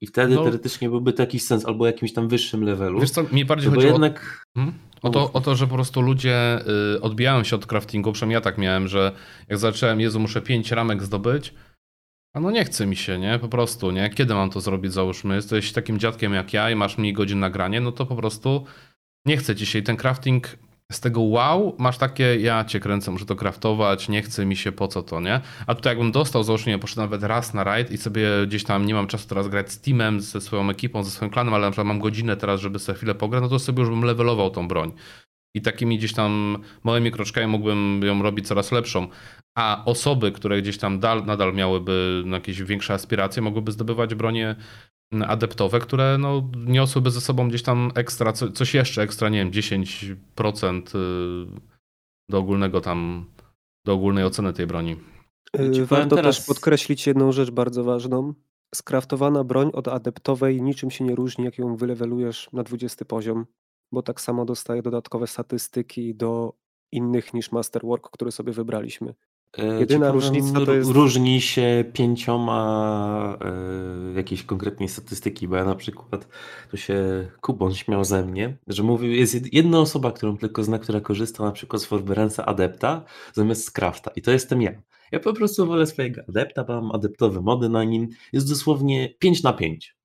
I 0.00 0.06
wtedy 0.06 0.34
no, 0.34 0.42
teoretycznie 0.42 0.88
byłby 0.88 1.12
to 1.12 1.22
jakiś 1.22 1.42
sens, 1.42 1.66
albo 1.66 1.86
jakimś 1.86 2.12
tam 2.12 2.28
wyższym 2.28 2.64
levelu. 2.64 3.00
Wiesz 3.00 3.10
co, 3.10 3.24
mi 3.32 3.44
bardziej 3.44 3.70
chodzi 3.70 3.86
jednak... 3.86 4.46
o, 4.56 4.58
hmm? 4.58 4.74
o, 5.02 5.10
to, 5.10 5.32
o 5.32 5.40
to, 5.40 5.54
że 5.56 5.66
po 5.66 5.74
prostu 5.74 6.00
ludzie 6.00 6.58
y, 6.96 7.00
odbijają 7.00 7.44
się 7.44 7.56
od 7.56 7.66
craftingu, 7.66 8.12
przynajmniej 8.12 8.34
ja 8.34 8.40
tak 8.40 8.58
miałem, 8.58 8.88
że 8.88 9.12
jak 9.48 9.58
zacząłem, 9.58 10.00
Jezu, 10.00 10.20
muszę 10.20 10.42
pięć 10.42 10.72
ramek 10.72 11.02
zdobyć, 11.02 11.54
a 12.34 12.40
no 12.40 12.50
nie 12.50 12.64
chce 12.64 12.86
mi 12.86 12.96
się, 12.96 13.18
nie? 13.18 13.38
Po 13.38 13.48
prostu, 13.48 13.90
nie? 13.90 14.10
Kiedy 14.10 14.34
mam 14.34 14.50
to 14.50 14.60
zrobić, 14.60 14.92
załóżmy? 14.92 15.34
Jesteś 15.34 15.72
takim 15.72 15.98
dziadkiem 15.98 16.34
jak 16.34 16.52
ja 16.52 16.70
i 16.70 16.74
masz 16.74 16.98
mniej 16.98 17.12
godzin 17.12 17.40
nagranie, 17.40 17.80
no 17.80 17.92
to 17.92 18.06
po 18.06 18.16
prostu 18.16 18.64
nie 19.26 19.38
się 19.40 19.78
i 19.78 19.82
ten 19.82 19.96
crafting 19.96 20.58
z 20.90 21.00
tego 21.00 21.20
wow, 21.20 21.74
masz 21.78 21.98
takie, 21.98 22.40
ja 22.40 22.64
cię 22.64 22.80
kręcę, 22.80 23.10
muszę 23.10 23.26
to 23.26 23.36
craftować, 23.36 24.08
nie 24.08 24.22
chce 24.22 24.46
mi 24.46 24.56
się, 24.56 24.72
po 24.72 24.88
co 24.88 25.02
to, 25.02 25.20
nie? 25.20 25.40
A 25.66 25.74
tutaj 25.74 25.90
jakbym 25.90 26.12
dostał, 26.12 26.42
załóżmy, 26.42 26.78
poszedł 26.78 27.00
nawet 27.00 27.22
raz 27.22 27.54
na 27.54 27.64
raid 27.64 27.90
i 27.90 27.98
sobie 27.98 28.28
gdzieś 28.46 28.64
tam 28.64 28.86
nie 28.86 28.94
mam 28.94 29.06
czasu 29.06 29.28
teraz 29.28 29.48
grać 29.48 29.72
z 29.72 29.80
teamem, 29.80 30.20
ze 30.20 30.40
swoją 30.40 30.70
ekipą, 30.70 31.02
ze 31.02 31.10
swoim 31.10 31.30
klanem, 31.30 31.54
ale 31.54 31.66
na 31.66 31.70
przykład 31.70 31.86
mam 31.86 31.98
godzinę 31.98 32.36
teraz, 32.36 32.60
żeby 32.60 32.78
sobie 32.78 32.96
chwilę 32.96 33.14
pograć, 33.14 33.42
no 33.42 33.48
to 33.48 33.58
sobie 33.58 33.80
już 33.80 33.90
bym 33.90 34.02
levelował 34.02 34.50
tą 34.50 34.68
broń. 34.68 34.92
I 35.54 35.62
takimi 35.62 35.98
gdzieś 35.98 36.12
tam 36.12 36.58
małymi 36.84 37.10
kroczkami 37.10 37.46
mógłbym 37.46 38.00
ją 38.04 38.22
robić 38.22 38.48
coraz 38.48 38.72
lepszą. 38.72 39.08
A 39.58 39.82
osoby, 39.84 40.32
które 40.32 40.62
gdzieś 40.62 40.78
tam 40.78 41.00
dal, 41.00 41.24
nadal 41.26 41.54
miałyby 41.54 42.24
jakieś 42.26 42.62
większe 42.62 42.94
aspiracje, 42.94 43.42
mogłyby 43.42 43.72
zdobywać 43.72 44.14
bronię 44.14 44.56
adeptowe, 45.12 45.80
które 45.80 46.18
no, 46.18 46.50
niosłyby 46.66 47.10
ze 47.10 47.20
sobą 47.20 47.48
gdzieś 47.48 47.62
tam 47.62 47.90
ekstra, 47.94 48.32
co, 48.32 48.52
coś 48.52 48.74
jeszcze 48.74 49.02
ekstra, 49.02 49.28
nie 49.28 49.38
wiem, 49.38 49.50
10% 49.50 50.96
y, 50.96 51.60
do 52.30 52.38
ogólnego 52.38 52.80
tam, 52.80 53.26
do 53.86 53.92
ogólnej 53.92 54.24
oceny 54.24 54.52
tej 54.52 54.66
broni. 54.66 54.96
Yy, 55.58 55.86
warto 55.86 56.16
teraz... 56.16 56.36
też 56.36 56.46
podkreślić 56.46 57.06
jedną 57.06 57.32
rzecz 57.32 57.50
bardzo 57.50 57.84
ważną. 57.84 58.34
Skraftowana 58.74 59.44
broń 59.44 59.70
od 59.72 59.88
adeptowej 59.88 60.62
niczym 60.62 60.90
się 60.90 61.04
nie 61.04 61.14
różni, 61.14 61.44
jak 61.44 61.58
ją 61.58 61.76
wylewelujesz 61.76 62.48
na 62.52 62.62
20 62.62 63.04
poziom, 63.04 63.46
bo 63.92 64.02
tak 64.02 64.20
samo 64.20 64.44
dostaje 64.44 64.82
dodatkowe 64.82 65.26
statystyki 65.26 66.14
do 66.14 66.52
innych 66.92 67.34
niż 67.34 67.52
Masterwork, 67.52 68.10
który 68.10 68.32
sobie 68.32 68.52
wybraliśmy. 68.52 69.14
E, 69.58 69.80
Jedyna 69.80 70.10
różnica 70.10 70.66
to 70.66 70.74
jest... 70.74 70.90
Różni 70.90 71.40
się 71.40 71.84
pięcioma 71.92 73.38
e, 73.40 74.12
jakiejś 74.16 74.42
konkretnej 74.42 74.88
statystyki, 74.88 75.48
bo 75.48 75.56
ja 75.56 75.64
na 75.64 75.74
przykład, 75.74 76.28
to 76.70 76.76
się 76.76 77.28
Kubon 77.40 77.74
śmiał 77.74 78.04
ze 78.04 78.24
mnie, 78.24 78.56
że 78.66 78.82
mówił, 78.82 79.12
jest 79.12 79.54
jedna 79.54 79.80
osoba, 79.80 80.12
którą 80.12 80.36
tylko 80.36 80.62
zna, 80.62 80.78
która 80.78 81.00
korzysta 81.00 81.44
na 81.44 81.52
przykład 81.52 81.82
z 81.82 81.88
Forberance'a 81.88 82.42
Adepta 82.46 83.04
zamiast 83.32 83.64
z 83.64 83.70
Crafta 83.70 84.10
i 84.16 84.22
to 84.22 84.30
jestem 84.30 84.62
ja. 84.62 84.72
Ja 85.12 85.20
po 85.20 85.32
prostu 85.32 85.66
wolę 85.66 85.86
swojego 85.86 86.22
Adepta, 86.28 86.64
mam 86.68 86.92
adeptowe 86.92 87.40
mody 87.40 87.68
na 87.68 87.84
nim, 87.84 88.08
jest 88.32 88.48
dosłownie 88.48 89.14
5 89.18 89.42
na 89.42 89.52
5. 89.52 89.96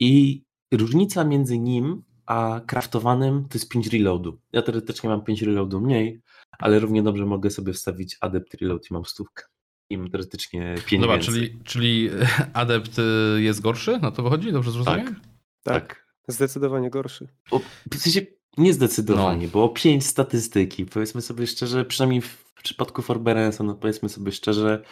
I 0.00 0.42
różnica 0.72 1.24
między 1.24 1.58
nim 1.58 2.02
a 2.26 2.60
craftowanym 2.66 3.48
to 3.48 3.58
jest 3.58 3.68
5 3.68 3.86
reloadu. 3.86 4.38
Ja 4.52 4.62
teoretycznie 4.62 5.08
mam 5.08 5.24
5 5.24 5.42
reloadu 5.42 5.80
mniej, 5.80 6.20
ale 6.58 6.80
równie 6.80 7.02
dobrze 7.02 7.26
mogę 7.26 7.50
sobie 7.50 7.72
wstawić 7.72 8.16
adept 8.20 8.54
reload 8.54 8.90
i 8.90 8.94
mam 8.94 9.04
stówkę. 9.04 9.44
I 9.90 9.98
mam 9.98 10.10
teoretycznie 10.10 10.74
5 10.86 11.00
Dobra, 11.00 11.18
czyli, 11.18 11.58
czyli 11.64 12.10
adept 12.52 12.98
y, 12.98 13.02
jest 13.42 13.60
gorszy? 13.60 13.98
Na 13.98 14.10
to 14.10 14.22
wychodzi? 14.22 14.52
Dobrze 14.52 14.70
zrozumiałem? 14.70 15.06
Tak. 15.06 15.14
tak. 15.62 15.88
tak. 15.88 16.06
Zdecydowanie 16.28 16.90
gorszy. 16.90 17.28
O, 17.50 17.60
w 17.90 17.96
sensie 17.96 18.26
nie 18.56 18.72
zdecydowanie, 18.72 19.46
no. 19.46 19.52
bo 19.52 19.68
5 19.68 20.06
statystyki, 20.06 20.86
powiedzmy 20.86 21.22
sobie 21.22 21.46
szczerze, 21.46 21.84
przynajmniej 21.84 22.20
w 22.20 22.52
przypadku 22.62 23.02
Forbearance'a, 23.02 23.64
no 23.64 23.74
powiedzmy 23.74 24.08
sobie 24.08 24.32
szczerze, 24.32 24.84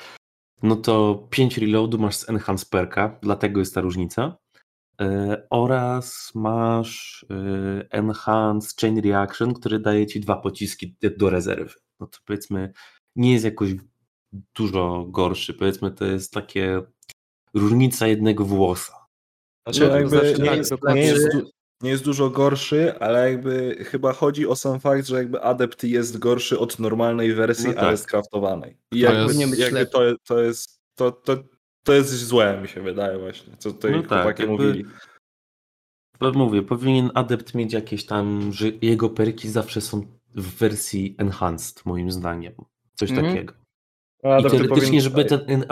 no 0.63 0.77
to 0.77 1.27
5 1.31 1.59
reloadu 1.59 1.99
masz 1.99 2.17
z 2.17 2.29
Enhance 2.29 2.67
Perka, 2.71 3.19
dlatego 3.23 3.61
jest 3.61 3.75
ta 3.75 3.81
różnica. 3.81 4.37
E, 5.01 5.42
oraz 5.51 6.32
masz 6.34 7.26
e, 7.30 7.90
Enhance 7.90 8.74
Chain 8.80 9.01
Reaction, 9.01 9.55
który 9.55 9.78
daje 9.78 10.07
ci 10.07 10.20
dwa 10.20 10.36
pociski 10.36 10.96
do 11.16 11.30
rezerwy. 11.30 11.74
No 12.01 12.07
to 12.07 12.18
powiedzmy 12.26 12.72
nie 13.16 13.32
jest 13.32 13.44
jakoś 13.44 13.70
dużo 14.55 15.07
gorszy. 15.09 15.55
Powiedzmy 15.55 15.90
to 15.90 16.05
jest 16.05 16.32
takie 16.32 16.82
różnica 17.55 18.07
jednego 18.07 18.44
włosa. 18.44 18.92
Znaczy, 19.66 19.88
no, 19.88 19.96
jakby 19.96 20.11
znaczy, 20.11 20.42
nie, 20.42 20.57
jest, 20.57 20.72
nie, 20.94 21.03
jest, 21.03 21.28
nie 21.82 21.90
jest 21.90 22.05
dużo 22.05 22.30
gorszy, 22.30 22.98
ale 22.98 23.30
jakby 23.30 23.84
chyba 23.84 24.12
chodzi 24.12 24.46
o 24.46 24.57
sam 24.57 24.80
fakt, 24.80 25.07
że 25.07 25.16
jakby 25.16 25.42
adept 25.42 25.84
jest 25.84 26.18
gorszy 26.18 26.59
od 26.59 26.78
normalnej 26.78 27.34
wersji, 27.34 27.66
no 27.66 27.74
tak. 27.74 27.82
ale 27.82 27.96
skraftowanej. 27.96 28.78
I 28.92 29.03
to 29.03 29.12
jakby, 29.12 29.34
jest, 29.34 29.59
jakby 29.59 29.86
to, 29.86 30.01
to 30.24 30.40
jest 30.40 30.80
to, 30.94 31.12
to, 31.12 31.36
to 31.85 31.93
jest 31.93 32.26
złe, 32.26 32.61
mi 32.62 32.68
się 32.68 32.83
wydaje 32.83 33.18
właśnie, 33.18 33.57
co 33.59 33.72
tutaj 33.72 33.93
no 33.93 34.03
tak, 34.03 34.39
jakby, 34.39 34.57
mówili. 34.57 34.85
Mówię, 36.35 36.62
powinien 36.62 37.11
adept 37.14 37.55
mieć 37.55 37.72
jakieś 37.72 38.07
tam, 38.07 38.53
że 38.53 38.66
jego 38.83 39.11
perki 39.11 39.49
zawsze 39.49 39.81
są 39.81 40.07
w 40.35 40.57
wersji 40.59 41.14
enhanced, 41.18 41.87
moim 41.87 42.11
zdaniem. 42.11 42.53
Coś 42.95 43.11
mm. 43.11 43.24
takiego. 43.24 43.55
I 44.24 44.51
teoretycznie, 44.51 45.01
żeby 45.01 45.24
ten, 45.24 45.64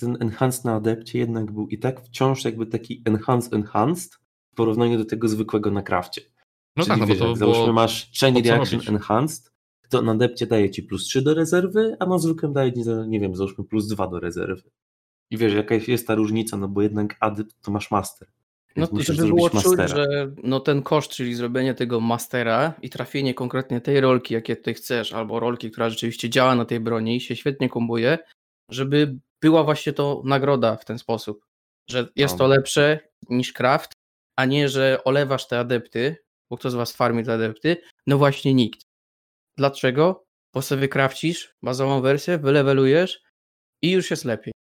ten 0.00 0.16
enhanced 0.20 0.64
na 0.64 0.74
adepcie 0.74 1.18
jednak 1.18 1.52
był 1.52 1.68
i 1.68 1.78
tak 1.78 2.00
wciąż 2.00 2.44
jakby 2.44 2.66
taki 2.66 3.02
enhanced 3.04 3.52
enhanced 3.52 4.14
w 4.52 4.56
porównaniu 4.56 4.98
do 4.98 5.04
tego 5.04 5.28
zwykłego 5.28 5.70
na 5.70 5.82
krafcie. 5.82 6.22
No 6.76 6.84
Czyli 6.84 6.88
tak, 6.88 7.00
no 7.00 7.06
wiesz, 7.06 7.18
bo 7.18 7.24
to 7.24 7.30
jak 7.30 7.38
załóżmy 7.38 7.72
masz 7.72 8.10
chain 8.20 8.36
reaction 8.44 8.80
enhanced, 8.88 9.52
to 9.88 10.02
na 10.02 10.12
adepcie 10.12 10.46
daje 10.46 10.70
ci 10.70 10.82
plus 10.82 11.04
3 11.04 11.22
do 11.22 11.34
rezerwy, 11.34 11.96
a 12.00 12.06
na 12.06 12.18
zwykłym 12.18 12.52
daje, 12.52 12.72
nie 13.06 13.20
wiem, 13.20 13.36
załóżmy 13.36 13.64
plus 13.64 13.88
2 13.88 14.08
do 14.08 14.20
rezerwy. 14.20 14.70
I 15.30 15.36
wiesz, 15.36 15.54
jakaś 15.54 15.88
jest 15.88 16.06
ta 16.06 16.14
różnica, 16.14 16.56
no 16.56 16.68
bo 16.68 16.82
jednak 16.82 17.16
adept 17.20 17.62
to 17.62 17.70
masz 17.70 17.90
master. 17.90 18.28
No 18.76 18.86
to 18.86 19.02
żeby 19.02 19.26
było 19.26 19.50
czuć, 19.50 19.78
że 19.86 20.30
no 20.42 20.60
ten 20.60 20.82
koszt, 20.82 21.10
czyli 21.10 21.34
zrobienie 21.34 21.74
tego 21.74 22.00
mastera 22.00 22.74
i 22.82 22.90
trafienie 22.90 23.34
konkretnie 23.34 23.80
tej 23.80 24.00
rolki, 24.00 24.34
jakie 24.34 24.56
ty 24.56 24.74
chcesz, 24.74 25.12
albo 25.12 25.40
rolki, 25.40 25.70
która 25.70 25.90
rzeczywiście 25.90 26.30
działa 26.30 26.54
na 26.54 26.64
tej 26.64 26.80
broni 26.80 27.16
i 27.16 27.20
się 27.20 27.36
świetnie 27.36 27.68
kombuje, 27.68 28.18
żeby 28.70 29.18
była 29.42 29.64
właśnie 29.64 29.92
to 29.92 30.22
nagroda 30.24 30.76
w 30.76 30.84
ten 30.84 30.98
sposób, 30.98 31.44
że 31.90 32.08
jest 32.16 32.38
to 32.38 32.44
no. 32.44 32.54
lepsze 32.54 33.00
niż 33.30 33.52
craft, 33.52 33.92
a 34.38 34.44
nie, 34.44 34.68
że 34.68 35.04
olewasz 35.04 35.48
te 35.48 35.58
adepty, 35.58 36.16
bo 36.50 36.56
kto 36.56 36.70
z 36.70 36.74
was 36.74 36.92
farmi 36.92 37.24
te 37.24 37.32
adepty? 37.34 37.76
No 38.06 38.18
właśnie 38.18 38.54
nikt. 38.54 38.80
Dlaczego? 39.58 40.24
Bo 40.54 40.62
sobie 40.62 40.80
wykrafcisz 40.80 41.54
bazową 41.62 42.00
wersję, 42.00 42.38
wylewelujesz 42.38 43.22
i 43.82 43.90
już 43.90 44.10
jest 44.10 44.24
lepiej. 44.24 44.53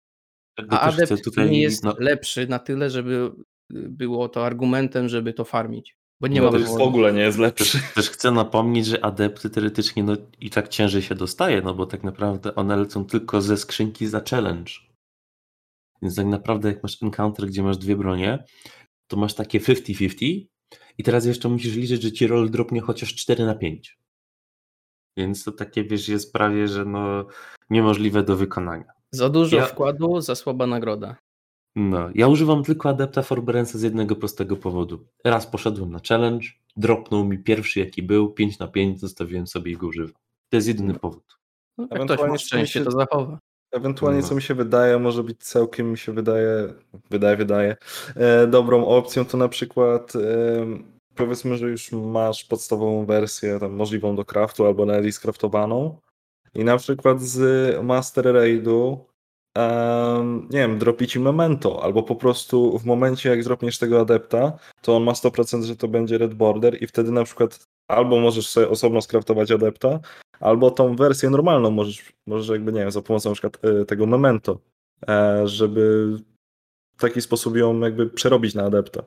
A 0.70 0.80
adept 0.80 1.24
tutaj, 1.24 1.51
nie 1.51 1.62
jest 1.62 1.84
no... 1.84 1.95
lepszy 1.99 2.47
na 2.47 2.59
tyle, 2.59 2.89
żeby 2.89 3.32
było 3.70 4.30
to 4.30 4.45
argumentem, 4.45 5.09
żeby 5.09 5.34
to 5.34 5.45
farmić. 5.45 5.95
Bo 6.22 6.28
nie 6.28 6.41
no, 6.41 6.51
ma 6.51 6.57
w 6.59 6.82
ogóle 6.82 7.14
nie 7.14 7.22
jest 7.22 7.38
lepszy. 7.38 7.80
Też, 7.80 7.93
też, 7.93 8.09
chcę 8.09 8.32
napomnieć, 8.32 8.86
że 8.86 9.05
adepty 9.05 9.49
teoretycznie 9.49 10.03
no, 10.03 10.18
i 10.41 10.49
tak 10.49 10.68
ciężej 10.68 11.01
się 11.01 11.16
dostaje, 11.16 11.62
no 11.62 11.74
bo 11.74 11.86
tak 11.86 12.03
naprawdę 12.03 12.55
one 12.55 12.78
lecą 12.78 13.05
tylko 13.05 13.41
ze 13.41 13.57
skrzynki 13.57 14.07
za 14.07 14.22
challenge. 14.30 14.72
Więc 16.01 16.16
tak 16.16 16.26
naprawdę 16.26 16.70
jak 16.70 16.84
masz 16.84 17.03
encounter, 17.03 17.47
gdzie 17.47 17.64
masz 17.64 17.78
dwie 17.78 17.95
bronie, 17.95 18.43
to 19.07 19.18
masz 19.18 19.34
takie 19.34 19.59
50-50 19.59 20.47
i 20.97 21.03
teraz 21.03 21.26
jeszcze 21.26 21.49
musisz 21.49 21.76
liczyć, 21.76 22.01
że 22.01 22.12
ci 22.12 22.28
roll 22.28 22.49
dropnie 22.49 22.82
chociaż 22.82 23.16
4 23.16 23.45
na 23.45 23.55
5. 23.55 23.97
Więc 25.18 25.43
to 25.43 25.51
takie, 25.51 25.84
wiesz, 25.84 26.07
jest 26.07 26.34
prawie, 26.34 26.68
że 26.68 26.86
no 26.86 27.26
niemożliwe 27.70 28.24
do 28.24 28.36
wykonania. 28.36 29.01
Za 29.12 29.30
dużo 29.30 29.57
ja... 29.57 29.66
wkładu, 29.66 30.22
za 30.22 30.36
słaba 30.36 30.68
nagroda. 30.68 31.16
No, 31.76 32.09
ja 32.16 32.28
używam 32.28 32.64
tylko 32.64 32.89
adepta 32.89 33.22
Forbearance'a 33.22 33.78
z 33.78 33.82
jednego 33.82 34.16
prostego 34.16 34.57
powodu. 34.57 35.05
Raz 35.24 35.47
poszedłem 35.47 35.91
na 35.91 35.99
challenge, 36.09 36.47
dropnął 36.78 37.26
mi 37.26 37.39
pierwszy 37.39 37.80
jaki 37.80 38.03
był, 38.03 38.30
5 38.30 38.59
na 38.59 38.68
5, 38.68 38.99
zostawiłem 38.99 39.47
sobie 39.47 39.72
i 39.72 39.78
go 39.78 39.88
używam. 39.88 40.16
To 40.49 40.57
jest 40.57 40.68
jedyny 40.68 40.93
powód. 40.93 41.38
No, 41.78 41.88
jak 41.91 42.03
ktoś 42.03 42.30
ma 42.30 42.38
szczęście, 42.38 42.84
to 42.84 42.91
zachowa. 42.91 43.39
Ewentualnie, 43.72 44.22
no. 44.22 44.28
co 44.28 44.36
mi 44.36 44.41
się 44.41 44.55
wydaje, 44.55 44.99
może 44.99 45.24
być 45.24 45.38
całkiem 45.43 45.91
mi 45.91 45.97
się 45.97 46.12
wydaje, 46.12 46.74
wydaje, 47.09 47.38
wydaje, 47.38 47.76
e, 48.16 48.47
dobrą 48.47 48.86
opcją, 48.86 49.26
to 49.26 49.38
na 49.38 49.49
przykład 49.49 50.16
e, 50.16 50.20
powiedzmy, 51.16 51.57
że 51.57 51.70
już 51.70 51.91
masz 51.91 52.43
podstawową 52.45 53.05
wersję 53.05 53.59
tam 53.59 53.72
możliwą 53.72 54.16
do 54.16 54.26
craftu 54.26 54.66
albo 54.66 54.86
nawet 54.86 55.16
skraftowaną 55.16 55.97
i 56.56 56.64
na 56.64 56.78
przykład 56.78 57.22
z 57.22 57.84
Master 57.84 58.34
Raidu 58.34 59.06
um, 59.56 60.47
nie 60.49 60.60
wiem, 60.60 60.80
dropi 60.80 61.08
ci 61.08 61.20
memento, 61.20 61.84
albo 61.84 62.04
po 62.04 62.16
prostu 62.16 62.80
w 62.80 62.86
momencie 62.86 63.30
jak 63.30 63.43
dropniesz 63.43 63.78
tego 63.78 64.02
adepta, 64.02 64.54
to 64.82 64.95
on 64.95 65.04
ma 65.04 65.12
100%, 65.12 65.64
że 65.64 65.76
to 65.76 65.88
będzie 65.88 66.18
red 66.18 66.34
border 66.34 66.84
i 66.84 66.88
wtedy 66.88 67.12
na 67.12 67.24
przykład 67.24 67.68
albo 67.88 68.20
możesz 68.20 68.49
sobie 68.49 68.70
osobno 68.70 69.02
skraftować 69.02 69.52
adepta, 69.52 69.99
albo 70.39 70.72
tą 70.72 70.95
wersję 70.95 71.30
normalną 71.30 71.72
możesz, 71.72 72.14
możesz 72.28 72.49
jakby, 72.49 72.72
nie 72.72 72.80
wiem, 72.80 72.91
za 72.91 73.02
pomocą 73.02 73.30
na 73.30 73.36
przykład 73.36 73.66
e, 73.66 73.86
tego 73.86 74.06
memento, 74.06 74.60
e, 75.08 75.47
żeby 75.47 76.16
w 76.97 77.02
taki 77.02 77.22
sposób 77.22 77.58
ją 77.58 77.80
jakby 77.80 78.10
przerobić 78.10 78.56
na 78.56 78.64
adepta. 78.64 79.04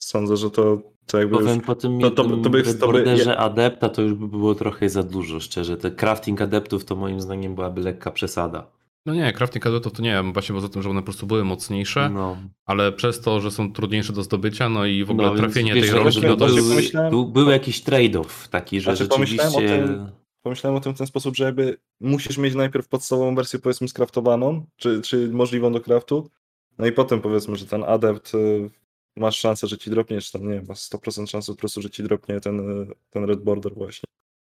Sądzę, 0.00 0.36
że 0.36 0.50
to, 0.50 0.82
to 1.06 1.18
jakby 1.18 1.38
Powiem 1.38 1.56
już, 1.56 1.66
po 1.66 1.74
tym, 1.74 2.00
to, 2.00 2.10
to, 2.10 2.24
to, 2.24 2.36
to 2.36 2.50
by, 2.50 2.62
to 2.74 2.92
by, 2.92 3.38
adepta 3.38 3.88
to 3.88 4.02
już 4.02 4.14
by 4.14 4.28
było 4.28 4.54
trochę 4.54 4.88
za 4.88 5.02
dużo, 5.02 5.40
szczerze. 5.40 5.76
Te 5.76 5.90
crafting 5.90 6.42
adeptów 6.42 6.84
to 6.84 6.96
moim 6.96 7.20
zdaniem 7.20 7.54
byłaby 7.54 7.80
lekka 7.80 8.10
przesada. 8.10 8.66
No 9.06 9.14
nie, 9.14 9.32
crafting 9.32 9.66
adeptów 9.66 9.92
to 9.92 10.02
nie 10.02 10.10
wiem, 10.10 10.32
właśnie 10.32 10.54
poza 10.54 10.68
tym, 10.68 10.82
że 10.82 10.90
one 10.90 11.00
po 11.00 11.04
prostu 11.04 11.26
były 11.26 11.44
mocniejsze, 11.44 12.10
no. 12.10 12.36
ale 12.66 12.92
przez 12.92 13.20
to, 13.20 13.40
że 13.40 13.50
są 13.50 13.72
trudniejsze 13.72 14.12
do 14.12 14.22
zdobycia, 14.22 14.68
no 14.68 14.86
i 14.86 15.04
w 15.04 15.10
ogóle 15.10 15.30
no, 15.30 15.36
trafienie 15.36 15.74
wiesz, 15.74 15.90
tej 15.90 15.94
rolki, 15.94 16.20
no 16.22 16.36
to 16.36 16.46
był, 16.46 16.64
był, 17.10 17.26
był 17.26 17.50
jakiś 17.50 17.82
trade-off 17.82 18.48
taki, 18.50 18.80
że 18.80 18.96
znaczy, 18.96 19.04
rzeczywiście... 19.04 19.36
Pomyślałem 19.36 19.84
o, 19.84 19.86
tym, 19.86 20.10
pomyślałem 20.42 20.76
o 20.76 20.80
tym 20.80 20.94
w 20.94 20.98
ten 20.98 21.06
sposób, 21.06 21.36
że 21.36 21.44
jakby 21.44 21.78
musisz 22.00 22.38
mieć 22.38 22.54
najpierw 22.54 22.88
podstawową 22.88 23.34
wersję 23.34 23.58
powiedzmy 23.58 23.88
skraftowaną, 23.88 24.66
czy, 24.76 25.02
czy 25.02 25.28
możliwą 25.28 25.72
do 25.72 25.80
craftu, 25.80 26.30
no 26.78 26.86
i 26.86 26.92
potem 26.92 27.20
powiedzmy, 27.20 27.56
że 27.56 27.66
ten 27.66 27.84
adept 27.84 28.34
y, 28.34 28.70
masz 29.16 29.38
szansę, 29.38 29.66
że 29.66 29.78
ci 29.78 29.90
dropnie, 29.90 30.20
czy 30.20 30.32
tam 30.32 30.48
nie 30.48 30.54
wiem, 30.54 30.64
masz 30.68 30.78
100% 30.78 31.26
szansy 31.26 31.52
po 31.52 31.58
prostu, 31.58 31.82
że 31.82 31.90
ci 31.90 32.02
dropnie 32.02 32.40
ten, 32.40 32.86
ten 33.10 33.24
red 33.24 33.40
border 33.40 33.74
właśnie. 33.74 34.06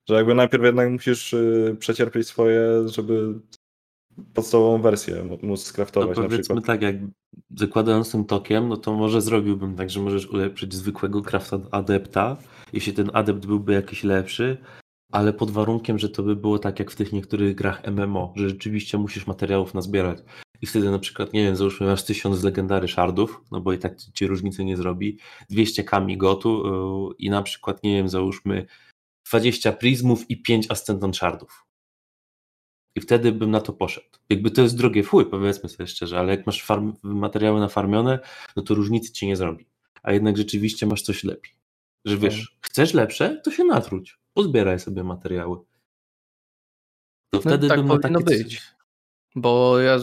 Że 0.10 0.16
jakby 0.16 0.36
najpierw 0.36 0.64
jednak 0.64 0.90
musisz 0.90 1.34
y, 1.34 1.76
przecierpieć 1.80 2.28
swoje, 2.28 2.88
żeby 2.88 3.40
podstawową 4.34 4.82
wersję 4.82 5.38
móc 5.42 5.64
skraftować 5.64 6.18
no, 6.18 6.24
powiedzmy 6.24 6.62
tak, 6.62 6.82
jak 6.82 6.96
zakładając 7.56 8.12
tym 8.12 8.26
tokiem, 8.26 8.68
no 8.68 8.78
to 8.78 8.94
może 8.94 9.22
zrobiłbym 9.22 9.76
tak, 9.76 9.90
że 9.90 10.00
możesz 10.00 10.28
ulepszyć 10.28 10.74
zwykłego 10.74 11.22
crafta 11.22 11.60
adepta, 11.72 12.38
jeśli 12.74 12.94
ten 12.94 13.10
adept 13.14 13.46
byłby 13.46 13.74
jakiś 13.74 14.04
lepszy, 14.04 14.58
ale 15.12 15.34
pod 15.34 15.52
warunkiem, 15.52 16.00
że 16.00 16.10
to 16.10 16.24
by 16.24 16.36
było 16.36 16.60
tak 16.60 16.80
jak 16.80 16.92
w 16.92 16.96
tych 16.96 17.14
niektórych 17.14 17.56
grach 17.56 17.84
MMO, 17.88 18.34
że 18.36 18.50
rzeczywiście 18.50 18.98
musisz 18.98 19.28
materiałów 19.28 19.74
nazbierać. 19.74 20.20
I 20.62 20.66
wtedy 20.66 20.92
na 20.92 21.00
przykład, 21.00 21.34
nie 21.34 21.44
wiem, 21.44 21.56
załóżmy 21.56 21.88
masz 21.88 22.04
1000 22.04 22.44
legendary 22.44 22.88
shardów, 22.88 23.42
no 23.52 23.62
bo 23.62 23.74
i 23.74 23.80
tak 23.80 24.02
ci 24.14 24.28
różnicy 24.28 24.66
nie 24.66 24.78
zrobi, 24.78 25.18
200 25.50 25.84
kami 25.84 26.18
gotu 26.18 26.64
yy, 27.10 27.16
i 27.18 27.30
na 27.30 27.42
przykład, 27.42 27.84
nie 27.84 27.96
wiem, 27.96 28.10
załóżmy 28.10 28.66
20 29.30 29.72
prizmów 29.72 30.30
i 30.30 30.42
5 30.42 30.72
ascendant 30.72 31.18
shardów. 31.18 31.66
I 32.96 33.02
wtedy 33.02 33.32
bym 33.32 33.52
na 33.52 33.62
to 33.62 33.74
poszedł. 33.74 34.08
Jakby 34.30 34.52
to 34.52 34.62
jest 34.62 34.78
drogie 34.78 35.04
fuj, 35.04 35.26
powiedzmy 35.26 35.70
sobie 35.70 35.88
szczerze, 35.88 36.20
ale 36.20 36.36
jak 36.36 36.46
masz 36.46 36.64
farm, 36.64 36.94
materiały 37.04 37.60
nafarmione, 37.60 38.20
no 38.56 38.64
to 38.64 38.76
różnicy 38.76 39.12
ci 39.12 39.28
nie 39.28 39.36
zrobi. 39.36 39.66
A 40.04 40.12
jednak 40.12 40.38
rzeczywiście 40.38 40.86
masz 40.86 41.02
coś 41.02 41.24
lepiej. 41.24 41.54
Że 42.06 42.18
wiesz, 42.18 42.58
chcesz 42.62 42.94
lepsze, 42.94 43.42
to 43.44 43.52
się 43.52 43.64
natruć. 43.64 44.20
Pozbieraj 44.34 44.80
sobie 44.80 45.04
materiały. 45.04 45.58
To 47.30 47.38
No, 47.38 47.42
wtedy 47.42 47.68
tak 47.68 47.78
bym 47.80 47.88
na 47.88 47.98
powinno 47.98 48.20
takie 48.20 48.44
być. 48.44 48.62
Bo 49.36 49.80
ja, 49.80 50.00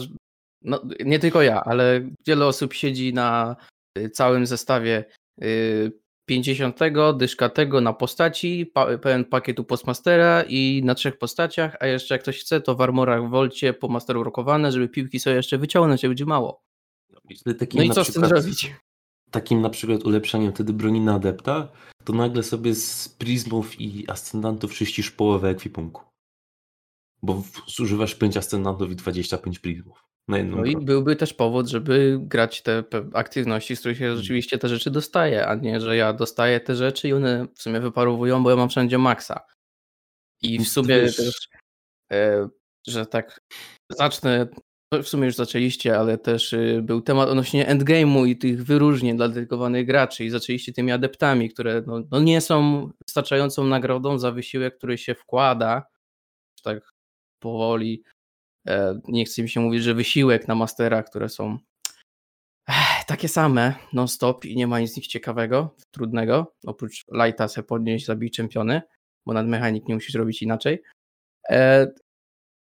no, 0.61 0.81
nie 1.05 1.19
tylko 1.19 1.41
ja, 1.41 1.63
ale 1.63 2.09
wiele 2.27 2.45
osób 2.45 2.73
siedzi 2.73 3.13
na 3.13 3.55
y, 3.97 4.09
całym 4.09 4.45
zestawie 4.45 5.05
y, 5.43 5.91
50, 6.29 6.79
dyszka 7.17 7.49
tego 7.49 7.81
na 7.81 7.93
postaci, 7.93 8.71
pełen 9.01 9.25
pakietu 9.25 9.63
postmastera 9.63 10.43
i 10.47 10.81
na 10.85 10.95
trzech 10.95 11.17
postaciach, 11.17 11.77
a 11.79 11.87
jeszcze 11.87 12.15
jak 12.15 12.21
ktoś 12.21 12.39
chce, 12.39 12.61
to 12.61 12.75
w 12.75 12.81
armorach 12.81 13.27
w 13.27 13.29
Volcie 13.29 13.73
po 13.73 13.87
masteru 13.87 14.23
rokowane, 14.23 14.71
żeby 14.71 14.89
piłki 14.89 15.19
sobie 15.19 15.35
jeszcze 15.35 15.57
wyciągnąć, 15.57 16.03
jak 16.03 16.09
będzie 16.09 16.25
mało. 16.25 16.61
Takim 17.59 17.77
No 17.79 17.83
i 17.83 17.89
co 17.89 18.03
z 18.03 18.13
tym 18.13 18.21
przykład- 18.21 18.41
zrobić? 18.41 18.75
takim 19.31 19.61
na 19.61 19.69
przykład 19.69 20.03
ulepszeniem 20.03 20.53
wtedy 20.53 20.73
broni 20.73 21.01
na 21.01 21.13
adepta, 21.13 21.67
to 22.03 22.13
nagle 22.13 22.43
sobie 22.43 22.75
z 22.75 23.09
prizmów 23.09 23.81
i 23.81 24.09
ascendantów 24.09 24.73
czyścisz 24.73 25.11
połowę 25.11 25.49
ekwipunku. 25.49 26.01
Bo 27.21 27.43
zużywasz 27.67 28.15
5 28.15 28.37
ascendantów 28.37 28.91
i 28.91 28.95
25 28.95 29.59
prizmów 29.59 30.06
na 30.27 30.37
jedną 30.37 30.57
No 30.57 30.65
i 30.65 30.71
broń. 30.71 30.85
byłby 30.85 31.15
też 31.15 31.33
powód, 31.33 31.67
żeby 31.67 32.19
grać 32.21 32.61
te 32.61 32.83
aktywności, 33.13 33.75
z 33.75 33.79
których 33.79 33.97
się 33.97 34.03
Hmm. 34.03 34.21
rzeczywiście 34.21 34.57
te 34.57 34.69
rzeczy 34.69 34.91
dostaje, 34.91 35.47
a 35.47 35.55
nie, 35.55 35.79
że 35.81 35.95
ja 35.97 36.13
dostaję 36.13 36.59
te 36.59 36.75
rzeczy 36.75 37.07
i 37.07 37.13
one 37.13 37.47
w 37.55 37.61
sumie 37.61 37.79
wyparowują, 37.79 38.43
bo 38.43 38.49
ja 38.49 38.55
mam 38.55 38.69
wszędzie 38.69 38.97
maksa. 38.97 39.39
I 40.41 40.47
w 40.47 40.57
Więc 40.57 40.71
sumie 40.71 40.87
wiesz- 40.87 41.15
też, 41.15 41.47
e, 42.11 42.49
że 42.87 43.05
tak 43.05 43.39
zacznę, 43.91 44.47
to 44.93 45.03
w 45.03 45.07
sumie 45.07 45.25
już 45.25 45.35
zaczęliście, 45.35 45.97
ale 45.99 46.17
też 46.17 46.53
y, 46.53 46.79
był 46.83 47.01
temat 47.01 47.29
odnośnie 47.29 47.65
endgame'u 47.65 48.27
i 48.27 48.37
tych 48.37 48.63
wyróżnień 48.63 49.17
dla 49.17 49.27
dedykowanych 49.27 49.85
graczy 49.85 50.25
i 50.25 50.29
zaczęliście 50.29 50.73
tymi 50.73 50.91
adeptami, 50.91 51.49
które 51.49 51.83
no, 51.87 52.03
no 52.11 52.19
nie 52.19 52.41
są 52.41 52.89
wystarczającą 53.07 53.63
nagrodą 53.65 54.19
za 54.19 54.31
wysiłek, 54.31 54.77
który 54.77 54.97
się 54.97 55.15
wkłada, 55.15 55.83
tak 56.63 56.91
powoli 57.43 58.03
Nie 59.07 59.25
chce 59.25 59.41
mi 59.41 59.49
się 59.49 59.59
mówić, 59.59 59.83
że 59.83 59.93
wysiłek 59.93 60.47
na 60.47 60.55
masterach, 60.55 61.05
które 61.05 61.29
są 61.29 61.59
takie 63.07 63.27
same 63.27 63.73
non-stop 63.93 64.45
i 64.45 64.55
nie 64.55 64.67
ma 64.67 64.79
nic 64.79 64.93
z 64.93 64.97
nich 64.97 65.07
ciekawego, 65.07 65.75
trudnego, 65.91 66.55
oprócz 66.65 67.05
lighta 67.11 67.47
se 67.47 67.63
podnieść, 67.63 68.05
zabić 68.05 68.35
czempiony, 68.35 68.81
bo 69.25 69.33
nad 69.33 69.47
mechanik 69.47 69.87
nie 69.87 69.93
musisz 69.93 70.15
robić 70.15 70.41
inaczej. 70.41 70.83
E, 71.49 71.87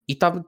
I 0.07 0.17
tam 0.17 0.43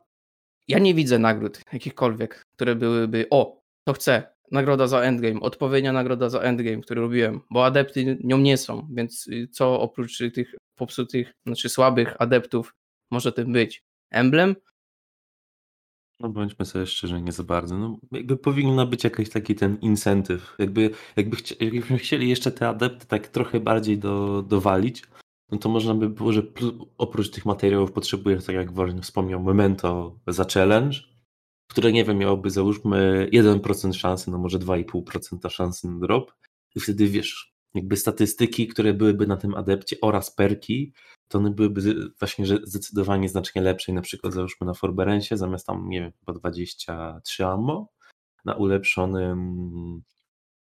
ja 0.67 0.79
nie 0.79 0.93
widzę 0.93 1.19
nagród 1.19 1.61
jakichkolwiek, 1.73 2.43
które 2.55 2.75
byłyby 2.75 3.27
o, 3.29 3.61
to 3.87 3.93
chcę, 3.93 4.23
nagroda 4.51 4.87
za 4.87 5.01
endgame, 5.01 5.39
odpowiednia 5.39 5.93
nagroda 5.93 6.29
za 6.29 6.39
endgame, 6.39 6.81
który 6.81 7.01
robiłem, 7.01 7.41
bo 7.49 7.65
adepty 7.65 8.17
nią 8.23 8.37
nie 8.37 8.57
są, 8.57 8.87
więc 8.93 9.27
y, 9.27 9.47
co 9.47 9.81
oprócz 9.81 10.17
tych 10.17 10.55
popsutych, 10.75 11.33
znaczy 11.45 11.69
słabych 11.69 12.15
adeptów 12.19 12.73
może 13.11 13.31
tym 13.31 13.53
być? 13.53 13.83
Emblem? 14.11 14.55
No 16.22 16.30
bądźmy 16.30 16.65
sobie 16.65 16.86
szczerzy, 16.86 17.22
nie 17.22 17.32
za 17.32 17.43
bardzo. 17.43 17.78
No, 17.78 17.97
jakby 18.11 18.38
powinna 18.38 18.86
być 18.86 19.03
jakiś 19.03 19.30
taki 19.30 19.55
ten 19.55 19.78
incentyw. 19.82 20.55
Jakby, 20.59 20.89
jakby 21.15 21.36
chci- 21.38 21.63
jakbyśmy 21.63 21.97
chcieli 21.97 22.30
jeszcze 22.30 22.51
te 22.51 22.69
adepty 22.69 23.07
tak 23.07 23.28
trochę 23.28 23.59
bardziej 23.59 23.97
do, 23.97 24.41
dowalić, 24.41 25.03
no 25.51 25.57
to 25.57 25.69
można 25.69 25.93
by 25.95 26.09
było, 26.09 26.34
że 26.34 26.43
oprócz 26.97 27.30
tych 27.30 27.45
materiałów 27.45 27.91
potrzebujesz, 27.91 28.45
tak 28.45 28.55
jak 28.55 28.74
Warren 28.74 29.01
wspomniał, 29.01 29.43
memento 29.43 30.19
za 30.28 30.45
challenge, 30.53 30.97
które 31.67 31.91
nie 31.91 32.05
wiem, 32.05 32.17
miałoby 32.17 32.49
załóżmy 32.49 33.30
1% 33.34 33.93
szansy, 33.93 34.32
no 34.32 34.38
może 34.38 34.59
2,5% 34.59 35.49
szansy 35.49 35.88
na 35.88 35.99
drop. 35.99 36.34
I 36.76 36.80
wtedy 36.80 37.07
wiesz, 37.07 37.51
jakby 37.74 37.97
statystyki, 37.97 38.67
które 38.67 38.93
byłyby 38.93 39.28
na 39.28 39.38
tym 39.38 39.55
adepcie 39.55 39.97
oraz 40.01 40.36
perki, 40.36 40.93
to 41.28 41.38
one 41.38 41.51
byłyby 41.51 42.09
właśnie 42.19 42.45
zdecydowanie 42.63 43.30
znacznie 43.30 43.61
lepsze. 43.61 43.91
I 43.91 43.95
na 43.95 44.01
przykład 44.01 44.34
załóżmy 44.34 44.67
na 44.67 44.74
Forberensie 44.74 45.38
zamiast 45.38 45.67
tam, 45.67 45.89
nie 45.89 46.01
wiem, 46.01 46.11
chyba 46.19 46.39
23 46.39 47.45
ammo, 47.45 47.89
na 48.45 48.55
ulepszonym 48.55 50.01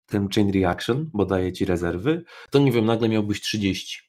tym 0.05 0.29
Chain 0.29 0.51
Reaction, 0.51 1.09
bo 1.13 1.25
daje 1.25 1.53
ci 1.53 1.65
rezerwy, 1.65 2.23
to 2.49 2.59
nie 2.59 2.71
wiem, 2.71 2.85
nagle 2.85 3.09
miałbyś 3.09 3.41
30. 3.41 4.01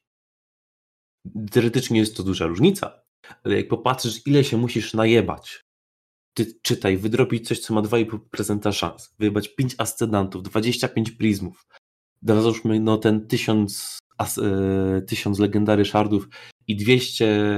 Teoretycznie 1.51 1.99
jest 1.99 2.17
to 2.17 2.23
duża 2.23 2.47
różnica, 2.47 3.03
ale 3.45 3.57
jak 3.57 3.69
popatrzysz, 3.69 4.27
ile 4.27 4.45
się 4.45 4.57
musisz 4.57 4.95
najebać, 4.95 5.65
ty 6.35 6.47
czytaj, 6.63 6.97
wydrobić 6.97 7.49
coś, 7.49 7.59
co 7.59 7.75
ma 7.75 7.83
2,5% 7.83 8.73
szans, 8.73 9.15
wyjebać 9.19 9.49
5 9.49 9.75
ascendantów, 9.79 10.43
25 10.43 11.11
prizmów, 11.11 11.67
załóżmy 12.23 12.81
no 12.81 12.99
ten 12.99 13.27
1000, 13.27 13.99
as, 14.19 14.39
e, 14.39 15.03
1000 15.07 15.39
legendary 15.39 15.85
shardów 15.85 16.29
i 16.67 16.77
200 16.77 17.51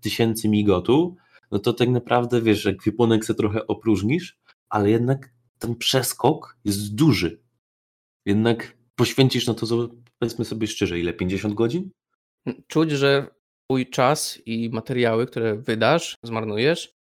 tysięcy 0.00 0.48
migotu, 0.48 1.16
no 1.50 1.58
to 1.58 1.72
tak 1.72 1.88
naprawdę 1.88 2.42
wiesz, 2.42 2.62
że 2.62 2.70
ekwipunek 2.70 3.24
se 3.24 3.34
trochę 3.34 3.66
opróżnisz, 3.66 4.38
ale 4.68 4.90
jednak 4.90 5.32
ten 5.58 5.76
przeskok 5.76 6.58
jest 6.64 6.94
duży. 6.94 7.42
Jednak 8.24 8.76
poświęcisz 8.94 9.46
na 9.46 9.54
to, 9.54 9.88
powiedzmy 10.18 10.44
sobie 10.44 10.66
szczerze, 10.66 10.98
ile? 10.98 11.12
50 11.12 11.54
godzin? 11.54 11.90
czuć, 12.66 12.90
że 12.90 13.26
twój 13.64 13.90
czas 13.90 14.42
i 14.46 14.70
materiały, 14.70 15.26
które 15.26 15.56
wydasz, 15.56 16.14
zmarnujesz, 16.22 16.92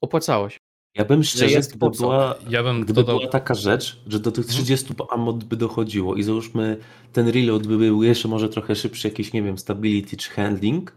opłacało 0.00 0.50
się. 0.50 0.58
Ja 0.94 1.04
bym 1.04 1.24
szczerze, 1.24 1.50
jest 1.50 1.76
gdyby 1.76 1.90
była, 1.90 2.34
Ja 2.48 2.62
bym 2.62 2.80
gdyby 2.80 3.00
dodał, 3.00 3.18
była 3.18 3.30
taka 3.30 3.54
rzecz, 3.54 4.02
że 4.06 4.20
do 4.20 4.32
tych 4.32 4.44
Mhm. 4.44 4.64
30 4.64 4.94
ammo 5.10 5.32
by 5.32 5.56
dochodziło 5.56 6.16
i 6.16 6.22
załóżmy 6.22 6.76
ten 7.12 7.28
reload 7.28 7.66
by 7.66 7.78
był 7.78 8.02
jeszcze 8.02 8.28
może 8.28 8.48
trochę 8.48 8.76
szybszy, 8.76 9.08
jakiś, 9.08 9.32
nie 9.32 9.42
wiem, 9.42 9.58
stability 9.58 10.16
czy 10.16 10.30
handling, 10.30 10.96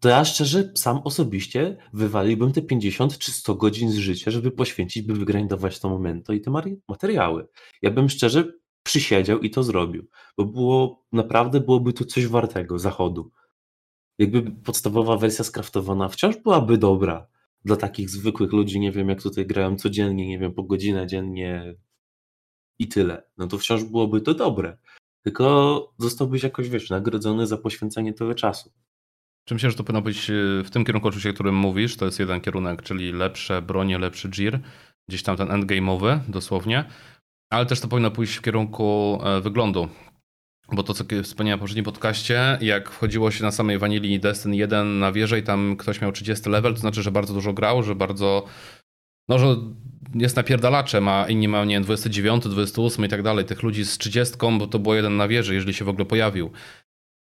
to 0.00 0.08
ja 0.08 0.24
szczerze 0.24 0.72
sam 0.74 1.00
osobiście 1.04 1.76
wywaliłbym 1.92 2.52
te 2.52 2.62
50 2.62 3.18
czy 3.18 3.32
100 3.32 3.54
godzin 3.54 3.90
z 3.90 3.96
życia, 3.96 4.30
żeby 4.30 4.50
poświęcić, 4.50 5.02
by 5.02 5.14
wygrindować 5.14 5.80
to 5.80 5.88
momento 5.88 6.32
i 6.32 6.40
te 6.40 6.50
materiały. 6.88 7.48
Ja 7.82 7.90
bym 7.90 8.08
szczerze 8.08 8.52
przysiedział 8.82 9.38
i 9.38 9.50
to 9.50 9.62
zrobił, 9.62 10.06
bo 10.36 10.44
było, 10.44 11.04
naprawdę 11.12 11.60
byłoby 11.60 11.92
to 11.92 12.04
coś 12.04 12.26
wartego 12.26 12.78
zachodu. 12.78 13.30
Jakby 14.18 14.42
podstawowa 14.42 15.16
wersja 15.16 15.44
skraftowana 15.44 16.08
wciąż 16.08 16.36
byłaby 16.36 16.78
dobra 16.78 17.26
dla 17.64 17.76
takich 17.76 18.10
zwykłych 18.10 18.52
ludzi, 18.52 18.80
nie 18.80 18.92
wiem, 18.92 19.08
jak 19.08 19.22
tutaj 19.22 19.46
grają 19.46 19.76
codziennie, 19.76 20.26
nie 20.28 20.38
wiem, 20.38 20.52
po 20.52 20.62
godzinę 20.62 21.06
dziennie 21.06 21.74
i 22.78 22.88
tyle. 22.88 23.22
No 23.38 23.46
to 23.46 23.58
wciąż 23.58 23.84
byłoby 23.84 24.20
to 24.20 24.34
dobre. 24.34 24.78
Tylko 25.22 25.94
zostałbyś 25.98 26.42
jakoś, 26.42 26.68
wiesz, 26.68 26.90
nagrodzony 26.90 27.46
za 27.46 27.56
poświęcenie 27.56 28.12
tego 28.12 28.34
czasu. 28.34 28.72
Czy 29.44 29.54
myślę, 29.54 29.70
że 29.70 29.76
to 29.76 29.84
powinno 29.84 30.02
być 30.02 30.30
y, 30.30 30.62
w 30.64 30.70
tym 30.70 30.84
kierunku 30.84 31.08
oczywiście, 31.08 31.30
o 31.30 31.34
którym 31.34 31.54
mówisz, 31.54 31.96
to 31.96 32.04
jest 32.04 32.18
jeden 32.18 32.40
kierunek, 32.40 32.82
czyli 32.82 33.12
lepsze 33.12 33.62
bronie, 33.62 33.98
lepszy 33.98 34.28
gear, 34.28 34.60
gdzieś 35.08 35.22
tam 35.22 35.36
ten 35.36 35.48
endgame'owy 35.48 36.18
dosłownie, 36.28 36.84
ale 37.50 37.66
też 37.66 37.80
to 37.80 37.88
powinno 37.88 38.10
pójść 38.10 38.36
w 38.36 38.42
kierunku 38.42 39.18
e, 39.24 39.40
wyglądu. 39.40 39.88
Bo 40.72 40.82
to, 40.82 40.94
co 40.94 41.04
wspomniałem 41.22 41.58
w 41.58 41.60
poprzednim 41.60 41.84
podcaście, 41.84 42.58
jak 42.60 42.90
wchodziło 42.90 43.30
się 43.30 43.44
na 43.44 43.50
samej 43.50 43.78
wanili 43.78 44.20
Destiny 44.20 44.56
1 44.56 44.98
na 44.98 45.12
wieżę 45.12 45.38
i 45.38 45.42
tam 45.42 45.76
ktoś 45.76 46.00
miał 46.00 46.12
30 46.12 46.50
level, 46.50 46.74
to 46.74 46.80
znaczy, 46.80 47.02
że 47.02 47.10
bardzo 47.10 47.34
dużo 47.34 47.52
grał, 47.52 47.82
że 47.82 47.94
bardzo, 47.94 48.44
no, 49.28 49.38
że 49.38 49.56
jest 50.14 50.36
napierdalaczem, 50.36 51.08
a 51.08 51.26
inni 51.28 51.48
mają, 51.48 51.64
nie 51.64 51.74
wiem, 51.74 51.82
29, 51.82 52.44
28 52.44 53.04
i 53.04 53.08
tak 53.08 53.22
dalej. 53.22 53.44
Tych 53.44 53.62
ludzi 53.62 53.84
z 53.84 53.98
30, 53.98 54.36
bo 54.58 54.66
to 54.66 54.78
było 54.78 54.94
jeden 54.94 55.16
na 55.16 55.28
wieży, 55.28 55.54
jeżeli 55.54 55.74
się 55.74 55.84
w 55.84 55.88
ogóle 55.88 56.06
pojawił. 56.06 56.50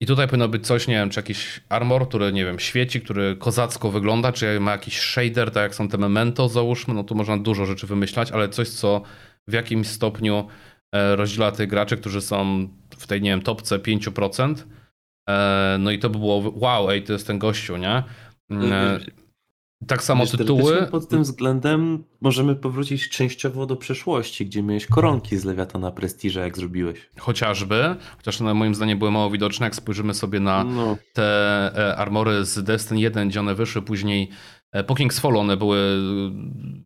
I 0.02 0.06
tutaj 0.06 0.28
powinno 0.28 0.48
być 0.48 0.68
coś, 0.68 0.88
nie 0.88 0.94
wiem, 0.94 1.10
czy 1.10 1.20
jakiś 1.20 1.62
armor, 1.70 2.08
który, 2.08 2.34
nie 2.34 2.46
wiem, 2.46 2.60
świeci, 2.60 3.02
który 3.02 3.36
kozacko 3.36 3.92
wygląda, 3.92 4.32
czy 4.32 4.60
ma 4.60 4.72
jakiś 4.72 5.00
shader, 5.00 5.52
tak 5.52 5.64
jak 5.64 5.76
są 5.76 5.90
te 5.90 5.98
memento, 5.98 6.50
załóżmy, 6.50 6.94
no 6.94 7.04
tu 7.04 7.16
można 7.16 7.38
dużo 7.38 7.66
rzeczy 7.66 7.88
wymyślać, 7.88 8.32
ale 8.32 8.50
coś, 8.50 8.70
co 8.70 9.02
w 9.48 9.54
jakimś 9.54 9.88
stopniu 9.88 10.48
e, 10.92 11.16
rozdziela 11.16 11.52
tych 11.52 11.70
graczy, 11.70 11.98
którzy 11.98 12.22
są 12.22 12.68
w 12.98 13.08
tej, 13.08 13.22
nie 13.22 13.30
wiem, 13.30 13.42
topce 13.42 13.80
5%. 13.80 14.56
E, 15.30 15.78
no 15.80 15.92
i 15.92 16.00
to 16.00 16.10
by 16.10 16.20
było, 16.20 16.54
wow, 16.56 16.92
ej, 16.92 17.04
to 17.04 17.14
jest 17.14 17.28
ten 17.28 17.40
gościu, 17.40 17.78
nie? 17.78 18.04
E, 18.52 19.00
tak 19.88 20.04
samo 20.04 20.24
Wiesz, 20.24 20.32
tytuły. 20.32 20.88
Pod 20.92 21.10
tym 21.10 21.24
względem 21.24 22.04
możemy 22.22 22.56
powrócić 22.56 23.10
częściowo 23.10 23.66
do 23.66 23.76
przeszłości, 23.76 24.46
gdzie 24.46 24.64
miałeś 24.64 24.86
koronki 24.86 25.38
z 25.38 25.46
Lewiatana 25.46 25.92
Prestiża, 25.92 26.42
jak 26.42 26.58
zrobiłeś. 26.58 27.10
Chociażby, 27.20 27.96
chociaż 28.18 28.42
one 28.42 28.54
moim 28.54 28.76
zdaniem 28.76 29.00
były 29.00 29.12
mało 29.12 29.30
widoczne, 29.30 29.66
jak 29.66 29.76
spojrzymy 29.76 30.14
sobie 30.14 30.40
na 30.40 30.64
No, 30.64 30.98
te 31.14 31.24
e, 31.76 31.98
armory 31.98 32.46
z 32.46 32.64
Destiny 32.64 33.00
1, 33.00 33.30
gdzie 33.30 33.40
one 33.40 33.56
wyszły 33.56 33.82
później 33.82 34.30
po 34.88 34.96
King's 34.96 35.20
Fall 35.20 35.38
one 35.38 35.58
były 35.58 35.78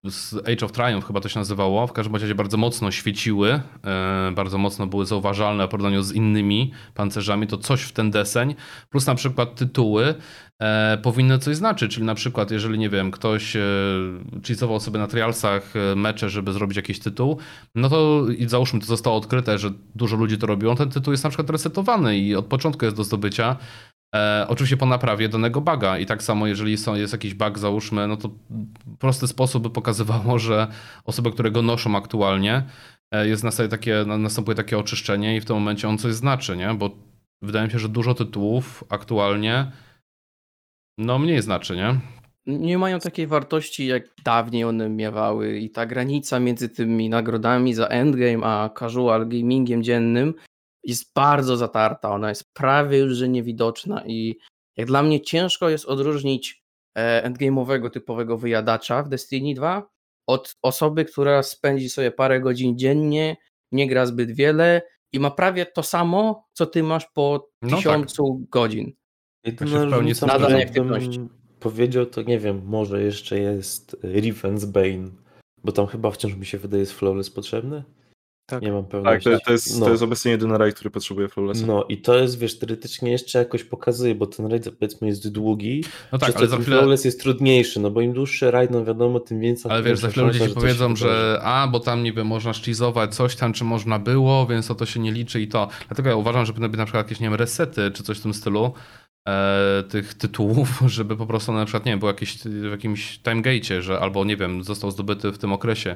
z 0.06 0.34
Age 0.36 0.66
of 0.66 0.72
Triumph 0.72 1.08
chyba 1.08 1.22
to 1.22 1.30
się 1.30 1.40
nazywało, 1.40 1.88
w 1.88 1.94
każdym 1.94 2.16
razie 2.16 2.36
bardzo 2.36 2.58
mocno 2.58 2.92
świeciły, 2.92 3.62
e, 3.86 4.32
bardzo 4.36 4.58
mocno 4.58 4.88
były 4.88 5.06
zauważalne 5.06 5.68
w 5.68 5.70
porównaniu 5.70 6.04
z 6.04 6.14
innymi 6.14 6.72
pancerzami, 6.94 7.48
to 7.48 7.58
coś 7.58 7.82
w 7.82 7.92
ten 7.92 8.12
deseń, 8.12 8.56
plus 8.90 9.08
na 9.08 9.16
przykład 9.16 9.56
tytuły 9.56 10.16
e, 10.62 10.98
powinny 11.04 11.40
coś 11.40 11.56
znaczyć, 11.56 11.94
czyli 11.94 12.06
na 12.06 12.16
przykład 12.16 12.52
jeżeli, 12.52 12.80
nie 12.80 12.90
wiem, 12.90 13.12
ktoś 13.12 13.56
e, 13.56 13.62
cheatował 14.48 14.80
sobie 14.80 15.00
na 15.00 15.08
trialsach 15.08 15.74
e, 15.76 15.96
mecze, 15.96 16.30
żeby 16.30 16.54
zrobić 16.54 16.78
jakiś 16.78 17.00
tytuł, 17.00 17.38
no 17.76 17.90
to 17.90 18.26
załóżmy 18.48 18.80
to 18.80 18.86
zostało 18.86 19.18
odkryte, 19.18 19.58
że 19.58 19.72
dużo 19.96 20.16
ludzi 20.18 20.38
to 20.38 20.48
robiło, 20.48 20.76
ten 20.76 20.90
tytuł 20.90 21.14
jest 21.14 21.24
na 21.24 21.30
przykład 21.30 21.50
resetowany 21.50 22.18
i 22.18 22.36
od 22.36 22.46
początku 22.46 22.86
jest 22.86 22.98
do 22.98 23.04
zdobycia, 23.04 23.56
E, 24.16 24.46
oczywiście 24.50 24.78
po 24.78 24.86
naprawie 24.86 25.30
danego 25.30 25.62
buga 25.62 25.98
i 25.98 26.06
tak 26.06 26.24
samo 26.24 26.48
jeżeli 26.48 26.78
są, 26.78 26.96
jest 26.96 27.14
jakiś 27.14 27.34
bug 27.34 27.60
załóżmy, 27.60 28.08
no 28.08 28.18
to 28.18 28.30
prosty 29.00 29.28
sposób 29.28 29.64
by 29.64 29.70
pokazywało, 29.70 30.40
że 30.40 30.68
osoby, 31.06 31.32
które 31.32 31.52
go 31.52 31.62
noszą 31.62 31.96
aktualnie, 31.96 32.64
e, 33.12 33.28
jest 33.28 33.44
na 33.44 33.52
takie, 33.70 34.06
następuje 34.06 34.56
takie 34.56 34.78
oczyszczenie 34.78 35.36
i 35.36 35.42
w 35.42 35.46
tym 35.46 35.56
momencie 35.56 35.90
on 35.90 35.98
coś 35.98 36.14
znaczy, 36.14 36.58
nie? 36.58 36.74
Bo 36.74 36.90
wydaje 37.42 37.66
mi 37.66 37.72
się, 37.72 37.80
że 37.80 37.90
dużo 37.90 38.14
tytułów 38.14 38.84
aktualnie 38.90 39.72
no 40.98 41.20
mniej 41.20 41.42
znaczy, 41.42 41.76
nie? 41.76 42.00
Nie 42.46 42.78
mają 42.78 43.00
takiej 43.00 43.28
wartości, 43.28 43.88
jak 43.88 44.04
dawniej 44.24 44.64
one 44.64 44.90
miewały 44.90 45.60
i 45.60 45.70
ta 45.70 45.86
granica 45.86 46.40
między 46.40 46.70
tymi 46.70 47.10
nagrodami 47.10 47.74
za 47.74 47.88
endgame, 47.88 48.46
a 48.46 48.70
casual 48.80 49.28
gamingiem 49.28 49.84
dziennym 49.84 50.34
jest 50.84 51.14
bardzo 51.16 51.58
zatarta, 51.58 52.10
ona 52.10 52.30
jest 52.30 52.54
prawie 52.54 52.98
już 52.98 53.14
że 53.14 53.30
niewidoczna 53.30 54.04
i 54.06 54.40
jak 54.78 54.88
dla 54.88 55.04
mnie 55.04 55.22
ciężko 55.22 55.70
jest 55.70 55.86
odróżnić 55.86 56.64
e, 56.98 57.30
endgame'owego 57.30 57.90
typowego 57.90 58.38
wyjadacza 58.38 59.04
w 59.04 59.10
Destiny 59.10 59.54
2 59.54 59.90
od 60.28 60.56
osoby, 60.62 61.06
która 61.06 61.44
spędzi 61.44 61.90
sobie 61.90 62.12
parę 62.12 62.42
godzin 62.42 62.78
dziennie, 62.78 63.38
nie 63.72 63.88
gra 63.88 64.06
zbyt 64.06 64.32
wiele 64.32 64.82
i 65.14 65.20
ma 65.20 65.32
prawie 65.32 65.66
to 65.66 65.84
samo, 65.84 66.48
co 66.54 66.66
ty 66.66 66.84
masz 66.84 67.06
po 67.14 67.50
no 67.62 67.70
tak. 67.70 67.78
tysiącu 67.78 68.40
tak. 68.42 68.50
godzin. 68.50 68.94
Jedyna 69.44 69.86
różnica, 69.86 70.50
jakbym 70.50 71.30
powiedział, 71.60 72.06
to 72.06 72.22
nie 72.22 72.40
wiem, 72.40 72.62
może 72.66 73.04
jeszcze 73.04 73.40
jest 73.40 73.98
Riven's 74.04 74.66
Bane, 74.66 75.10
bo 75.64 75.72
tam 75.72 75.88
chyba 75.88 76.12
wciąż 76.12 76.36
mi 76.36 76.46
się 76.46 76.58
wydaje 76.58 76.82
jest 76.82 76.94
flawless 76.94 77.30
potrzebny. 77.30 77.84
Tak. 78.52 78.64
Nie 78.64 78.72
mam 78.72 78.86
pewności. 78.86 79.30
Tak, 79.30 79.40
to, 79.40 79.46
to, 79.46 79.52
jest, 79.52 79.80
no. 79.80 79.86
to 79.86 79.92
jest 79.92 80.04
obecnie 80.04 80.32
jedyny 80.32 80.58
rajd, 80.58 80.76
który 80.76 80.90
potrzebuje 80.90 81.28
flawlessa. 81.28 81.66
No 81.66 81.86
i 81.90 81.98
to 81.98 82.18
jest, 82.18 82.40
wiesz, 82.40 82.60
teoretycznie 82.60 83.12
jeszcze 83.12 83.40
jakoś 83.40 83.64
pokazuje, 83.64 84.16
bo 84.16 84.28
ten 84.28 84.46
rajd 84.46 84.70
powiedzmy 84.80 85.08
jest 85.08 85.30
długi, 85.30 85.84
no 86.12 86.18
tak, 86.18 86.36
ale 86.36 86.48
za 86.48 86.58
chwilę... 86.58 86.78
flawless 86.78 87.06
jest 87.06 87.22
trudniejszy, 87.22 87.80
no 87.80 87.92
bo 87.92 88.02
im 88.02 88.14
dłuższy 88.14 88.52
rajd, 88.52 88.72
no 88.72 88.86
wiadomo, 88.86 89.20
tym 89.20 89.40
więcej... 89.40 89.72
Ale 89.72 89.84
wiesz, 89.84 90.00
za 90.00 90.10
chwilę 90.10 90.28
ludzie 90.28 90.48
ci 90.48 90.54
powiedzą, 90.54 90.96
że 90.96 91.40
a, 91.44 91.68
bo 91.68 91.80
tam 91.80 92.04
niby 92.04 92.24
można 92.24 92.54
szlizować 92.54 93.16
coś 93.16 93.36
tam, 93.36 93.54
czy 93.54 93.64
można 93.64 94.00
było, 94.00 94.48
więc 94.48 94.72
o 94.72 94.76
to 94.76 94.86
się 94.86 95.00
nie 95.00 95.12
liczy 95.12 95.42
i 95.42 95.48
to. 95.48 95.68
Dlatego 95.88 96.10
ja 96.10 96.16
uważam, 96.16 96.46
że 96.46 96.54
powinny 96.54 96.70
być 96.70 96.78
na 96.78 96.86
przykład 96.86 97.06
jakieś, 97.06 97.20
nie 97.20 97.30
wiem, 97.30 97.36
resety, 97.36 97.92
czy 97.92 98.04
coś 98.04 98.18
w 98.18 98.22
tym 98.22 98.34
stylu, 98.34 98.74
e, 99.28 99.84
tych 99.90 100.14
tytułów, 100.14 100.70
żeby 100.86 101.18
po 101.18 101.26
prostu 101.26 101.54
na 101.54 101.66
przykład, 101.66 101.86
nie 101.86 101.92
wiem, 101.92 102.00
był 102.00 102.08
jakiś 102.08 102.38
w 102.38 102.72
jakimś 102.72 103.20
timegate'cie, 103.20 103.82
że 103.82 104.00
albo, 104.00 104.26
nie 104.26 104.38
wiem, 104.38 104.64
został 104.64 104.92
zdobyty 104.92 105.32
w 105.32 105.38
tym 105.38 105.54
okresie 105.54 105.96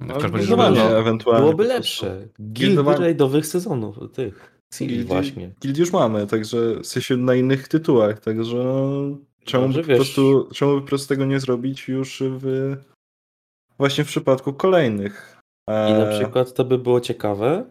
w 0.00 0.18
każdym 0.18 0.60
razie 0.60 0.80
no, 0.80 0.98
ewentualnie. 0.98 1.40
Byłoby 1.40 1.64
lepsze. 1.64 2.28
Gildy 2.52 2.82
rajdowych 2.82 3.46
sezonów, 3.46 3.96
tych. 4.12 4.60
Guild 4.78 5.06
właśnie. 5.06 5.50
Guild 5.62 5.78
już 5.78 5.92
mamy, 5.92 6.26
także 6.26 6.80
w 6.80 6.86
sensie 6.86 7.16
na 7.16 7.34
innych 7.34 7.68
tytułach, 7.68 8.20
także 8.20 8.84
czemu, 9.44 9.68
by 9.68 9.80
po 9.80 9.86
prostu, 9.86 10.48
czemu 10.54 10.80
po 10.80 10.86
prostu 10.86 11.08
tego 11.08 11.24
nie 11.24 11.40
zrobić 11.40 11.88
już 11.88 12.22
w 12.26 12.76
właśnie 13.78 14.04
w 14.04 14.06
przypadku 14.06 14.52
kolejnych. 14.52 15.40
I 15.68 15.92
na 15.92 16.06
przykład 16.06 16.54
to 16.54 16.64
by 16.64 16.78
było 16.78 17.00
ciekawe, 17.00 17.64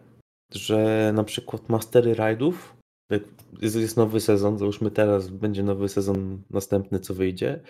że 0.52 1.12
na 1.14 1.24
przykład 1.24 1.68
mastery 1.68 2.14
rajdów, 2.14 2.76
jest, 3.60 3.76
jest 3.76 3.96
nowy 3.96 4.20
sezon, 4.20 4.58
załóżmy 4.58 4.90
teraz 4.90 5.28
będzie 5.28 5.62
nowy 5.62 5.88
sezon 5.88 6.42
następny, 6.50 7.00
co 7.00 7.14
wyjdzie, 7.14 7.60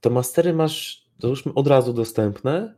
to 0.00 0.10
mastery 0.10 0.52
masz, 0.52 1.06
załóżmy 1.18 1.54
od 1.54 1.66
razu 1.66 1.92
dostępne 1.92 2.74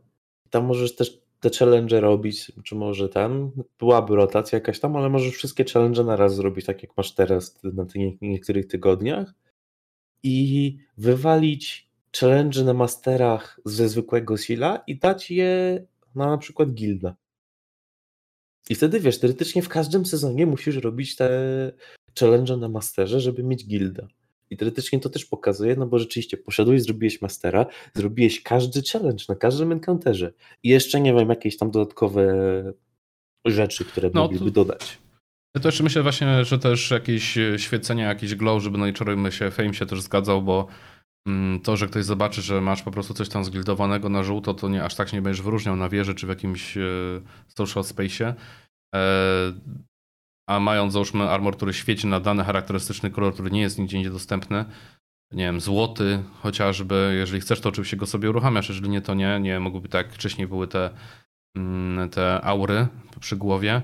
tam 0.49 0.65
możesz 0.65 0.95
też 0.95 1.19
te 1.39 1.49
challenge 1.49 2.01
robić, 2.01 2.51
czy 2.63 2.75
może 2.75 3.09
tam 3.09 3.51
byłaby 3.79 4.15
rotacja 4.15 4.55
jakaś 4.57 4.79
tam, 4.79 4.95
ale 4.95 5.09
możesz 5.09 5.33
wszystkie 5.33 5.63
challenge 5.63 6.03
na 6.03 6.15
raz 6.15 6.35
zrobić, 6.35 6.65
tak 6.65 6.83
jak 6.83 6.97
masz 6.97 7.11
teraz 7.11 7.63
na 7.63 7.85
tych 7.85 8.21
niektórych 8.21 8.67
tygodniach 8.67 9.33
i 10.23 10.77
wywalić 10.97 11.89
challenge 12.19 12.63
na 12.63 12.73
masterach 12.73 13.59
ze 13.65 13.89
zwykłego 13.89 14.37
sila 14.37 14.83
i 14.87 14.97
dać 14.97 15.31
je 15.31 15.85
na 16.15 16.29
na 16.29 16.37
przykład 16.37 16.73
gilda. 16.73 17.15
I 18.69 18.75
wtedy 18.75 18.99
wiesz, 18.99 19.19
teoretycznie 19.19 19.61
w 19.61 19.69
każdym 19.69 20.05
sezonie 20.05 20.45
musisz 20.45 20.75
robić 20.75 21.15
te 21.15 21.29
challenge 22.19 22.57
na 22.57 22.69
masterze, 22.69 23.19
żeby 23.19 23.43
mieć 23.43 23.67
gilda. 23.67 24.07
I 24.49 24.57
teoretycznie 24.57 24.99
to 24.99 25.09
też 25.09 25.25
pokazuje, 25.25 25.75
no 25.75 25.87
bo 25.87 25.99
rzeczywiście 25.99 26.37
poszedłeś, 26.37 26.83
zrobiłeś 26.83 27.21
mastera, 27.21 27.65
zrobiłeś 27.95 28.43
każdy 28.43 28.81
challenge 28.91 29.23
na 29.29 29.35
każdym 29.35 29.71
encounterze 29.71 30.33
i 30.63 30.69
jeszcze 30.69 31.01
nie 31.01 31.13
wiem, 31.13 31.29
jakieś 31.29 31.57
tam 31.57 31.71
dodatkowe 31.71 32.33
rzeczy, 33.45 33.85
które 33.85 34.09
no, 34.13 34.21
mogliby 34.21 34.45
to... 34.45 34.51
dodać. 34.51 34.97
Ja 35.55 35.61
też 35.61 35.81
myślę 35.81 36.03
właśnie, 36.03 36.45
że 36.45 36.59
też 36.59 36.91
jakieś 36.91 37.37
świecenie, 37.57 38.03
jakiś 38.03 38.35
glow, 38.35 38.63
żeby 38.63 38.77
no 38.77 38.87
i 38.87 38.91
wczoraj 38.93 39.31
się 39.31 39.51
Fame 39.51 39.73
się 39.73 39.85
też 39.85 40.01
zgadzał, 40.01 40.41
bo 40.41 40.67
mm, 41.27 41.59
to, 41.59 41.77
że 41.77 41.87
ktoś 41.87 42.05
zobaczy, 42.05 42.41
że 42.41 42.61
masz 42.61 42.81
po 42.81 42.91
prostu 42.91 43.13
coś 43.13 43.29
tam 43.29 43.45
zgildowanego 43.45 44.09
na 44.09 44.23
żółto, 44.23 44.53
to 44.53 44.69
nie 44.69 44.83
aż 44.83 44.95
tak 44.95 45.09
się 45.09 45.17
nie 45.17 45.21
będziesz 45.21 45.41
wyróżniał 45.41 45.75
na 45.75 45.89
wieży 45.89 46.15
czy 46.15 46.25
w 46.25 46.29
jakimś 46.29 46.77
e, 46.77 46.81
social 47.47 47.83
space'ie. 47.83 48.33
A 50.47 50.59
mając 50.59 50.93
załóżmy 50.93 51.29
armor, 51.29 51.55
który 51.57 51.73
świeci 51.73 52.07
na 52.07 52.19
dany 52.19 52.43
charakterystyczny 52.43 53.11
kolor, 53.11 53.33
który 53.33 53.51
nie 53.51 53.61
jest 53.61 53.79
nigdzie 53.79 54.09
dostępny, 54.09 54.65
nie 55.31 55.43
wiem, 55.43 55.61
złoty 55.61 56.23
chociażby, 56.41 57.15
jeżeli 57.17 57.41
chcesz, 57.41 57.61
to 57.61 57.69
oczywiście 57.69 57.97
go 57.97 58.05
sobie 58.05 58.29
uruchamiasz, 58.29 58.69
jeżeli 58.69 58.89
nie, 58.89 59.01
to 59.01 59.13
nie, 59.13 59.39
nie, 59.39 59.59
mogłyby 59.59 59.89
tak, 59.89 60.13
wcześniej 60.13 60.47
były 60.47 60.67
te, 60.67 60.89
mm, 61.57 62.09
te 62.09 62.41
aury 62.41 62.87
przy 63.19 63.35
głowie, 63.35 63.81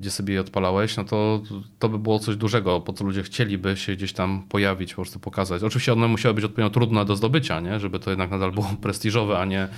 gdzie 0.00 0.10
sobie 0.10 0.34
je 0.34 0.40
odpalałeś, 0.40 0.96
no 0.96 1.04
to 1.04 1.42
to 1.78 1.88
by 1.88 1.98
było 1.98 2.18
coś 2.18 2.36
dużego, 2.36 2.80
po 2.80 2.92
co 2.92 3.04
ludzie 3.04 3.22
chcieliby 3.22 3.76
się 3.76 3.96
gdzieś 3.96 4.12
tam 4.12 4.42
pojawić, 4.48 4.90
po 4.90 5.02
prostu 5.02 5.20
pokazać. 5.20 5.62
Oczywiście 5.62 5.92
one 5.92 6.08
musiały 6.08 6.34
być 6.34 6.44
odpowiednio 6.44 6.70
trudne 6.70 7.04
do 7.04 7.16
zdobycia, 7.16 7.60
nie? 7.60 7.80
żeby 7.80 7.98
to 7.98 8.10
jednak 8.10 8.30
nadal 8.30 8.52
było 8.52 8.66
prestiżowe, 8.82 9.38
a 9.38 9.44
nie 9.44 9.68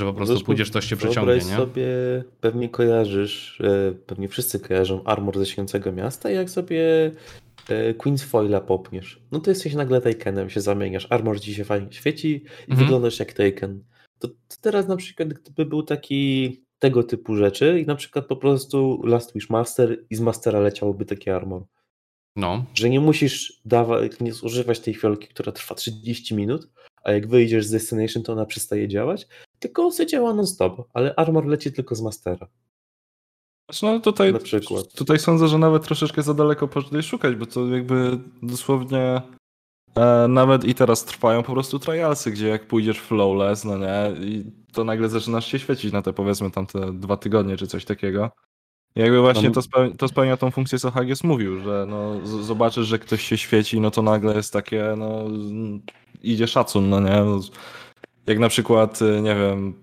że 0.00 0.06
po 0.06 0.12
prostu 0.12 0.32
Zresztą 0.32 0.46
pójdziesz, 0.46 0.70
coś 0.70 0.86
cię 0.86 0.96
przyciągnie, 0.96 1.34
nie? 1.34 1.40
sobie, 1.40 1.86
pewnie 2.40 2.68
kojarzysz, 2.68 3.60
e, 3.60 3.92
pewnie 4.06 4.28
wszyscy 4.28 4.60
kojarzą 4.60 5.04
Armor 5.04 5.38
ze 5.38 5.46
Święcego 5.46 5.92
Miasta, 5.92 6.30
jak 6.30 6.50
sobie 6.50 7.10
e, 7.68 7.94
Queen's 7.94 8.24
Foila 8.24 8.60
popniesz. 8.60 9.22
No 9.32 9.40
to 9.40 9.50
jesteś 9.50 9.74
nagle 9.74 10.00
Takenem, 10.00 10.50
się 10.50 10.60
zamieniasz, 10.60 11.06
Armor 11.10 11.40
ci 11.40 11.54
się 11.54 11.64
fajnie 11.64 11.92
świeci 11.92 12.44
i 12.68 12.70
mhm. 12.70 12.78
wyglądasz 12.78 13.18
jak 13.18 13.32
Taken. 13.32 13.84
To, 14.18 14.28
to 14.28 14.56
teraz 14.60 14.88
na 14.88 14.96
przykład 14.96 15.28
gdyby 15.28 15.66
był 15.66 15.82
taki 15.82 16.62
tego 16.78 17.02
typu 17.02 17.36
rzeczy 17.36 17.80
i 17.80 17.86
na 17.86 17.94
przykład 17.94 18.26
po 18.26 18.36
prostu 18.36 19.02
Last 19.04 19.34
Wish 19.34 19.50
Master 19.50 20.04
i 20.10 20.16
z 20.16 20.20
Mastera 20.20 20.60
leciałoby 20.60 21.04
taki 21.04 21.30
Armor. 21.30 21.62
No. 22.36 22.64
Że 22.74 22.90
nie 22.90 23.00
musisz 23.00 23.60
dawać, 23.64 24.20
nie 24.20 24.32
zużywać 24.32 24.80
tej 24.80 24.94
fiolki, 24.94 25.28
która 25.28 25.52
trwa 25.52 25.74
30 25.74 26.34
minut, 26.34 26.68
a 27.04 27.12
jak 27.12 27.28
wyjdziesz 27.28 27.64
z 27.64 27.70
Destination, 27.70 28.22
to 28.22 28.32
ona 28.32 28.46
przestaje 28.46 28.88
działać, 28.88 29.26
tylko 29.60 29.82
on 29.82 29.92
działa 30.08 30.34
non-stop, 30.34 30.88
ale 30.94 31.14
Armor 31.14 31.46
leci 31.46 31.72
tylko 31.72 31.94
z 31.94 32.02
Mastera. 32.02 32.46
Znaczy, 33.70 33.86
no 33.86 34.00
tutaj, 34.00 34.32
Na 34.32 34.38
przykład. 34.38 34.92
tutaj 34.92 35.18
sądzę, 35.18 35.48
że 35.48 35.58
nawet 35.58 35.84
troszeczkę 35.84 36.22
za 36.22 36.34
daleko 36.34 36.68
poszli 36.68 37.02
szukać, 37.02 37.34
bo 37.36 37.46
to 37.46 37.66
jakby 37.66 38.18
dosłownie 38.42 39.22
e, 39.94 40.28
nawet 40.28 40.64
i 40.64 40.74
teraz 40.74 41.04
trwają 41.04 41.42
po 41.42 41.52
prostu 41.52 41.78
trialsy, 41.78 42.30
gdzie 42.30 42.48
jak 42.48 42.66
pójdziesz 42.66 43.00
flawless, 43.00 43.64
no 43.64 43.78
nie, 43.78 44.26
i 44.26 44.44
to 44.72 44.84
nagle 44.84 45.08
zaczynasz 45.08 45.46
się 45.46 45.58
świecić 45.58 45.92
na 45.92 46.02
te 46.02 46.12
powiedzmy 46.12 46.50
tamte 46.50 46.92
dwa 46.92 47.16
tygodnie 47.16 47.56
czy 47.56 47.66
coś 47.66 47.84
takiego. 47.84 48.30
I 48.96 49.00
jakby 49.00 49.20
właśnie 49.20 49.48
no, 49.48 49.54
to, 49.54 49.62
spełnia, 49.62 49.96
to 49.96 50.08
spełnia 50.08 50.36
tą 50.36 50.50
funkcję, 50.50 50.78
co 50.78 50.90
Hagies 50.90 51.24
mówił, 51.24 51.60
że 51.60 51.86
no, 51.88 52.26
zobaczysz, 52.26 52.86
że 52.86 52.98
ktoś 52.98 53.22
się 53.22 53.38
świeci, 53.38 53.80
no 53.80 53.90
to 53.90 54.02
nagle 54.02 54.34
jest 54.34 54.52
takie, 54.52 54.94
no 54.96 55.24
idzie 56.22 56.46
szacun, 56.46 56.88
no 56.88 57.00
nie? 57.00 57.24
Jak 58.30 58.38
na 58.38 58.48
przykład, 58.48 59.02
y, 59.02 59.22
nie 59.22 59.34
wiem, 59.34 59.74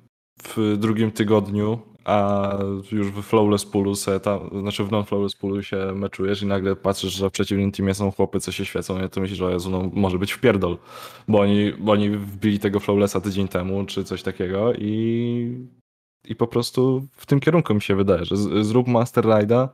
w 0.43 0.77
drugim 0.77 1.11
tygodniu, 1.11 1.79
a 2.05 2.49
już 2.91 3.07
w 3.07 3.21
Flawless 3.21 3.65
Poolu 3.65 3.95
se 3.95 4.19
tam, 4.19 4.49
znaczy 4.61 4.83
w 4.83 4.91
non-Flawless 4.91 5.35
Poolu 5.35 5.63
się 5.63 5.77
meczujesz 5.95 6.41
i 6.41 6.45
nagle 6.45 6.75
patrzysz, 6.75 7.13
że 7.13 7.29
w 7.29 7.31
przeciwnym 7.31 7.71
teamie 7.71 7.93
są 7.93 8.11
chłopy, 8.11 8.39
co 8.39 8.51
się 8.51 8.65
świecą, 8.65 9.05
i 9.05 9.09
to 9.09 9.21
myślisz, 9.21 9.39
że 9.39 9.51
Jezu, 9.51 9.69
no 9.69 9.89
może 9.93 10.19
być 10.19 10.33
wpierdol, 10.33 10.77
bo 11.27 11.39
oni, 11.39 11.73
bo 11.79 11.91
oni 11.91 12.09
wbili 12.09 12.59
tego 12.59 12.79
Flawlessa 12.79 13.21
tydzień 13.21 13.47
temu, 13.47 13.85
czy 13.85 14.03
coś 14.03 14.23
takiego 14.23 14.73
i, 14.73 15.67
i 16.27 16.35
po 16.35 16.47
prostu 16.47 17.07
w 17.11 17.25
tym 17.25 17.39
kierunku 17.39 17.73
mi 17.73 17.81
się 17.81 17.95
wydaje, 17.95 18.25
że 18.25 18.37
zrób 18.63 18.87
Master 18.87 19.25
Ride'a, 19.25 19.67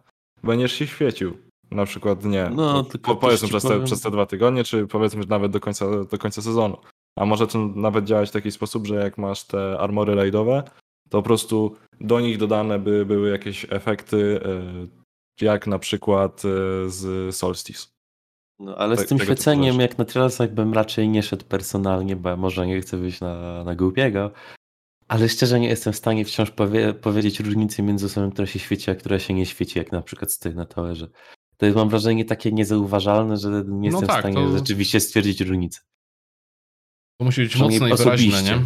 będziesz 0.44 0.74
się 0.74 0.88
świecił. 0.88 1.38
Na 1.72 1.86
przykład 1.86 2.26
nie. 2.26 2.50
No, 2.56 2.84
tylko 2.84 3.16
powiedzmy 3.16 3.48
przez 3.48 3.64
te, 3.64 3.70
powiem... 3.70 3.86
przez 3.86 4.02
te 4.02 4.12
dwa 4.12 4.26
tygodnie, 4.26 4.64
czy 4.64 4.88
powiedzmy 4.88 5.26
nawet 5.30 5.52
do 5.52 5.60
końca, 5.60 6.04
do 6.04 6.18
końca 6.18 6.42
sezonu. 6.42 6.78
A 7.16 7.26
może 7.26 7.48
to 7.48 7.68
nawet 7.76 8.06
działać 8.06 8.30
w 8.30 8.34
taki 8.34 8.52
sposób, 8.52 8.88
że 8.88 8.96
jak 8.96 9.18
masz 9.18 9.44
te 9.44 9.80
armory 9.80 10.16
raidowe, 10.16 10.64
to 11.10 11.18
po 11.18 11.24
prostu 11.24 11.76
do 12.02 12.20
nich 12.20 12.38
dodane 12.38 12.80
by 12.80 13.06
były 13.06 13.30
jakieś 13.30 13.66
efekty, 13.70 14.40
e, 14.46 15.46
jak 15.46 15.68
na 15.68 15.80
przykład 15.80 16.42
e, 16.46 16.50
z 16.90 17.36
Solstice. 17.36 17.88
No, 18.60 18.76
ale 18.78 18.98
Tak- 18.98 19.06
z 19.06 19.10
tym 19.10 19.18
tego 19.18 19.30
typu 19.32 19.42
świeceniem, 19.42 19.80
jak 19.80 19.98
na 19.98 20.06
trailsach 20.06 20.54
bym 20.54 20.74
raczej 20.74 21.10
nie 21.10 21.24
szedł 21.24 21.46
personalnie, 21.46 22.16
bo 22.16 22.38
może 22.38 22.68
nie 22.68 22.82
chcę 22.82 22.98
wyjść 22.98 23.22
na, 23.22 23.64
na 23.64 23.76
głupiego, 23.76 24.32
ale 25.08 25.30
szczerze 25.30 25.60
nie 25.60 25.68
jestem 25.68 25.94
w 25.94 25.98
stanie 25.98 26.26
wciąż 26.26 26.52
powie, 26.52 26.94
powiedzieć 26.94 27.40
różnicy 27.40 27.84
między 27.84 28.06
osobą, 28.06 28.32
która 28.32 28.48
się 28.48 28.60
świeci, 28.60 28.92
a 28.92 28.96
która 28.96 29.20
się 29.20 29.34
nie 29.34 29.46
świeci, 29.46 29.80
jak 29.80 29.92
na 29.92 30.02
przykład 30.02 30.32
stoi 30.32 30.56
na 30.56 30.66
towerze. 30.66 31.08
To 31.58 31.66
jest 31.66 31.78
mam 31.78 31.90
wrażenie 31.90 32.26
takie 32.26 32.52
niezauważalne, 32.52 33.38
że 33.38 33.50
nie 33.50 33.90
No 33.90 34.00
jestem 34.00 34.08
tak, 34.08 34.18
w 34.18 34.20
stanie 34.20 34.36
to- 34.36 34.58
rzeczywiście 34.58 35.00
stwierdzić 35.00 35.42
różnicy. 35.42 35.80
To 37.24 37.26
musi 37.26 37.42
być 37.42 37.56
mocne 37.56 37.90
i 37.90 37.96
wyraźne, 37.96 38.44
nie? 38.44 38.60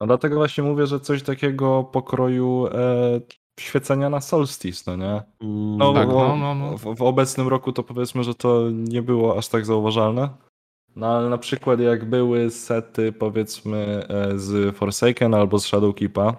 No 0.00 0.06
dlatego 0.06 0.36
właśnie 0.36 0.64
mówię, 0.64 0.86
że 0.86 1.00
coś 1.00 1.22
takiego 1.22 1.84
pokroju 1.84 2.66
e, 2.66 3.20
świecenia 3.60 4.10
na 4.10 4.20
Solstice, 4.20 4.90
no 4.90 4.96
nie? 4.96 5.22
Mm, 5.40 5.76
No, 5.78 5.92
Tak, 5.92 6.08
bo 6.08 6.28
no, 6.28 6.36
no, 6.36 6.54
no. 6.54 6.78
W, 6.78 6.96
w 6.96 7.02
obecnym 7.02 7.48
roku 7.48 7.72
to 7.72 7.82
powiedzmy, 7.82 8.24
że 8.24 8.34
to 8.34 8.70
nie 8.70 9.02
było 9.02 9.38
aż 9.38 9.48
tak 9.48 9.66
zauważalne. 9.66 10.28
No 10.96 11.06
ale 11.06 11.28
na 11.30 11.38
przykład 11.38 11.80
jak 11.80 12.04
były 12.10 12.50
sety 12.50 13.12
powiedzmy 13.12 14.06
e, 14.08 14.38
z 14.38 14.76
Forsaken 14.76 15.34
albo 15.34 15.58
z 15.58 15.64
Shadowkeepa, 15.66 16.36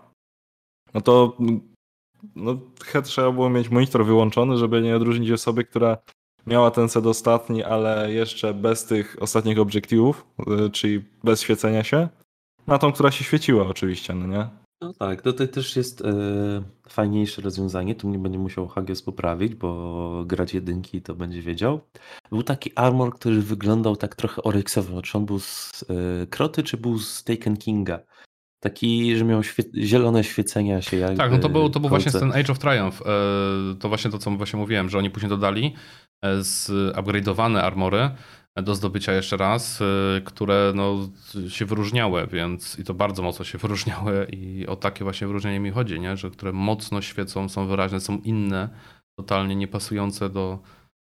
no 0.93 1.01
to 1.01 1.37
mm, 1.39 1.75
no, 2.35 2.57
chyba 2.85 3.01
trzeba 3.01 3.31
było 3.31 3.49
mieć 3.49 3.69
monitor 3.69 4.05
wyłączony, 4.05 4.57
żeby 4.57 4.81
nie 4.81 4.95
odróżnić 4.95 5.31
osoby, 5.31 5.63
która 5.63 5.97
miała 6.47 6.71
ten 6.71 6.89
set 6.89 7.05
ostatni, 7.05 7.63
ale 7.63 8.13
jeszcze 8.13 8.53
bez 8.53 8.85
tych 8.85 9.17
ostatnich 9.19 9.59
obiektywów, 9.59 10.25
e, 10.47 10.69
czyli 10.69 11.05
bez 11.23 11.41
świecenia 11.41 11.83
się, 11.83 12.07
na 12.67 12.77
tą, 12.77 12.91
która 12.91 13.11
się 13.11 13.23
świeciła 13.23 13.67
oczywiście, 13.67 14.13
no 14.13 14.27
nie? 14.27 14.47
No 14.81 14.93
tak, 14.93 15.21
tutaj 15.21 15.47
też 15.49 15.75
jest 15.75 16.01
e, 16.01 16.13
fajniejsze 16.89 17.41
rozwiązanie. 17.41 17.95
Tu 17.95 18.07
mnie 18.09 18.19
będzie 18.19 18.39
musiał 18.39 18.67
Hagios 18.67 19.01
poprawić, 19.01 19.55
bo 19.55 20.23
grać 20.25 20.53
jedynki 20.53 21.01
to 21.01 21.15
będzie 21.15 21.41
wiedział. 21.41 21.79
Był 22.29 22.43
taki 22.43 22.71
armor, 22.75 23.13
który 23.13 23.41
wyglądał 23.41 23.95
tak 23.95 24.15
trochę 24.15 24.43
oryksowo. 24.43 25.01
Czy 25.01 25.17
on 25.17 25.25
był 25.25 25.39
z 25.39 25.85
e, 26.23 26.27
Kroty, 26.27 26.63
czy 26.63 26.77
był 26.77 26.99
z 26.99 27.23
Taken 27.23 27.57
Kinga? 27.57 27.99
Taki, 28.59 29.17
że 29.17 29.25
miał 29.25 29.41
świe- 29.41 29.83
zielone 29.83 30.23
świecenia 30.23 30.81
się 30.81 30.97
jakby 30.97 31.17
Tak, 31.17 31.31
no 31.31 31.37
to 31.37 31.49
był, 31.49 31.69
to 31.69 31.79
był 31.79 31.89
właśnie 31.89 32.11
ten 32.11 32.31
Age 32.31 32.51
of 32.51 32.59
Triumph. 32.59 33.01
e, 33.01 33.05
To 33.79 33.89
właśnie 33.89 34.11
to, 34.11 34.17
co 34.17 34.31
właśnie 34.31 34.59
mówiłem, 34.59 34.89
że 34.89 34.97
oni 34.97 35.09
później 35.09 35.29
dodali 35.29 35.75
e, 36.21 36.43
z 36.43 36.69
upgrade'owane 36.95 37.59
armory 37.59 38.09
do 38.63 38.75
zdobycia 38.75 39.13
jeszcze 39.13 39.37
raz, 39.37 39.81
e, 39.81 40.21
które 40.21 40.71
no, 40.75 41.09
się 41.49 41.65
wyróżniały, 41.65 42.27
więc 42.27 42.79
i 42.79 42.83
to 42.83 42.93
bardzo 42.93 43.23
mocno 43.23 43.45
się 43.45 43.57
wyróżniały 43.65 44.27
i 44.31 44.67
o 44.67 44.75
takie 44.75 45.03
właśnie 45.03 45.27
wyróżnienie 45.27 45.59
mi 45.59 45.71
chodzi, 45.71 45.99
nie? 45.99 46.17
że 46.17 46.31
które 46.31 46.51
mocno 46.51 47.01
świecą, 47.01 47.49
są 47.49 47.67
wyraźne, 47.67 47.99
są 47.99 48.17
inne, 48.17 48.69
totalnie 49.19 49.55
niepasujące 49.55 50.29
do, 50.29 50.59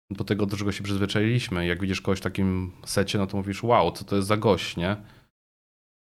do 0.09 0.23
tego, 0.23 0.45
do 0.45 0.57
czego 0.57 0.71
się 0.71 0.83
przyzwyczailiśmy. 0.83 1.67
Jak 1.67 1.81
widzisz 1.81 2.01
kogoś 2.01 2.19
w 2.19 2.21
takim 2.21 2.71
secie, 2.85 3.17
no 3.17 3.27
to 3.27 3.37
mówisz, 3.37 3.63
wow, 3.63 3.91
co 3.91 4.05
to 4.05 4.15
jest 4.15 4.27
za 4.27 4.37
gość, 4.37 4.77
nie? 4.77 4.97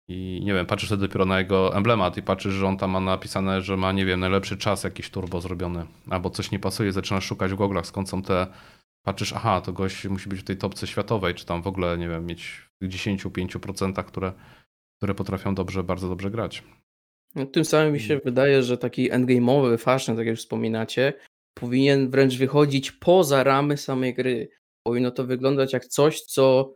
I 0.09 0.41
nie 0.45 0.55
wiem, 0.55 0.67
patrzysz 0.67 0.89
wtedy 0.89 1.07
dopiero 1.07 1.25
na 1.25 1.39
jego 1.39 1.77
emblemat 1.77 2.17
i 2.17 2.23
patrzysz, 2.23 2.55
że 2.55 2.67
on 2.67 2.77
tam 2.77 2.91
ma 2.91 3.01
napisane, 3.01 3.63
że 3.63 3.77
ma, 3.77 3.93
nie 3.93 4.05
wiem, 4.05 4.21
najlepszy 4.21 4.57
czas 4.57 4.85
jakiś 4.85 5.11
turbo 5.11 5.41
zrobiony. 5.41 5.87
Albo 6.11 6.31
coś 6.31 6.51
nie 6.51 6.59
pasuje, 6.59 6.93
zaczynasz 6.93 7.25
szukać 7.25 7.53
w 7.53 7.57
goglach, 7.57 7.87
skąd 7.87 8.09
są 8.09 8.23
te... 8.23 8.47
Patrzysz, 9.07 9.33
aha, 9.33 9.61
to 9.61 9.73
gość 9.73 10.05
musi 10.05 10.29
być 10.29 10.41
w 10.41 10.45
tej 10.45 10.57
topce 10.57 10.87
światowej, 10.87 11.35
czy 11.35 11.47
tam 11.47 11.63
w 11.63 11.67
ogóle, 11.67 11.99
nie 11.99 12.09
wiem, 12.09 12.27
mieć 12.27 12.47
w 12.47 12.79
tych 12.79 12.91
10-5%, 12.91 14.05
które, 14.05 14.33
które 14.97 15.15
potrafią 15.15 15.55
dobrze, 15.55 15.83
bardzo 15.85 16.09
dobrze 16.09 16.31
grać. 16.31 16.63
No, 17.35 17.47
tym 17.47 17.65
samym 17.65 17.93
mi 17.93 18.01
się 18.01 18.19
wydaje, 18.25 18.63
że 18.63 18.79
taki 18.79 19.11
endgame'owy 19.11 19.79
fashion, 19.79 20.17
tak 20.17 20.27
jak 20.27 20.33
już 20.33 20.41
wspominacie, 20.41 21.13
powinien 21.55 22.11
wręcz 22.11 22.37
wychodzić 22.37 22.93
poza 22.93 23.45
ramy 23.45 23.77
samej 23.77 24.15
gry. 24.15 24.49
Powinno 24.87 25.11
to 25.11 25.25
wyglądać 25.25 25.73
jak 25.73 25.87
coś, 25.87 26.21
co 26.21 26.75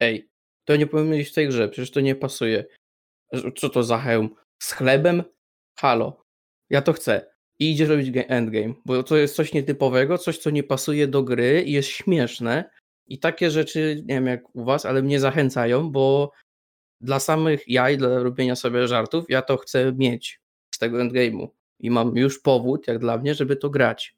ej, 0.00 0.28
to 0.64 0.76
nie 0.76 0.86
powinno 0.86 1.16
być 1.16 1.28
w 1.28 1.34
tej 1.34 1.48
grze, 1.48 1.68
przecież 1.68 1.90
to 1.90 2.00
nie 2.00 2.14
pasuje. 2.14 2.64
Co 3.56 3.68
to 3.68 3.82
za 3.82 3.98
hełm? 3.98 4.34
Z 4.62 4.72
chlebem? 4.72 5.22
Halo, 5.78 6.22
ja 6.70 6.82
to 6.82 6.92
chcę. 6.92 7.37
I 7.60 7.70
idziesz 7.72 7.88
robić 7.88 8.08
endgame, 8.28 8.74
bo 8.86 9.02
to 9.02 9.16
jest 9.16 9.34
coś 9.36 9.52
nietypowego, 9.52 10.18
coś, 10.18 10.38
co 10.38 10.50
nie 10.50 10.62
pasuje 10.62 11.06
do 11.08 11.22
gry 11.22 11.62
i 11.66 11.72
jest 11.72 11.88
śmieszne. 11.88 12.70
I 13.06 13.18
takie 13.18 13.50
rzeczy, 13.50 13.96
nie 14.06 14.14
wiem 14.14 14.26
jak 14.26 14.56
u 14.56 14.64
was, 14.64 14.86
ale 14.86 15.02
mnie 15.02 15.20
zachęcają, 15.20 15.90
bo 15.90 16.32
dla 17.00 17.20
samych 17.20 17.68
jaj, 17.68 17.98
dla 17.98 18.22
robienia 18.22 18.56
sobie 18.56 18.88
żartów, 18.88 19.24
ja 19.28 19.42
to 19.42 19.56
chcę 19.56 19.92
mieć 19.92 20.40
z 20.74 20.78
tego 20.78 20.98
endgame'u. 20.98 21.48
I 21.80 21.90
mam 21.90 22.16
już 22.16 22.40
powód, 22.40 22.86
jak 22.88 22.98
dla 22.98 23.18
mnie, 23.18 23.34
żeby 23.34 23.56
to 23.56 23.70
grać. 23.70 24.16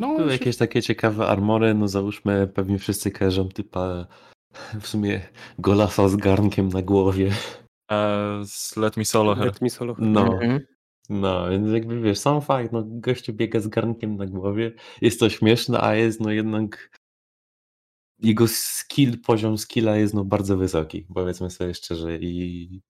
No, 0.00 0.16
Były 0.16 0.28
się- 0.28 0.32
jakieś 0.32 0.56
takie 0.56 0.82
ciekawe 0.82 1.26
armory, 1.26 1.74
no 1.74 1.88
załóżmy, 1.88 2.48
pewnie 2.48 2.78
wszyscy 2.78 3.10
kojarzą 3.10 3.48
typa 3.48 4.06
w 4.80 4.86
sumie 4.86 5.20
golasa 5.58 6.08
z 6.08 6.16
garnkiem 6.16 6.68
na 6.68 6.82
głowie. 6.82 7.30
Z 8.44 8.76
Let 8.76 8.96
Me 8.96 9.04
Solo 9.04 9.34
Her. 9.34 9.46
Let 9.46 9.60
me 9.60 9.70
solo. 9.70 9.94
No, 9.98 10.20
Mhm. 10.34 10.60
No, 11.20 11.50
więc 11.50 11.72
jakby 11.72 12.00
wiesz, 12.00 12.18
sam 12.18 12.42
fakt, 12.42 12.72
no 12.72 12.82
gościu 12.86 13.32
biega 13.32 13.60
z 13.60 13.68
garnkiem 13.68 14.16
na 14.16 14.26
głowie, 14.26 14.72
jest 15.00 15.20
to 15.20 15.30
śmieszne, 15.30 15.80
a 15.80 15.94
jest 15.94 16.20
no 16.20 16.30
jednak 16.30 16.98
jego 18.18 18.48
skill, 18.48 19.20
poziom 19.20 19.58
skilla 19.58 19.96
jest 19.96 20.14
no 20.14 20.24
bardzo 20.24 20.56
wysoki, 20.56 21.06
powiedzmy 21.14 21.50
sobie 21.50 21.74
szczerze 21.74 22.16
i 22.16 22.80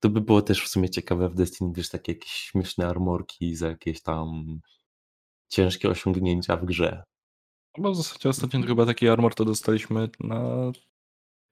to 0.00 0.10
by 0.10 0.20
było 0.20 0.42
też 0.42 0.64
w 0.64 0.68
sumie 0.68 0.90
ciekawe 0.90 1.28
w 1.28 1.34
Destiny, 1.34 1.72
wiesz, 1.74 1.88
takie 1.88 2.12
jakieś 2.12 2.32
śmieszne 2.32 2.86
armorki 2.86 3.54
za 3.54 3.68
jakieś 3.68 4.02
tam 4.02 4.60
ciężkie 5.48 5.90
osiągnięcia 5.90 6.56
w 6.56 6.64
grze. 6.64 7.04
No 7.78 7.82
Bo 7.82 7.90
w 7.90 7.96
zasadzie 7.96 8.28
ostatnio 8.28 8.60
to 8.60 8.66
chyba 8.66 8.86
taki 8.86 9.08
armor 9.08 9.34
to 9.34 9.44
dostaliśmy 9.44 10.08
na 10.20 10.72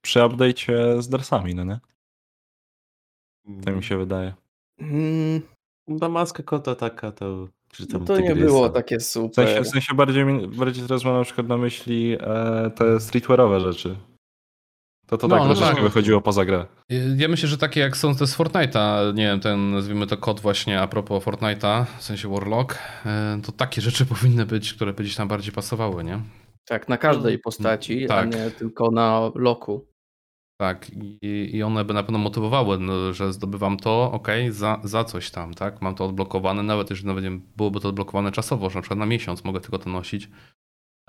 przy 0.04 0.18
update'cie 0.18 1.02
z 1.02 1.08
Darsami, 1.08 1.54
no 1.54 1.64
nie? 1.64 1.80
Tak 3.64 3.76
mi 3.76 3.84
się 3.84 3.98
wydaje. 3.98 4.34
Mm, 4.78 5.42
Ta 6.01 6.09
maska 6.09 6.43
kota 6.43 6.74
taka, 6.74 7.12
to 7.12 7.49
przy 7.72 7.82
no 7.82 7.89
tym 7.89 8.05
to 8.07 8.20
nie 8.20 8.35
było 8.37 8.68
takie 8.68 8.99
W 8.99 9.03
super. 9.03 9.47
sensie, 9.49 9.62
w 9.62 9.68
sensie 9.68 9.95
bardziej, 9.95 10.24
bardziej 10.49 10.87
teraz 10.87 11.05
mam 11.05 11.14
na 11.18 11.24
przykład 11.24 11.49
na 11.49 11.57
myśli 11.57 12.16
e, 12.20 12.70
te 12.70 13.01
streetwearowe 13.01 13.61
rzeczy. 13.61 13.97
To 15.07 15.18
to 15.18 15.28
No, 15.28 15.37
tak 15.37 15.49
no 15.49 15.55
troszeczkę 15.55 15.74
tak. 15.74 15.85
wychodziło 15.85 16.20
poza 16.20 16.45
grę. 16.45 16.66
Ja 17.16 17.28
myślę, 17.28 17.49
że 17.49 17.59
takie 17.59 17.80
jak 17.80 17.97
są 17.97 18.14
te 18.14 18.26
z 18.26 18.37
Fortnite'a, 18.37 19.14
nie 19.14 19.24
wiem, 19.26 19.41
ten 19.41 19.70
nazwijmy 19.70 20.07
to 20.07 20.16
kod 20.16 20.41
właśnie 20.41 20.80
a 20.80 20.87
propos 20.87 21.24
Fortnite'a, 21.24 21.85
w 21.99 22.03
sensie 22.03 22.28
Warlock, 22.28 22.78
e, 23.07 23.41
to 23.47 23.53
takie 23.53 23.80
rzeczy 23.80 24.07
powinny 24.14 24.47
być, 24.47 24.74
które 24.74 24.93
by 24.93 25.03
gdzieś 25.03 25.16
tam 25.16 25.28
bardziej 25.28 25.53
pasowały, 25.53 26.05
nie? 26.05 26.20
Tak, 26.66 26.89
na 26.89 26.97
każdej 26.99 27.39
postaci, 27.39 28.05
a 28.05 28.09
tak. 28.09 28.35
nie 28.35 28.51
tylko 28.51 28.91
na 28.91 29.30
loku. 29.35 29.87
Tak, 30.61 30.90
i, 30.90 31.50
i 31.57 31.62
one 31.62 31.84
by 31.84 31.94
na 31.94 32.02
pewno 32.02 32.18
motywowały, 32.18 32.78
no, 32.78 33.12
że 33.12 33.32
zdobywam 33.32 33.76
to, 33.76 34.12
okej, 34.12 34.52
za, 34.52 34.80
za 34.84 35.05
coś 35.05 35.30
tam, 35.30 35.55
tak? 35.55 35.82
Mam 35.82 35.94
to 35.94 36.05
odblokowane, 36.05 36.62
nawet 36.62 36.90
jeżeli 36.90 37.07
nawet 37.07 37.24
nie 37.24 37.40
byłoby 37.57 37.80
to 37.80 37.88
odblokowane 37.88 38.32
czasowo, 38.32 38.70
że 38.70 38.74
na 38.78 38.82
przykład 38.82 38.98
na 38.98 39.07
miesiąc 39.07 39.44
mogę 39.44 39.61
tylko 39.61 39.78
to 39.78 39.90
nosić, 39.90 40.28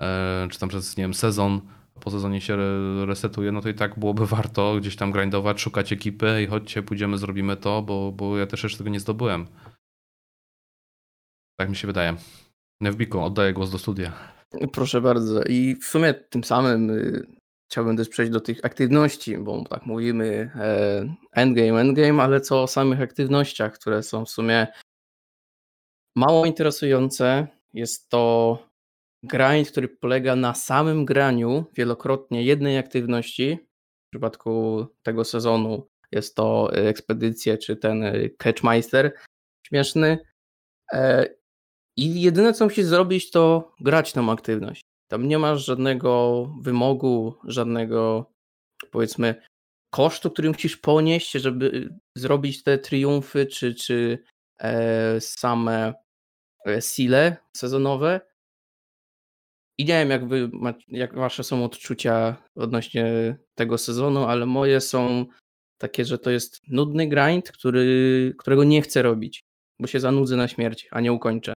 e, 0.02 0.48
czy 0.50 0.58
tam 0.58 0.68
przez, 0.68 0.96
nie 0.96 1.04
wiem, 1.04 1.14
sezon, 1.14 1.60
po 2.00 2.10
sezonie 2.10 2.40
się 2.40 2.54
re- 2.54 3.06
resetuje, 3.06 3.52
no 3.52 3.60
to 3.60 3.68
i 3.68 3.74
tak 3.74 3.98
byłoby 3.98 4.26
warto 4.26 4.76
gdzieś 4.76 4.96
tam 4.96 5.12
grindować, 5.12 5.60
szukać 5.60 5.92
ekipy 5.92 6.42
i 6.42 6.46
chodźcie, 6.46 6.82
pójdziemy, 6.82 7.18
zrobimy 7.18 7.56
to, 7.56 7.82
bo, 7.82 8.12
bo 8.12 8.38
ja 8.38 8.46
też 8.46 8.62
jeszcze 8.62 8.78
tego 8.78 8.90
nie 8.90 9.00
zdobyłem. 9.00 9.46
Tak 11.60 11.68
mi 11.68 11.76
się 11.76 11.86
wydaje. 11.86 12.16
Nevbiku, 12.80 13.20
oddaję 13.20 13.52
głos 13.52 13.70
do 13.70 13.78
studia. 13.78 14.12
Proszę 14.72 15.00
bardzo. 15.00 15.42
I 15.42 15.76
w 15.76 15.84
sumie 15.84 16.14
tym 16.14 16.44
samym 16.44 16.90
y, 16.90 17.35
chciałbym 17.70 17.96
też 17.96 18.08
przejść 18.08 18.32
do 18.32 18.40
tych 18.40 18.64
aktywności, 18.64 19.38
bo 19.38 19.64
tak 19.64 19.86
mówimy 19.86 20.50
e, 20.54 21.14
endgame, 21.32 21.80
endgame, 21.80 22.22
ale 22.22 22.40
co 22.40 22.62
o 22.62 22.66
samych 22.66 23.00
aktywnościach, 23.00 23.72
które 23.72 24.02
są 24.02 24.24
w 24.24 24.30
sumie 24.30 24.66
mało 26.16 26.46
interesujące. 26.46 27.46
Jest 27.74 28.08
to 28.08 28.58
grind, 29.22 29.70
który 29.70 29.88
polega 29.88 30.36
na 30.36 30.54
samym 30.54 31.04
graniu 31.04 31.64
wielokrotnie 31.74 32.42
jednej 32.42 32.78
aktywności. 32.78 33.58
W 34.06 34.10
przypadku 34.10 34.86
tego 35.02 35.24
sezonu 35.24 35.88
jest 36.12 36.36
to 36.36 36.72
ekspedycje 36.72 37.58
czy 37.58 37.76
ten 37.76 38.02
y, 38.02 38.34
Catchmeister 38.38 39.12
śmieszny. 39.66 40.18
E, 40.92 41.26
I 41.96 42.22
jedyne 42.22 42.52
co 42.52 42.64
musisz 42.64 42.84
zrobić 42.84 43.30
to 43.30 43.72
grać 43.80 44.12
tą 44.12 44.32
aktywność. 44.32 44.82
Tam 45.08 45.28
nie 45.28 45.38
masz 45.38 45.64
żadnego 45.64 46.44
wymogu, 46.62 47.34
żadnego 47.44 48.30
powiedzmy 48.90 49.42
kosztu, 49.90 50.30
który 50.30 50.48
musisz 50.48 50.76
ponieść, 50.76 51.32
żeby 51.32 51.94
zrobić 52.16 52.62
te 52.62 52.78
triumfy 52.78 53.46
czy, 53.46 53.74
czy 53.74 54.18
e, 54.60 55.20
same 55.20 55.94
e, 56.66 56.82
sile 56.82 57.36
sezonowe. 57.56 58.20
I 59.78 59.84
nie 59.84 59.94
wiem, 59.94 60.10
jak, 60.10 60.28
wy, 60.28 60.50
jak 60.88 61.14
wasze 61.14 61.44
są 61.44 61.64
odczucia 61.64 62.36
odnośnie 62.54 63.36
tego 63.54 63.78
sezonu, 63.78 64.24
ale 64.24 64.46
moje 64.46 64.80
są 64.80 65.26
takie, 65.78 66.04
że 66.04 66.18
to 66.18 66.30
jest 66.30 66.60
nudny 66.68 67.08
grind, 67.08 67.52
który, 67.52 68.34
którego 68.38 68.64
nie 68.64 68.82
chcę 68.82 69.02
robić, 69.02 69.44
bo 69.80 69.86
się 69.86 70.00
zanudzę 70.00 70.36
na 70.36 70.48
śmierć, 70.48 70.88
a 70.90 71.00
nie 71.00 71.12
ukończę. 71.12 71.55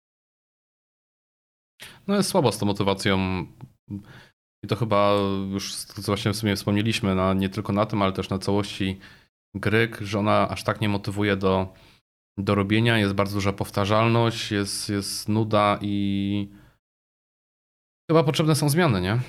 No 2.09 2.15
jest 2.15 2.29
słabo 2.29 2.51
z 2.51 2.57
tą 2.57 2.65
motywacją. 2.65 3.45
I 4.63 4.67
to 4.67 4.75
chyba 4.75 5.13
już, 5.51 5.73
co 5.75 6.01
właśnie 6.01 6.33
w 6.33 6.35
sumie 6.35 6.55
wspomnieliśmy, 6.55 7.15
na, 7.15 7.33
nie 7.33 7.49
tylko 7.49 7.73
na 7.73 7.85
tym, 7.85 8.01
ale 8.01 8.13
też 8.13 8.29
na 8.29 8.39
całości 8.39 8.99
gry, 9.55 9.89
że 10.01 10.19
ona 10.19 10.49
aż 10.49 10.63
tak 10.63 10.81
nie 10.81 10.89
motywuje 10.89 11.35
do, 11.35 11.73
do 12.37 12.55
robienia. 12.55 12.97
Jest 12.97 13.13
bardzo 13.13 13.35
duża 13.35 13.53
powtarzalność, 13.53 14.51
jest, 14.51 14.89
jest 14.89 15.29
nuda 15.29 15.79
i 15.81 16.49
chyba 18.11 18.23
potrzebne 18.23 18.55
są 18.55 18.69
zmiany, 18.69 19.01
nie? 19.01 19.19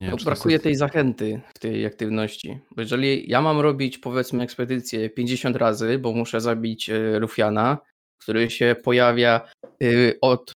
nie 0.00 0.10
no, 0.10 0.16
brakuje 0.24 0.52
jest... 0.52 0.64
tej 0.64 0.74
zachęty 0.74 1.40
w 1.54 1.58
tej 1.58 1.86
aktywności. 1.86 2.58
Bo 2.76 2.82
jeżeli 2.82 3.30
ja 3.30 3.42
mam 3.42 3.60
robić 3.60 3.98
powiedzmy 3.98 4.42
ekspedycję 4.42 5.10
50 5.10 5.56
razy, 5.56 5.98
bo 5.98 6.12
muszę 6.12 6.40
zabić 6.40 6.90
e, 6.90 7.18
Rufiana, 7.18 7.78
który 8.18 8.50
się 8.50 8.76
pojawia 8.84 9.48
y, 9.82 10.18
od 10.20 10.52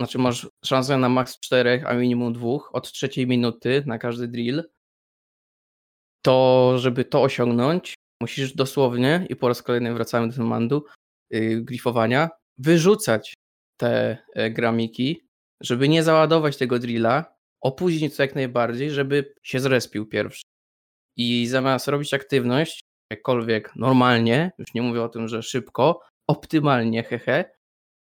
znaczy 0.00 0.18
masz 0.18 0.48
szansę 0.64 0.98
na 0.98 1.08
maks 1.08 1.40
4, 1.40 1.82
a 1.86 1.94
minimum 1.94 2.32
2 2.32 2.48
od 2.72 2.92
trzeciej 2.92 3.26
minuty 3.26 3.82
na 3.86 3.98
każdy 3.98 4.28
drill, 4.28 4.64
to 6.22 6.74
żeby 6.78 7.04
to 7.04 7.22
osiągnąć, 7.22 7.94
musisz 8.22 8.54
dosłownie, 8.54 9.26
i 9.28 9.36
po 9.36 9.48
raz 9.48 9.62
kolejny 9.62 9.94
wracamy 9.94 10.28
do 10.28 10.34
tematu 10.34 10.84
yy, 11.30 11.62
grifowania, 11.62 12.30
wyrzucać 12.58 13.34
te 13.80 14.18
e, 14.34 14.50
gramiki, 14.50 15.28
żeby 15.60 15.88
nie 15.88 16.02
załadować 16.02 16.56
tego 16.56 16.78
drilla, 16.78 17.36
opóźnić 17.60 18.16
to 18.16 18.22
jak 18.22 18.34
najbardziej, 18.34 18.90
żeby 18.90 19.34
się 19.42 19.60
zrespił 19.60 20.06
pierwszy. 20.06 20.42
I 21.16 21.46
zamiast 21.46 21.88
robić 21.88 22.14
aktywność, 22.14 22.80
jakkolwiek 23.10 23.76
normalnie, 23.76 24.52
już 24.58 24.74
nie 24.74 24.82
mówię 24.82 25.02
o 25.02 25.08
tym, 25.08 25.28
że 25.28 25.42
szybko, 25.42 26.00
optymalnie, 26.26 27.02
hehe, 27.02 27.44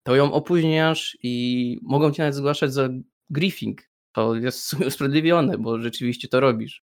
to 0.02 0.16
ją 0.16 0.32
opóźniasz 0.32 1.18
i 1.22 1.78
mogą 1.82 2.10
cię 2.10 2.22
nawet 2.22 2.34
zgłaszać 2.34 2.72
za 2.72 2.88
griefing. 3.30 3.82
To 4.12 4.34
jest 4.34 4.74
usprawiedliwione, 4.86 5.58
bo 5.58 5.78
rzeczywiście 5.78 6.28
to 6.28 6.40
robisz. 6.40 6.84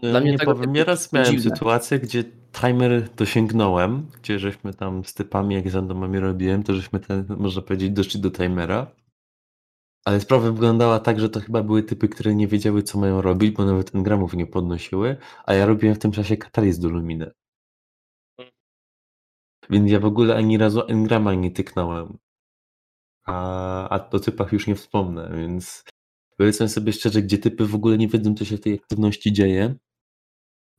Dla 0.00 0.20
mnie 0.20 0.32
nie 0.32 0.38
powiem, 0.38 0.72
nieraz 0.72 1.12
miałem 1.12 1.30
dziwne. 1.30 1.50
sytuację, 1.50 1.98
gdzie 1.98 2.24
timer 2.52 3.08
dosięgnąłem, 3.16 4.06
gdzie 4.20 4.38
żeśmy 4.38 4.74
tam 4.74 5.04
z 5.04 5.14
typami, 5.14 5.54
jak 5.54 5.70
z 5.70 5.74
randomami 5.74 6.18
robiłem, 6.18 6.62
to 6.62 6.74
żeśmy 6.74 7.00
ten, 7.00 7.26
można 7.38 7.62
powiedzieć, 7.62 7.90
doszli 7.90 8.20
do 8.20 8.30
timera. 8.30 8.94
Ale 10.04 10.20
sprawa 10.20 10.50
wyglądała 10.50 11.00
tak, 11.00 11.20
że 11.20 11.28
to 11.28 11.40
chyba 11.40 11.62
były 11.62 11.82
typy, 11.82 12.08
które 12.08 12.34
nie 12.34 12.48
wiedziały, 12.48 12.82
co 12.82 12.98
mają 12.98 13.22
robić, 13.22 13.50
bo 13.50 13.64
nawet 13.64 13.90
ten 13.90 14.02
gramów 14.02 14.34
nie 14.34 14.46
podnosiły, 14.46 15.16
a 15.46 15.54
ja 15.54 15.66
robiłem 15.66 15.94
w 15.94 15.98
tym 15.98 16.12
czasie 16.12 16.36
kataliz 16.36 16.78
do 16.78 16.88
luminę. 16.88 17.30
Więc 19.70 19.90
ja 19.90 20.00
w 20.00 20.04
ogóle 20.04 20.36
ani 20.36 20.58
razu 20.58 20.82
engrama 20.88 21.34
nie 21.34 21.50
tyknąłem. 21.50 22.18
A, 23.26 23.88
a 23.88 24.10
o 24.10 24.18
typach 24.18 24.52
już 24.52 24.66
nie 24.66 24.74
wspomnę, 24.74 25.30
więc 25.36 25.84
powiedzmy 26.36 26.68
sobie 26.68 26.92
szczerze, 26.92 27.22
gdzie 27.22 27.38
typy 27.38 27.66
w 27.66 27.74
ogóle 27.74 27.98
nie 27.98 28.08
wiedzą, 28.08 28.34
co 28.34 28.44
się 28.44 28.56
w 28.56 28.60
tej 28.60 28.74
aktywności 28.74 29.32
dzieje. 29.32 29.74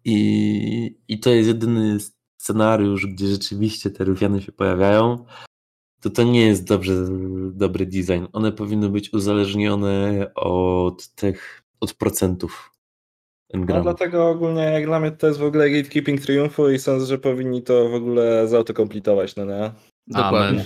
I, 0.06 1.00
i 1.08 1.20
to 1.20 1.30
jest 1.30 1.48
jedyny 1.48 1.98
scenariusz, 2.38 3.08
gdzie 3.08 3.28
rzeczywiście 3.28 3.90
te 3.90 4.04
rufiany 4.04 4.42
się 4.42 4.52
pojawiają, 4.52 5.26
to 6.02 6.10
to 6.10 6.24
nie 6.24 6.42
jest 6.42 6.68
dobrze, 6.68 7.08
dobry 7.52 7.86
design. 7.86 8.26
One 8.34 8.52
powinny 8.52 8.90
być 8.90 9.14
uzależnione 9.14 10.32
od 10.36 11.08
tych, 11.08 11.64
od 11.80 11.94
procentów. 11.94 12.75
No 13.54 13.82
dlatego 13.82 14.30
ogólnie 14.30 14.62
jak 14.62 14.86
dla 14.86 15.00
mnie 15.00 15.12
to 15.12 15.28
jest 15.28 15.40
w 15.40 15.44
ogóle 15.44 15.70
gatekeeping 15.70 16.22
triumfu 16.22 16.70
i 16.70 16.80
sądzę, 16.80 17.06
że 17.06 17.18
powinni 17.18 17.64
to 17.64 17.90
w 17.90 17.94
ogóle 17.94 18.48
zautokompletować, 18.48 19.36
no 19.36 19.46
nie? 19.46 19.72
Dokładnie. 20.08 20.66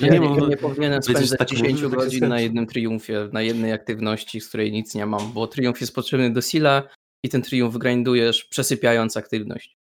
Ja 0.00 0.08
nie, 0.08 0.18
nie, 0.18 0.46
nie 0.48 0.56
powinienem 0.56 1.02
spędzać 1.02 1.50
10 1.50 1.82
godzin 1.82 2.28
na 2.28 2.40
jednym 2.40 2.66
triumfie, 2.66 3.28
na 3.32 3.42
jednej 3.42 3.72
aktywności, 3.72 4.40
z 4.40 4.48
której 4.48 4.72
nic 4.72 4.94
nie 4.94 5.06
mam, 5.06 5.32
bo 5.32 5.46
triumf 5.46 5.80
jest 5.80 5.94
potrzebny 5.94 6.32
do 6.32 6.42
sila 6.42 6.82
i 7.24 7.28
ten 7.28 7.42
triumf 7.42 7.76
grindujesz 7.76 8.44
przesypiając 8.44 9.16
aktywność. 9.16 9.78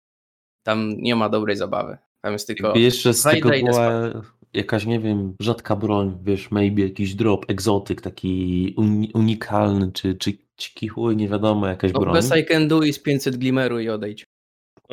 Tam 0.63 0.95
nie 0.97 1.17
ma 1.17 1.29
dobrej 1.29 1.57
zabawy. 1.57 1.99
Tam 2.21 2.33
jest 2.33 2.47
tylko. 2.47 2.67
Jakby 2.67 2.81
jeszcze 2.81 3.15
z 3.15 3.23
tego 3.23 3.51
była 3.51 4.13
jakaś, 4.53 4.87
nie 4.87 5.01
wiem, 5.01 5.35
rzadka 5.41 5.77
broń, 5.77 6.19
wiesz, 6.23 6.51
maybe 6.51 6.83
jakiś 6.83 7.15
drop, 7.15 7.51
egzotyk 7.51 8.01
taki 8.01 8.75
unikalny, 9.15 9.93
czy, 9.93 10.15
czy 10.15 10.33
Ciki 10.57 10.89
chuj, 10.89 11.17
nie 11.17 11.29
wiadomo, 11.29 11.67
jakaś 11.67 11.93
no, 11.93 12.01
broń. 12.01 12.15
Bez 12.15 12.37
I 12.37 12.45
can 12.45 12.69
do 12.69 12.83
i 12.83 12.93
z 12.93 12.99
500 12.99 13.37
glimeru 13.37 13.81
i 13.81 13.89
odejdź. 13.89 14.25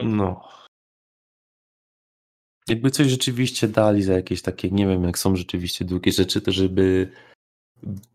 No. 0.04 0.48
Jakby 2.68 2.92
coś 2.92 3.08
rzeczywiście 3.08 3.68
dali 3.68 4.04
za 4.04 4.14
jakieś 4.14 4.42
takie, 4.42 4.70
nie 4.70 4.88
wiem, 4.88 5.04
jak 5.04 5.20
są 5.20 5.36
rzeczywiście 5.36 5.86
długie 5.86 6.12
rzeczy, 6.12 6.42
to 6.42 6.52
żeby 6.52 7.12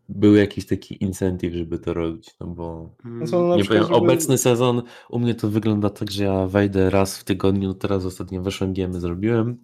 był 0.09 0.35
jakiś 0.35 0.65
taki 0.65 1.03
incentyw, 1.03 1.53
żeby 1.53 1.79
to 1.79 1.93
robić, 1.93 2.35
no 2.39 2.47
bo 2.47 2.95
no 3.03 3.55
nie 3.55 3.63
wiem, 3.63 3.83
żeby... 3.83 3.95
obecny 3.95 4.37
sezon 4.37 4.81
u 5.09 5.19
mnie 5.19 5.35
to 5.35 5.49
wygląda 5.49 5.89
tak, 5.89 6.11
że 6.11 6.23
ja 6.23 6.47
wejdę 6.47 6.89
raz 6.89 7.17
w 7.17 7.23
tygodniu, 7.23 7.67
no 7.67 7.73
teraz 7.73 8.05
ostatnio 8.05 8.41
weszłem 8.41 8.73
giemy, 8.73 8.99
zrobiłem 8.99 9.57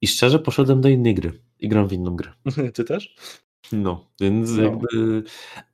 i 0.00 0.06
szczerze 0.06 0.38
poszedłem 0.38 0.80
do 0.80 0.88
innej 0.88 1.14
gry 1.14 1.42
i 1.58 1.68
gram 1.68 1.88
w 1.88 1.92
inną 1.92 2.16
grę. 2.16 2.32
Ty 2.74 2.84
też? 2.84 3.16
No, 3.72 4.04
więc 4.20 4.50
no. 4.50 4.62
jakby. 4.62 5.22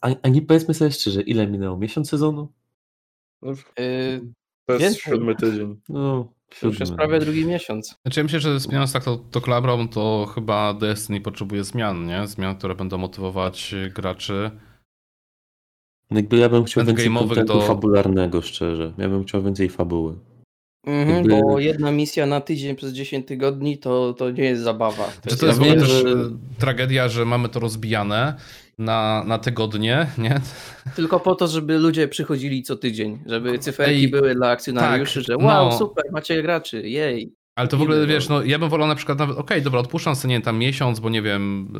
A, 0.00 0.08
a 0.22 0.28
nie 0.28 0.42
powiedzmy 0.42 0.74
sobie 0.74 0.90
szczerze, 0.90 1.22
ile 1.22 1.46
minęło? 1.46 1.76
Miesiąc 1.76 2.10
sezonu? 2.10 2.48
No, 3.42 3.50
yy, 3.50 4.20
to 4.66 4.72
jest 4.72 4.84
więcej. 4.84 5.00
siódmy 5.00 5.34
tydzień. 5.36 5.80
No, 5.88 6.32
siódmy. 6.54 6.68
Już 6.68 6.80
jest 6.80 6.94
prawie 6.94 7.18
drugi 7.18 7.46
miesiąc. 7.46 7.96
Znaczy 8.02 8.20
ja 8.20 8.24
myślę, 8.24 8.40
że 8.40 8.60
zmieniając 8.60 8.92
tak 8.92 9.04
to, 9.04 9.16
to 9.16 9.40
klabrą, 9.40 9.88
to 9.88 10.26
chyba 10.34 10.74
Destiny 10.74 11.20
potrzebuje 11.20 11.64
zmian, 11.64 12.06
nie? 12.06 12.26
Zmian, 12.26 12.56
które 12.56 12.74
będą 12.74 12.98
motywować 12.98 13.74
graczy. 13.94 14.50
Jakby 16.10 16.36
ja 16.36 16.48
bym 16.48 16.64
chciał 16.64 16.84
więcej 16.84 17.10
do... 17.44 17.60
fabularnego, 17.60 18.42
szczerze. 18.42 18.92
Ja 18.98 19.08
bym 19.08 19.24
chciał 19.24 19.42
więcej 19.42 19.68
fabuły. 19.68 20.18
Mhm, 20.86 21.16
Jakby... 21.16 21.40
Bo 21.42 21.58
jedna 21.58 21.92
misja 21.92 22.26
na 22.26 22.40
tydzień 22.40 22.76
przez 22.76 22.92
10 22.92 23.26
tygodni 23.26 23.78
to, 23.78 24.12
to 24.12 24.30
nie 24.30 24.44
jest 24.44 24.62
zabawa. 24.62 25.04
To, 25.04 25.30
jest, 25.30 25.40
to 25.40 25.46
jest 25.46 25.62
ja 25.62 25.74
też 25.74 25.88
że... 25.88 26.14
tragedia, 26.58 27.08
że 27.08 27.24
mamy 27.24 27.48
to 27.48 27.60
rozbijane 27.60 28.34
na, 28.78 29.24
na 29.26 29.38
tygodnie, 29.38 30.06
nie? 30.18 30.40
Tylko 30.96 31.20
po 31.20 31.34
to, 31.34 31.48
żeby 31.48 31.78
ludzie 31.78 32.08
przychodzili 32.08 32.62
co 32.62 32.76
tydzień, 32.76 33.18
żeby 33.26 33.58
cyferki 33.58 33.94
Ej, 33.94 34.08
były 34.08 34.34
dla 34.34 34.50
akcjonariuszy, 34.50 35.20
tak, 35.20 35.26
że 35.26 35.36
wow, 35.36 35.64
no. 35.64 35.78
super, 35.78 36.04
macie 36.12 36.42
graczy, 36.42 36.88
jej. 36.88 37.32
Ale 37.56 37.68
to 37.68 37.76
w 37.76 37.82
ogóle, 37.82 38.06
wiesz, 38.06 38.28
no. 38.28 38.42
ja 38.42 38.58
bym 38.58 38.68
wolał 38.68 38.88
na 38.88 38.94
przykład 38.94 39.18
nawet, 39.18 39.36
okej, 39.36 39.44
okay, 39.44 39.60
dobra, 39.60 39.80
odpuszczam 39.80 40.16
sobie, 40.16 40.28
nie 40.28 40.34
wiem, 40.34 40.42
tam 40.42 40.58
miesiąc, 40.58 41.00
bo 41.00 41.10
nie 41.10 41.22
wiem, 41.22 41.72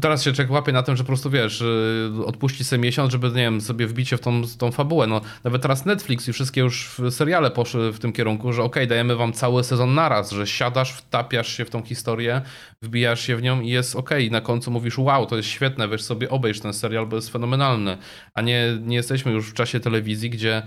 teraz 0.00 0.22
się 0.22 0.32
człowiek 0.32 0.52
łapie 0.52 0.72
na 0.72 0.82
tym, 0.82 0.96
że 0.96 1.02
po 1.02 1.06
prostu, 1.06 1.30
wiesz, 1.30 1.60
y, 1.60 2.10
odpuści 2.26 2.64
sobie 2.64 2.82
miesiąc, 2.82 3.12
żeby, 3.12 3.28
nie 3.28 3.34
wiem, 3.34 3.60
sobie 3.60 3.86
wbić 3.86 4.08
się 4.08 4.16
w 4.16 4.20
tą, 4.20 4.42
tą 4.58 4.72
fabułę, 4.72 5.06
no. 5.06 5.20
Nawet 5.44 5.62
teraz 5.62 5.86
Netflix 5.86 6.28
i 6.28 6.32
wszystkie 6.32 6.60
już 6.60 7.00
seriale 7.10 7.50
poszły 7.50 7.92
w 7.92 7.98
tym 7.98 8.12
kierunku, 8.12 8.52
że 8.52 8.62
okej, 8.62 8.82
okay, 8.82 8.86
dajemy 8.86 9.16
wam 9.16 9.32
cały 9.32 9.64
sezon 9.64 9.94
naraz, 9.94 10.30
że 10.30 10.46
siadasz, 10.46 10.92
wtapiasz 10.92 11.56
się 11.56 11.64
w 11.64 11.70
tą 11.70 11.82
historię, 11.82 12.42
wbijasz 12.82 13.20
się 13.20 13.36
w 13.36 13.42
nią 13.42 13.60
i 13.60 13.68
jest 13.68 13.96
okej, 13.96 14.26
okay. 14.26 14.32
na 14.32 14.40
końcu 14.40 14.70
mówisz, 14.70 14.98
wow, 14.98 15.26
to 15.26 15.36
jest 15.36 15.48
świetne, 15.48 15.88
wiesz 15.88 16.02
sobie, 16.02 16.30
obejrz 16.30 16.60
ten 16.60 16.72
serial, 16.72 17.06
bo 17.06 17.16
jest 17.16 17.30
fenomenalny, 17.30 17.98
a 18.34 18.42
nie, 18.42 18.78
nie 18.80 18.96
jesteśmy 18.96 19.32
już 19.32 19.50
w 19.50 19.54
czasie 19.54 19.80
telewizji, 19.80 20.30
gdzie 20.30 20.62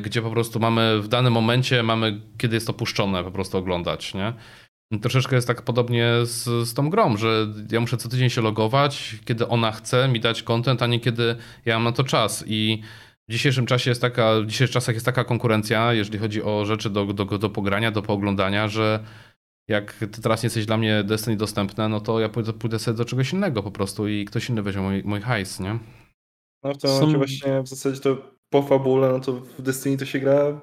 gdzie 0.00 0.22
po 0.22 0.30
prostu 0.30 0.60
mamy 0.60 1.00
w 1.02 1.08
danym 1.08 1.32
momencie, 1.32 1.82
mamy 1.82 2.20
kiedy 2.38 2.56
jest 2.56 2.66
to 2.66 2.72
puszczone 2.72 3.24
po 3.24 3.30
prostu 3.30 3.58
oglądać, 3.58 4.14
nie? 4.14 4.32
Troszeczkę 5.02 5.36
jest 5.36 5.48
tak 5.48 5.62
podobnie 5.62 6.12
z, 6.22 6.68
z 6.68 6.74
tą 6.74 6.90
grą, 6.90 7.16
że 7.16 7.46
ja 7.72 7.80
muszę 7.80 7.96
co 7.96 8.08
tydzień 8.08 8.30
się 8.30 8.40
logować, 8.40 9.16
kiedy 9.24 9.48
ona 9.48 9.72
chce 9.72 10.08
mi 10.08 10.20
dać 10.20 10.42
content, 10.42 10.82
a 10.82 10.86
nie 10.86 11.00
kiedy 11.00 11.36
ja 11.64 11.74
mam 11.74 11.84
na 11.84 11.92
to 11.92 12.04
czas. 12.04 12.44
I 12.46 12.82
w 13.28 13.32
dzisiejszym 13.32 13.66
czasie 13.66 13.90
jest 13.90 14.00
taka, 14.00 14.40
w 14.40 14.46
dzisiejszych 14.46 14.74
czasach 14.74 14.94
jest 14.94 15.06
taka 15.06 15.24
konkurencja, 15.24 15.92
jeżeli 15.92 16.18
chodzi 16.18 16.42
o 16.42 16.64
rzeczy 16.64 16.90
do, 16.90 17.04
do, 17.04 17.24
do 17.24 17.50
pogrania, 17.50 17.90
do 17.90 18.02
pooglądania, 18.02 18.68
że 18.68 19.04
jak 19.68 19.92
ty 19.92 20.22
teraz 20.22 20.42
nie 20.42 20.46
jesteś 20.46 20.66
dla 20.66 20.76
mnie 20.76 21.04
Destiny 21.04 21.36
dostępne, 21.36 21.88
no 21.88 22.00
to 22.00 22.20
ja 22.20 22.28
pójdę, 22.28 22.52
pójdę 22.52 22.78
sobie 22.78 22.96
do 22.96 23.04
czegoś 23.04 23.32
innego 23.32 23.62
po 23.62 23.70
prostu 23.70 24.08
i 24.08 24.24
ktoś 24.24 24.48
inny 24.48 24.62
weźmie 24.62 24.82
mój, 24.82 25.02
mój 25.04 25.20
hajs, 25.20 25.60
nie? 25.60 25.78
No 26.64 26.72
w 26.74 26.78
tym 26.78 26.90
momencie 26.90 27.16
właśnie 27.16 27.62
w 27.62 27.68
zasadzie 27.68 28.00
to 28.00 28.37
po 28.50 28.62
fabule, 28.62 29.08
no 29.08 29.20
to 29.20 29.32
w 29.32 29.62
Destiny 29.62 29.96
to 29.96 30.04
się 30.04 30.18
gra 30.18 30.60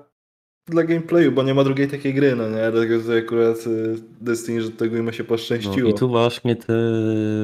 dla 0.67 0.83
gameplayu, 0.83 1.31
bo 1.31 1.43
nie 1.43 1.53
ma 1.53 1.63
drugiej 1.63 1.87
takiej 1.87 2.13
gry, 2.13 2.35
no 2.35 2.49
nie? 2.49 2.71
Dlatego 2.71 2.99
tutaj 2.99 3.19
akurat 3.19 3.67
y, 3.67 3.95
Destiny, 4.21 4.61
że 4.61 4.71
tego 4.71 4.97
im 4.97 5.13
się 5.13 5.23
poszczęściło. 5.23 5.89
No 5.89 5.95
I 5.95 5.99
tu 5.99 6.09
właśnie 6.09 6.55
te 6.55 6.73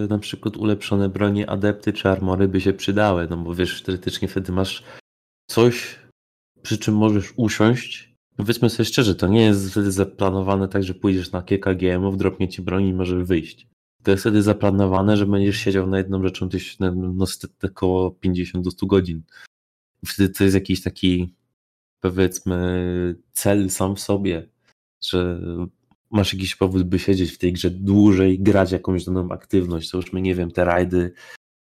na 0.09 0.17
przykład 0.19 0.57
ulepszone 0.57 1.09
bronie, 1.09 1.49
adepty 1.49 1.93
czy 1.93 2.09
armory 2.09 2.47
by 2.47 2.61
się 2.61 2.73
przydały, 2.73 3.27
no 3.29 3.37
bo 3.37 3.55
wiesz, 3.55 3.81
teoretycznie 3.81 4.27
wtedy 4.27 4.51
masz 4.51 4.83
coś, 5.49 5.99
przy 6.61 6.77
czym 6.77 6.95
możesz 6.95 7.33
usiąść, 7.35 8.11
Powiedzmy 8.37 8.69
sobie 8.69 8.85
szczerze, 8.85 9.15
to 9.15 9.27
nie 9.27 9.41
jest 9.41 9.71
wtedy 9.71 9.91
zaplanowane 9.91 10.67
tak, 10.67 10.83
że 10.83 10.93
pójdziesz 10.93 11.31
na 11.31 11.41
kilka 11.41 11.75
GM-ów, 11.75 12.17
dropnie 12.17 12.47
ci 12.47 12.61
broń 12.61 12.85
i 12.85 12.93
możesz 12.93 13.23
wyjść. 13.23 13.67
To 14.03 14.11
jest 14.11 14.23
wtedy 14.23 14.41
zaplanowane, 14.41 15.17
że 15.17 15.25
będziesz 15.25 15.57
siedział 15.57 15.87
na 15.87 15.97
jedną 15.97 16.23
rzeczą 16.23 16.49
tyś, 16.49 16.79
no, 16.79 16.91
no, 16.95 17.25
około 17.63 18.11
50 18.11 18.65
do 18.65 18.71
100 18.71 18.85
godzin. 18.85 19.21
Wtedy 20.05 20.33
to 20.33 20.43
jest 20.43 20.55
jakiś 20.55 20.81
taki, 20.81 21.35
powiedzmy, 21.99 23.15
cel 23.31 23.69
sam 23.69 23.95
w 23.95 23.99
sobie, 23.99 24.49
że 25.01 25.41
masz 26.11 26.33
jakiś 26.33 26.55
powód, 26.55 26.83
by 26.83 26.99
siedzieć 26.99 27.31
w 27.31 27.37
tej 27.37 27.53
grze 27.53 27.69
dłużej, 27.69 28.39
grać 28.39 28.71
jakąś 28.71 29.05
daną 29.05 29.31
aktywność. 29.31 29.89
To 29.89 29.97
już 29.97 30.13
my, 30.13 30.21
nie 30.21 30.35
wiem, 30.35 30.51
te 30.51 30.65
rajdy 30.65 31.13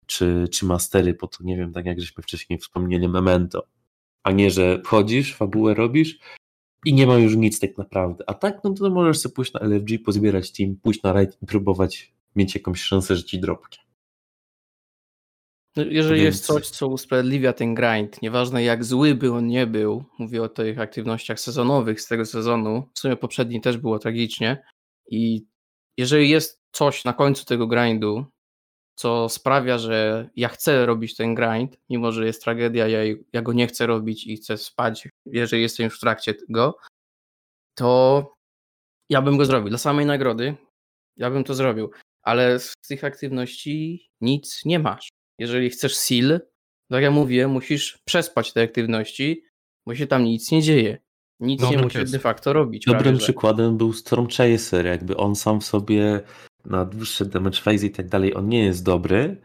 czy, 0.05 0.47
czy 0.51 0.65
mastery, 0.65 1.13
po 1.13 1.27
to, 1.27 1.43
nie 1.43 1.57
wiem, 1.57 1.73
tak 1.73 1.85
jak 1.85 2.01
żeśmy 2.01 2.23
wcześniej 2.23 2.59
wspomnieli, 2.59 3.07
memento. 3.07 3.67
A 4.23 4.31
nie, 4.31 4.51
że 4.51 4.81
wchodzisz, 4.85 5.35
fabułę 5.35 5.73
robisz 5.73 6.19
i 6.85 6.93
nie 6.93 7.07
ma 7.07 7.17
już 7.17 7.35
nic 7.35 7.59
tak 7.59 7.77
naprawdę. 7.77 8.23
A 8.27 8.33
tak, 8.33 8.63
no 8.63 8.73
to 8.73 8.89
możesz 8.89 9.19
sobie 9.19 9.35
pójść 9.35 9.53
na 9.53 9.59
LFG, 9.59 9.99
pozbierać 10.05 10.51
team, 10.51 10.75
pójść 10.75 11.03
na 11.03 11.13
raid 11.13 11.37
i 11.41 11.45
próbować 11.45 12.13
mieć 12.35 12.55
jakąś 12.55 12.81
szansę, 12.81 13.15
że 13.15 13.23
ci 13.23 13.39
dropnie. 13.39 13.84
No, 15.75 15.83
jeżeli 15.83 16.21
Więc... 16.21 16.35
jest 16.35 16.45
coś, 16.45 16.69
co 16.69 16.87
usprawiedliwia 16.87 17.53
ten 17.53 17.75
grind, 17.75 18.21
nieważne 18.21 18.63
jak 18.63 18.83
zły 18.83 19.15
by 19.15 19.33
on 19.33 19.47
nie 19.47 19.67
był, 19.67 20.03
mówię 20.19 20.43
o 20.43 20.49
tych 20.49 20.79
aktywnościach 20.79 21.39
sezonowych 21.39 22.01
z 22.01 22.07
tego 22.07 22.25
sezonu, 22.25 22.89
w 22.93 22.99
sumie 22.99 23.15
poprzedni 23.15 23.61
też 23.61 23.77
było 23.77 23.99
tragicznie 23.99 24.63
i 25.11 25.45
jeżeli 25.97 26.29
jest 26.29 26.61
coś 26.71 27.05
na 27.05 27.13
końcu 27.13 27.45
tego 27.45 27.67
grindu, 27.67 28.25
co 28.95 29.29
sprawia, 29.29 29.77
że 29.77 30.29
ja 30.35 30.49
chcę 30.49 30.85
robić 30.85 31.15
ten 31.15 31.35
grind, 31.35 31.77
mimo 31.89 32.11
że 32.11 32.25
jest 32.25 32.43
tragedia, 32.43 32.87
ja, 32.87 32.99
ja 33.33 33.41
go 33.41 33.53
nie 33.53 33.67
chcę 33.67 33.87
robić 33.87 34.27
i 34.27 34.37
chcę 34.37 34.57
spać, 34.57 35.09
jeżeli 35.25 35.61
jestem 35.61 35.83
już 35.83 35.97
w 35.97 36.01
trakcie 36.01 36.33
tego, 36.33 36.77
to 37.75 38.33
ja 39.09 39.21
bym 39.21 39.37
go 39.37 39.45
zrobił. 39.45 39.69
Dla 39.69 39.77
samej 39.77 40.05
nagrody 40.05 40.55
ja 41.17 41.31
bym 41.31 41.43
to 41.43 41.53
zrobił, 41.53 41.91
ale 42.21 42.59
z 42.59 42.73
tych 42.87 43.03
aktywności 43.03 44.07
nic 44.21 44.65
nie 44.65 44.79
masz. 44.79 45.14
Jeżeli 45.39 45.69
chcesz 45.69 45.95
seal, 45.95 46.39
tak 46.89 47.03
jak 47.03 47.13
mówię, 47.13 47.47
musisz 47.47 47.97
przespać 48.05 48.53
te 48.53 48.61
aktywności, 48.61 49.43
bo 49.85 49.95
się 49.95 50.07
tam 50.07 50.23
nic 50.23 50.51
nie 50.51 50.61
dzieje. 50.61 50.97
Nic 51.39 51.61
no, 51.61 51.71
nie 51.71 51.77
musisz 51.77 52.11
de 52.11 52.19
facto 52.19 52.53
robić. 52.53 52.85
Dobrym 52.85 53.03
prawie, 53.03 53.17
przykładem 53.17 53.77
był 53.77 53.93
Storm 53.93 54.27
Chaser, 54.27 54.85
jakby 54.85 55.17
on 55.17 55.35
sam 55.35 55.61
w 55.61 55.65
sobie 55.65 56.21
na 56.65 56.85
dłuższe 56.85 57.25
damage 57.25 57.61
phase 57.61 57.85
i 57.85 57.91
tak 57.91 58.09
dalej, 58.09 58.35
on 58.35 58.49
nie 58.49 58.63
jest 58.63 58.83
dobry, 58.83 59.41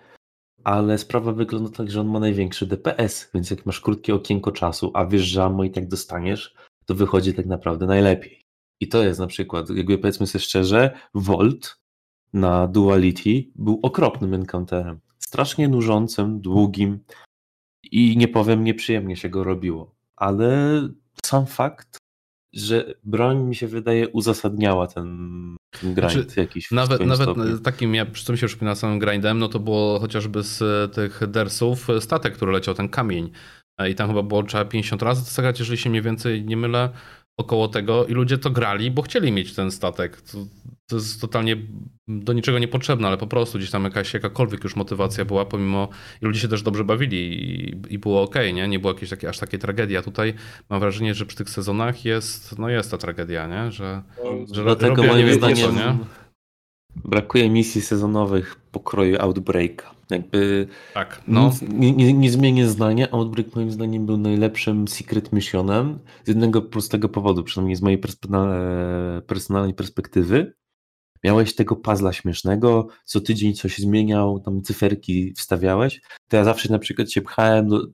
ale 0.64 0.99
sprawa 0.99 1.32
wygląda 1.32 1.70
tak, 1.70 1.91
że 1.91 2.01
on 2.01 2.09
ma 2.09 2.20
największy 2.20 2.66
DPS, 2.66 3.30
więc 3.34 3.51
jak 3.51 3.66
masz 3.66 3.80
krótkie 3.80 4.14
okienko 4.14 4.53
czasu, 4.53 4.91
a 4.95 5.07
wiesz, 5.07 5.22
że 5.22 5.45
ammo 5.45 5.64
i 5.64 5.70
tak 5.70 5.88
dostaniesz, 5.88 6.55
to 6.86 6.95
wychodzi 6.95 7.34
tak 7.34 7.47
naprawdę 7.47 7.86
najlepiej. 7.86 8.43
I 8.80 8.88
to 8.88 9.03
jest 9.03 9.20
na 9.20 9.26
przykład, 9.26 9.70
jakby 9.70 9.99
powiedzmy 9.99 10.26
sobie 10.26 10.43
szczerze, 10.43 10.91
Volt 11.14 11.80
na 12.32 12.66
Duality 12.66 13.45
był 13.55 13.80
okropnym 13.82 14.34
encounterem. 14.34 15.01
Strasznie 15.31 15.68
nużącym, 15.68 16.41
długim 16.41 16.99
i 17.93 18.16
nie 18.16 18.28
powiem, 18.28 18.64
nieprzyjemnie 18.64 19.16
się 19.16 19.28
go 19.28 19.45
robiło. 19.45 19.95
Ale 20.16 20.81
sam 21.24 21.47
fakt, 21.47 21.99
że 22.53 22.95
broń 23.05 23.43
mi 23.43 23.57
się 23.57 23.66
wydaje 23.66 24.09
uzasadniała 24.09 24.87
ten, 24.87 25.09
grind 25.83 26.12
znaczy, 26.12 26.41
jakiś. 26.41 26.70
Nawet, 26.70 27.07
nawet 27.07 27.28
takim, 27.64 27.95
ja, 27.95 28.07
co 28.24 28.33
mi 28.33 28.39
się 28.39 28.47
przypomina 28.47 28.74
samym 28.74 28.99
grindem, 28.99 29.39
no 29.39 29.49
to 29.49 29.59
było 29.59 30.01
chociażby 30.01 30.43
z 30.43 30.95
tych 30.95 31.26
dersów 31.26 31.89
statek, 32.01 32.35
który 32.37 32.53
leciał, 32.53 32.74
ten 32.74 32.89
kamień. 32.89 33.31
I 33.91 33.95
tam 33.95 34.09
chyba 34.09 34.22
było 34.22 34.43
trzeba 34.43 34.64
50 34.64 35.03
razy 35.03 35.24
to 35.24 35.31
zagrać, 35.31 35.59
jeżeli 35.59 35.78
się 35.78 35.91
mniej 35.91 36.03
więcej 36.03 36.45
nie 36.45 36.57
mylę 36.57 36.91
około 37.41 37.68
tego 37.68 38.07
i 38.07 38.12
ludzie 38.12 38.38
to 38.38 38.51
grali, 38.51 38.91
bo 38.91 39.03
chcieli 39.03 39.32
mieć 39.32 39.55
ten 39.55 39.70
statek. 39.70 40.20
To, 40.20 40.38
to 40.86 40.97
jest 40.97 41.20
totalnie 41.20 41.57
do 42.09 42.32
niczego 42.32 42.59
niepotrzebne, 42.59 43.09
ale 43.09 43.16
po 43.16 43.26
prostu 43.26 43.59
gdzieś 43.59 43.70
tam 43.70 43.84
jakaś 43.84 44.14
jakakolwiek 44.14 44.64
już 44.64 44.76
motywacja 44.76 45.24
była, 45.24 45.45
pomimo 45.45 45.88
i 46.22 46.26
ludzie 46.26 46.41
się 46.41 46.49
też 46.49 46.62
dobrze 46.62 46.84
bawili 46.84 47.18
i, 47.18 47.76
i 47.95 47.99
było 47.99 48.22
ok, 48.22 48.34
nie? 48.55 48.68
Nie 48.68 48.78
było 48.78 48.93
jakieś 48.93 49.11
takie, 49.11 49.28
aż 49.28 49.38
takiej 49.38 49.61
tragedii. 49.61 49.97
A 49.97 50.03
tutaj 50.03 50.34
mam 50.70 50.80
wrażenie, 50.80 51.14
że 51.14 51.26
przy 51.26 51.36
tych 51.36 51.51
sezonach 51.51 52.05
jest, 52.05 52.59
no 52.59 52.68
jest 52.68 52.91
ta 52.91 52.99
tragedia, 52.99 53.47
nie? 53.47 53.72
Że, 53.72 54.03
że 54.53 54.62
Dlatego 54.62 55.03
moim 55.03 55.32
zdaniem 55.34 55.74
nie? 55.74 55.99
brakuje 57.05 57.51
misji 57.51 57.80
sezonowych 57.80 58.57
pokroju 58.72 59.16
Outbreaka. 59.20 60.00
Jakby 60.11 60.67
tak, 60.95 61.23
no. 61.27 61.53
nie, 61.69 61.93
nie, 61.93 62.13
nie 62.13 62.31
zmienię 62.31 62.67
zdania. 62.67 63.11
Outbreak 63.11 63.57
moim 63.57 63.71
zdaniem 63.71 64.07
był 64.07 64.17
najlepszym 64.17 64.89
secret 64.89 65.33
missionem 65.33 65.99
z 66.25 66.29
jednego 66.29 66.63
prostego 66.63 67.09
powodu, 67.09 67.45
przynajmniej 67.45 67.77
z 67.77 67.83
mojej 67.83 68.01
personalnej 69.27 69.75
perspektywy. 69.75 70.55
Miałeś 71.25 71.55
tego 71.55 71.77
puzzla 71.77 72.13
śmiesznego, 72.13 72.87
co 73.05 73.21
tydzień 73.21 73.55
coś 73.55 73.79
zmieniał, 73.79 74.41
tam 74.41 74.63
cyferki 74.63 75.35
wstawiałeś. 75.37 76.01
To 76.29 76.37
ja 76.37 76.45
zawsze 76.45 76.73
na 76.73 76.79
przykład 76.79 77.11
się 77.11 77.23
pchałem 77.23 77.69
do... 77.69 77.87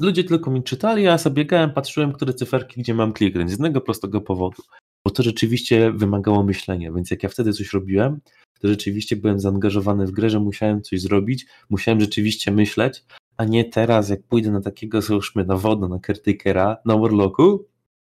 Ludzie 0.00 0.24
tylko 0.24 0.50
mi 0.50 0.62
czytali, 0.62 1.06
a 1.06 1.10
ja 1.10 1.18
sobie 1.18 1.34
biegałem, 1.34 1.72
patrzyłem, 1.72 2.12
które 2.12 2.34
cyferki, 2.34 2.80
gdzie 2.80 2.94
mam 2.94 3.12
kliknąć. 3.12 3.48
Z 3.48 3.52
jednego 3.52 3.80
prostego 3.80 4.20
powodu. 4.20 4.62
Bo 5.04 5.10
to 5.10 5.22
rzeczywiście 5.22 5.92
wymagało 5.92 6.42
myślenia, 6.42 6.92
więc 6.92 7.10
jak 7.10 7.22
ja 7.22 7.28
wtedy 7.28 7.52
coś 7.52 7.72
robiłem, 7.72 8.20
to 8.60 8.68
rzeczywiście 8.68 9.16
byłem 9.16 9.40
zaangażowany 9.40 10.06
w 10.06 10.10
grę, 10.10 10.30
że 10.30 10.40
musiałem 10.40 10.82
coś 10.82 11.00
zrobić, 11.00 11.46
musiałem 11.70 12.00
rzeczywiście 12.00 12.50
myśleć, 12.50 13.04
a 13.36 13.44
nie 13.44 13.64
teraz, 13.64 14.08
jak 14.08 14.22
pójdę 14.22 14.50
na 14.50 14.60
takiego, 14.60 15.02
załóżmy, 15.02 15.44
na 15.44 15.56
wodę, 15.56 15.88
na 15.88 15.98
Cartakera, 15.98 16.76
na 16.84 16.96
Warlocku, 16.96 17.66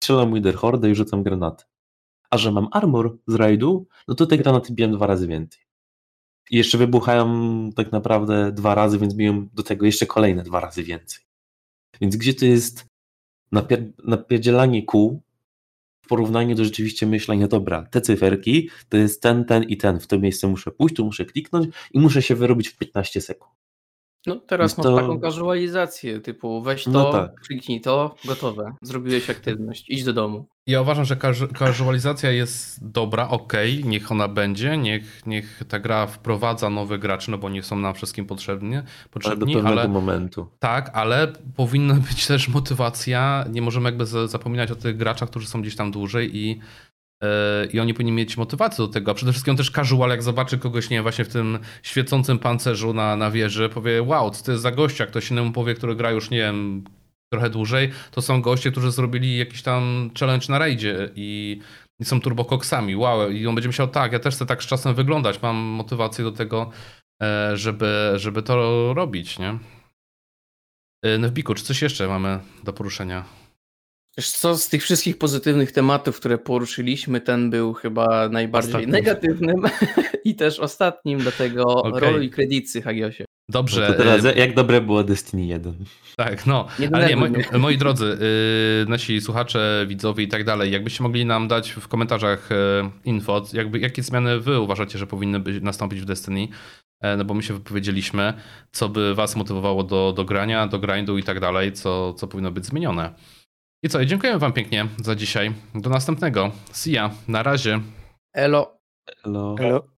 strzelam 0.03 0.33
Wither 0.33 0.55
Horde 0.55 0.89
i 0.89 0.95
rzucam 0.95 1.23
granaty. 1.23 1.65
A 2.29 2.37
że 2.37 2.51
mam 2.51 2.67
armor 2.71 3.17
z 3.27 3.35
rajdu, 3.35 3.87
no 4.07 4.15
to 4.15 4.25
te 4.25 4.37
granaty 4.37 4.73
biłem 4.73 4.91
dwa 4.91 5.07
razy 5.07 5.27
więcej. 5.27 5.61
I 6.51 6.57
jeszcze 6.57 6.77
wybuchają 6.77 7.69
tak 7.75 7.91
naprawdę 7.91 8.51
dwa 8.51 8.75
razy, 8.75 8.99
więc 8.99 9.13
biją 9.13 9.47
do 9.53 9.63
tego 9.63 9.85
jeszcze 9.85 10.05
kolejne 10.05 10.43
dwa 10.43 10.59
razy 10.59 10.83
więcej. 10.83 11.23
Więc 12.01 12.15
gdzie 12.15 12.33
to 12.33 12.45
jest 12.45 12.85
napier 13.51 13.83
napierdzielanie 14.03 14.83
kół, 14.83 15.21
w 16.07 16.09
porównaniu 16.09 16.55
do 16.55 16.63
rzeczywiście 16.63 17.07
myślenia, 17.07 17.47
dobra, 17.47 17.87
te 17.91 18.01
cyferki 18.01 18.69
to 18.89 18.97
jest 18.97 19.21
ten, 19.21 19.45
ten 19.45 19.63
i 19.63 19.77
ten, 19.77 19.99
w 19.99 20.07
to 20.07 20.19
miejsce 20.19 20.47
muszę 20.47 20.71
pójść, 20.71 20.95
tu 20.95 21.05
muszę 21.05 21.25
kliknąć 21.25 21.67
i 21.93 21.99
muszę 21.99 22.21
się 22.21 22.35
wyrobić 22.35 22.67
w 22.67 22.77
15 22.77 23.21
sekund. 23.21 23.66
No 24.25 24.35
teraz 24.35 24.71
Więc 24.71 24.77
masz 24.77 24.85
to... 24.85 24.95
taką 24.95 25.19
casualizację, 25.19 26.19
typu 26.19 26.61
weź 26.61 26.87
no 26.87 27.03
to, 27.03 27.11
no 27.11 27.27
tak. 27.27 27.39
kliknij 27.39 27.81
to, 27.81 28.15
gotowe, 28.25 28.75
zrobiłeś 28.81 29.29
aktywność, 29.29 29.85
idź 29.89 30.03
do 30.03 30.13
domu. 30.13 30.47
Ja 30.67 30.81
uważam, 30.81 31.05
że 31.05 31.17
casualizacja 31.59 32.31
jest 32.31 32.89
dobra, 32.91 33.29
ok, 33.29 33.53
niech 33.83 34.11
ona 34.11 34.27
będzie, 34.27 34.77
niech, 34.77 35.25
niech 35.25 35.63
ta 35.67 35.79
gra 35.79 36.07
wprowadza 36.07 36.69
nowych 36.69 36.99
graczy, 36.99 37.31
no 37.31 37.37
bo 37.37 37.49
nie 37.49 37.63
są 37.63 37.79
nam 37.79 37.93
wszystkim 37.93 38.25
potrzebni, 38.25 38.77
potrzebni 39.11 39.43
ale 39.43 39.53
do 39.53 39.59
pewnego 39.59 39.81
ale, 39.81 39.87
momentu. 39.87 40.47
Tak, 40.59 40.91
ale 40.93 41.33
powinna 41.55 41.93
być 42.09 42.27
też 42.27 42.47
motywacja, 42.47 43.45
nie 43.51 43.61
możemy 43.61 43.89
jakby 43.89 44.05
zapominać 44.05 44.71
o 44.71 44.75
tych 44.75 44.97
graczach, 44.97 45.29
którzy 45.29 45.47
są 45.47 45.61
gdzieś 45.61 45.75
tam 45.75 45.91
dłużej 45.91 46.37
i 46.37 46.59
i 47.73 47.79
oni 47.79 47.93
powinni 47.93 48.11
mieć 48.11 48.37
motywację 48.37 48.85
do 48.85 48.93
tego, 48.93 49.11
a 49.11 49.13
przede 49.13 49.31
wszystkim 49.31 49.57
też 49.57 49.71
casual, 49.71 50.09
jak 50.09 50.23
zobaczy 50.23 50.57
kogoś, 50.57 50.89
nie 50.89 51.01
właśnie 51.01 51.25
w 51.25 51.33
tym 51.33 51.59
świecącym 51.83 52.39
pancerzu 52.39 52.93
na, 52.93 53.15
na 53.15 53.31
wieży, 53.31 53.69
powie, 53.69 54.03
wow, 54.03 54.31
co 54.31 54.45
to 54.45 54.51
jest 54.51 54.63
za 54.63 54.71
gościa, 54.71 55.05
ktoś 55.05 55.31
innemu 55.31 55.51
powie, 55.51 55.73
który 55.73 55.95
gra 55.95 56.11
już, 56.11 56.29
nie 56.29 56.37
wiem, 56.37 56.83
trochę 57.33 57.49
dłużej, 57.49 57.91
to 58.11 58.21
są 58.21 58.41
goście, 58.41 58.71
którzy 58.71 58.91
zrobili 58.91 59.37
jakiś 59.37 59.61
tam 59.61 60.09
challenge 60.19 60.45
na 60.49 60.59
rajdzie 60.59 61.09
i, 61.15 61.59
i 61.99 62.05
są 62.05 62.21
turbokoksami, 62.21 62.95
wow, 62.95 63.31
i 63.31 63.47
on 63.47 63.55
będzie 63.55 63.69
myślał, 63.69 63.87
tak, 63.87 64.11
ja 64.11 64.19
też 64.19 64.35
chcę 64.35 64.45
tak 64.45 64.63
z 64.63 64.67
czasem 64.67 64.95
wyglądać, 64.95 65.41
mam 65.41 65.55
motywację 65.55 66.23
do 66.23 66.31
tego, 66.31 66.71
e, 67.23 67.57
żeby, 67.57 68.13
żeby 68.15 68.43
to 68.43 68.93
robić, 68.93 69.39
nie? 69.39 69.59
E, 71.03 71.19
Newbiku, 71.19 71.53
czy 71.53 71.63
coś 71.63 71.81
jeszcze 71.81 72.07
mamy 72.07 72.39
do 72.63 72.73
poruszenia? 72.73 73.46
Wiesz 74.17 74.31
co, 74.31 74.57
z 74.57 74.69
tych 74.69 74.83
wszystkich 74.83 75.17
pozytywnych 75.17 75.71
tematów, 75.71 76.19
które 76.19 76.37
poruszyliśmy, 76.37 77.21
ten 77.21 77.49
był 77.49 77.73
chyba 77.73 78.29
najbardziej 78.29 78.71
ostatnim. 78.71 78.91
negatywnym 78.91 79.55
i 80.25 80.35
też 80.35 80.59
ostatnim, 80.59 81.19
dlatego 81.19 81.63
okay. 81.63 81.99
rolu 81.99 82.21
i 82.21 82.29
kredycy 82.29 82.81
Hagiosie. 82.81 83.25
Dobrze. 83.49 83.81
No 83.81 83.87
to 83.87 83.93
teraz 83.93 84.35
jak 84.35 84.55
dobre 84.55 84.81
było 84.81 85.03
Destiny 85.03 85.45
1. 85.45 85.73
Tak, 86.17 86.45
no. 86.45 86.67
Nie 86.79 86.89
Ale 86.93 87.07
nie, 87.07 87.15
moi, 87.15 87.31
moi 87.59 87.77
drodzy, 87.77 88.05
yy, 88.05 88.89
nasi 88.89 89.21
słuchacze, 89.21 89.85
widzowie 89.87 90.23
i 90.23 90.27
tak 90.27 90.43
dalej, 90.43 90.71
jakbyście 90.71 91.03
mogli 91.03 91.25
nam 91.25 91.47
dać 91.47 91.71
w 91.71 91.87
komentarzach 91.87 92.49
yy, 92.49 92.89
info, 93.05 93.43
jakby, 93.53 93.79
jakie 93.79 94.03
zmiany 94.03 94.39
wy 94.39 94.59
uważacie, 94.59 94.99
że 94.99 95.07
powinny 95.07 95.39
być, 95.39 95.63
nastąpić 95.63 96.01
w 96.01 96.05
Destiny, 96.05 96.41
yy, 96.41 97.17
no 97.17 97.25
bo 97.25 97.33
my 97.33 97.43
się 97.43 97.53
wypowiedzieliśmy, 97.53 98.33
co 98.71 98.89
by 98.89 99.15
was 99.15 99.35
motywowało 99.35 99.83
do, 99.83 100.13
do 100.15 100.25
grania, 100.25 100.67
do 100.67 100.79
grindu 100.79 101.17
i 101.17 101.23
tak 101.23 101.39
dalej, 101.39 101.71
co, 101.71 102.13
co 102.13 102.27
powinno 102.27 102.51
być 102.51 102.65
zmienione. 102.65 103.13
I 103.83 103.89
co, 103.89 104.05
dziękuję 104.05 104.37
wam 104.37 104.53
pięknie 104.53 104.87
za 105.03 105.15
dzisiaj. 105.15 105.53
Do 105.75 105.89
następnego. 105.89 106.51
See 106.71 106.91
ya. 106.91 107.09
Na 107.27 107.43
razie. 107.43 107.79
Elo. 108.33 108.77
Elo. 109.25 109.55
Elo. 109.59 109.96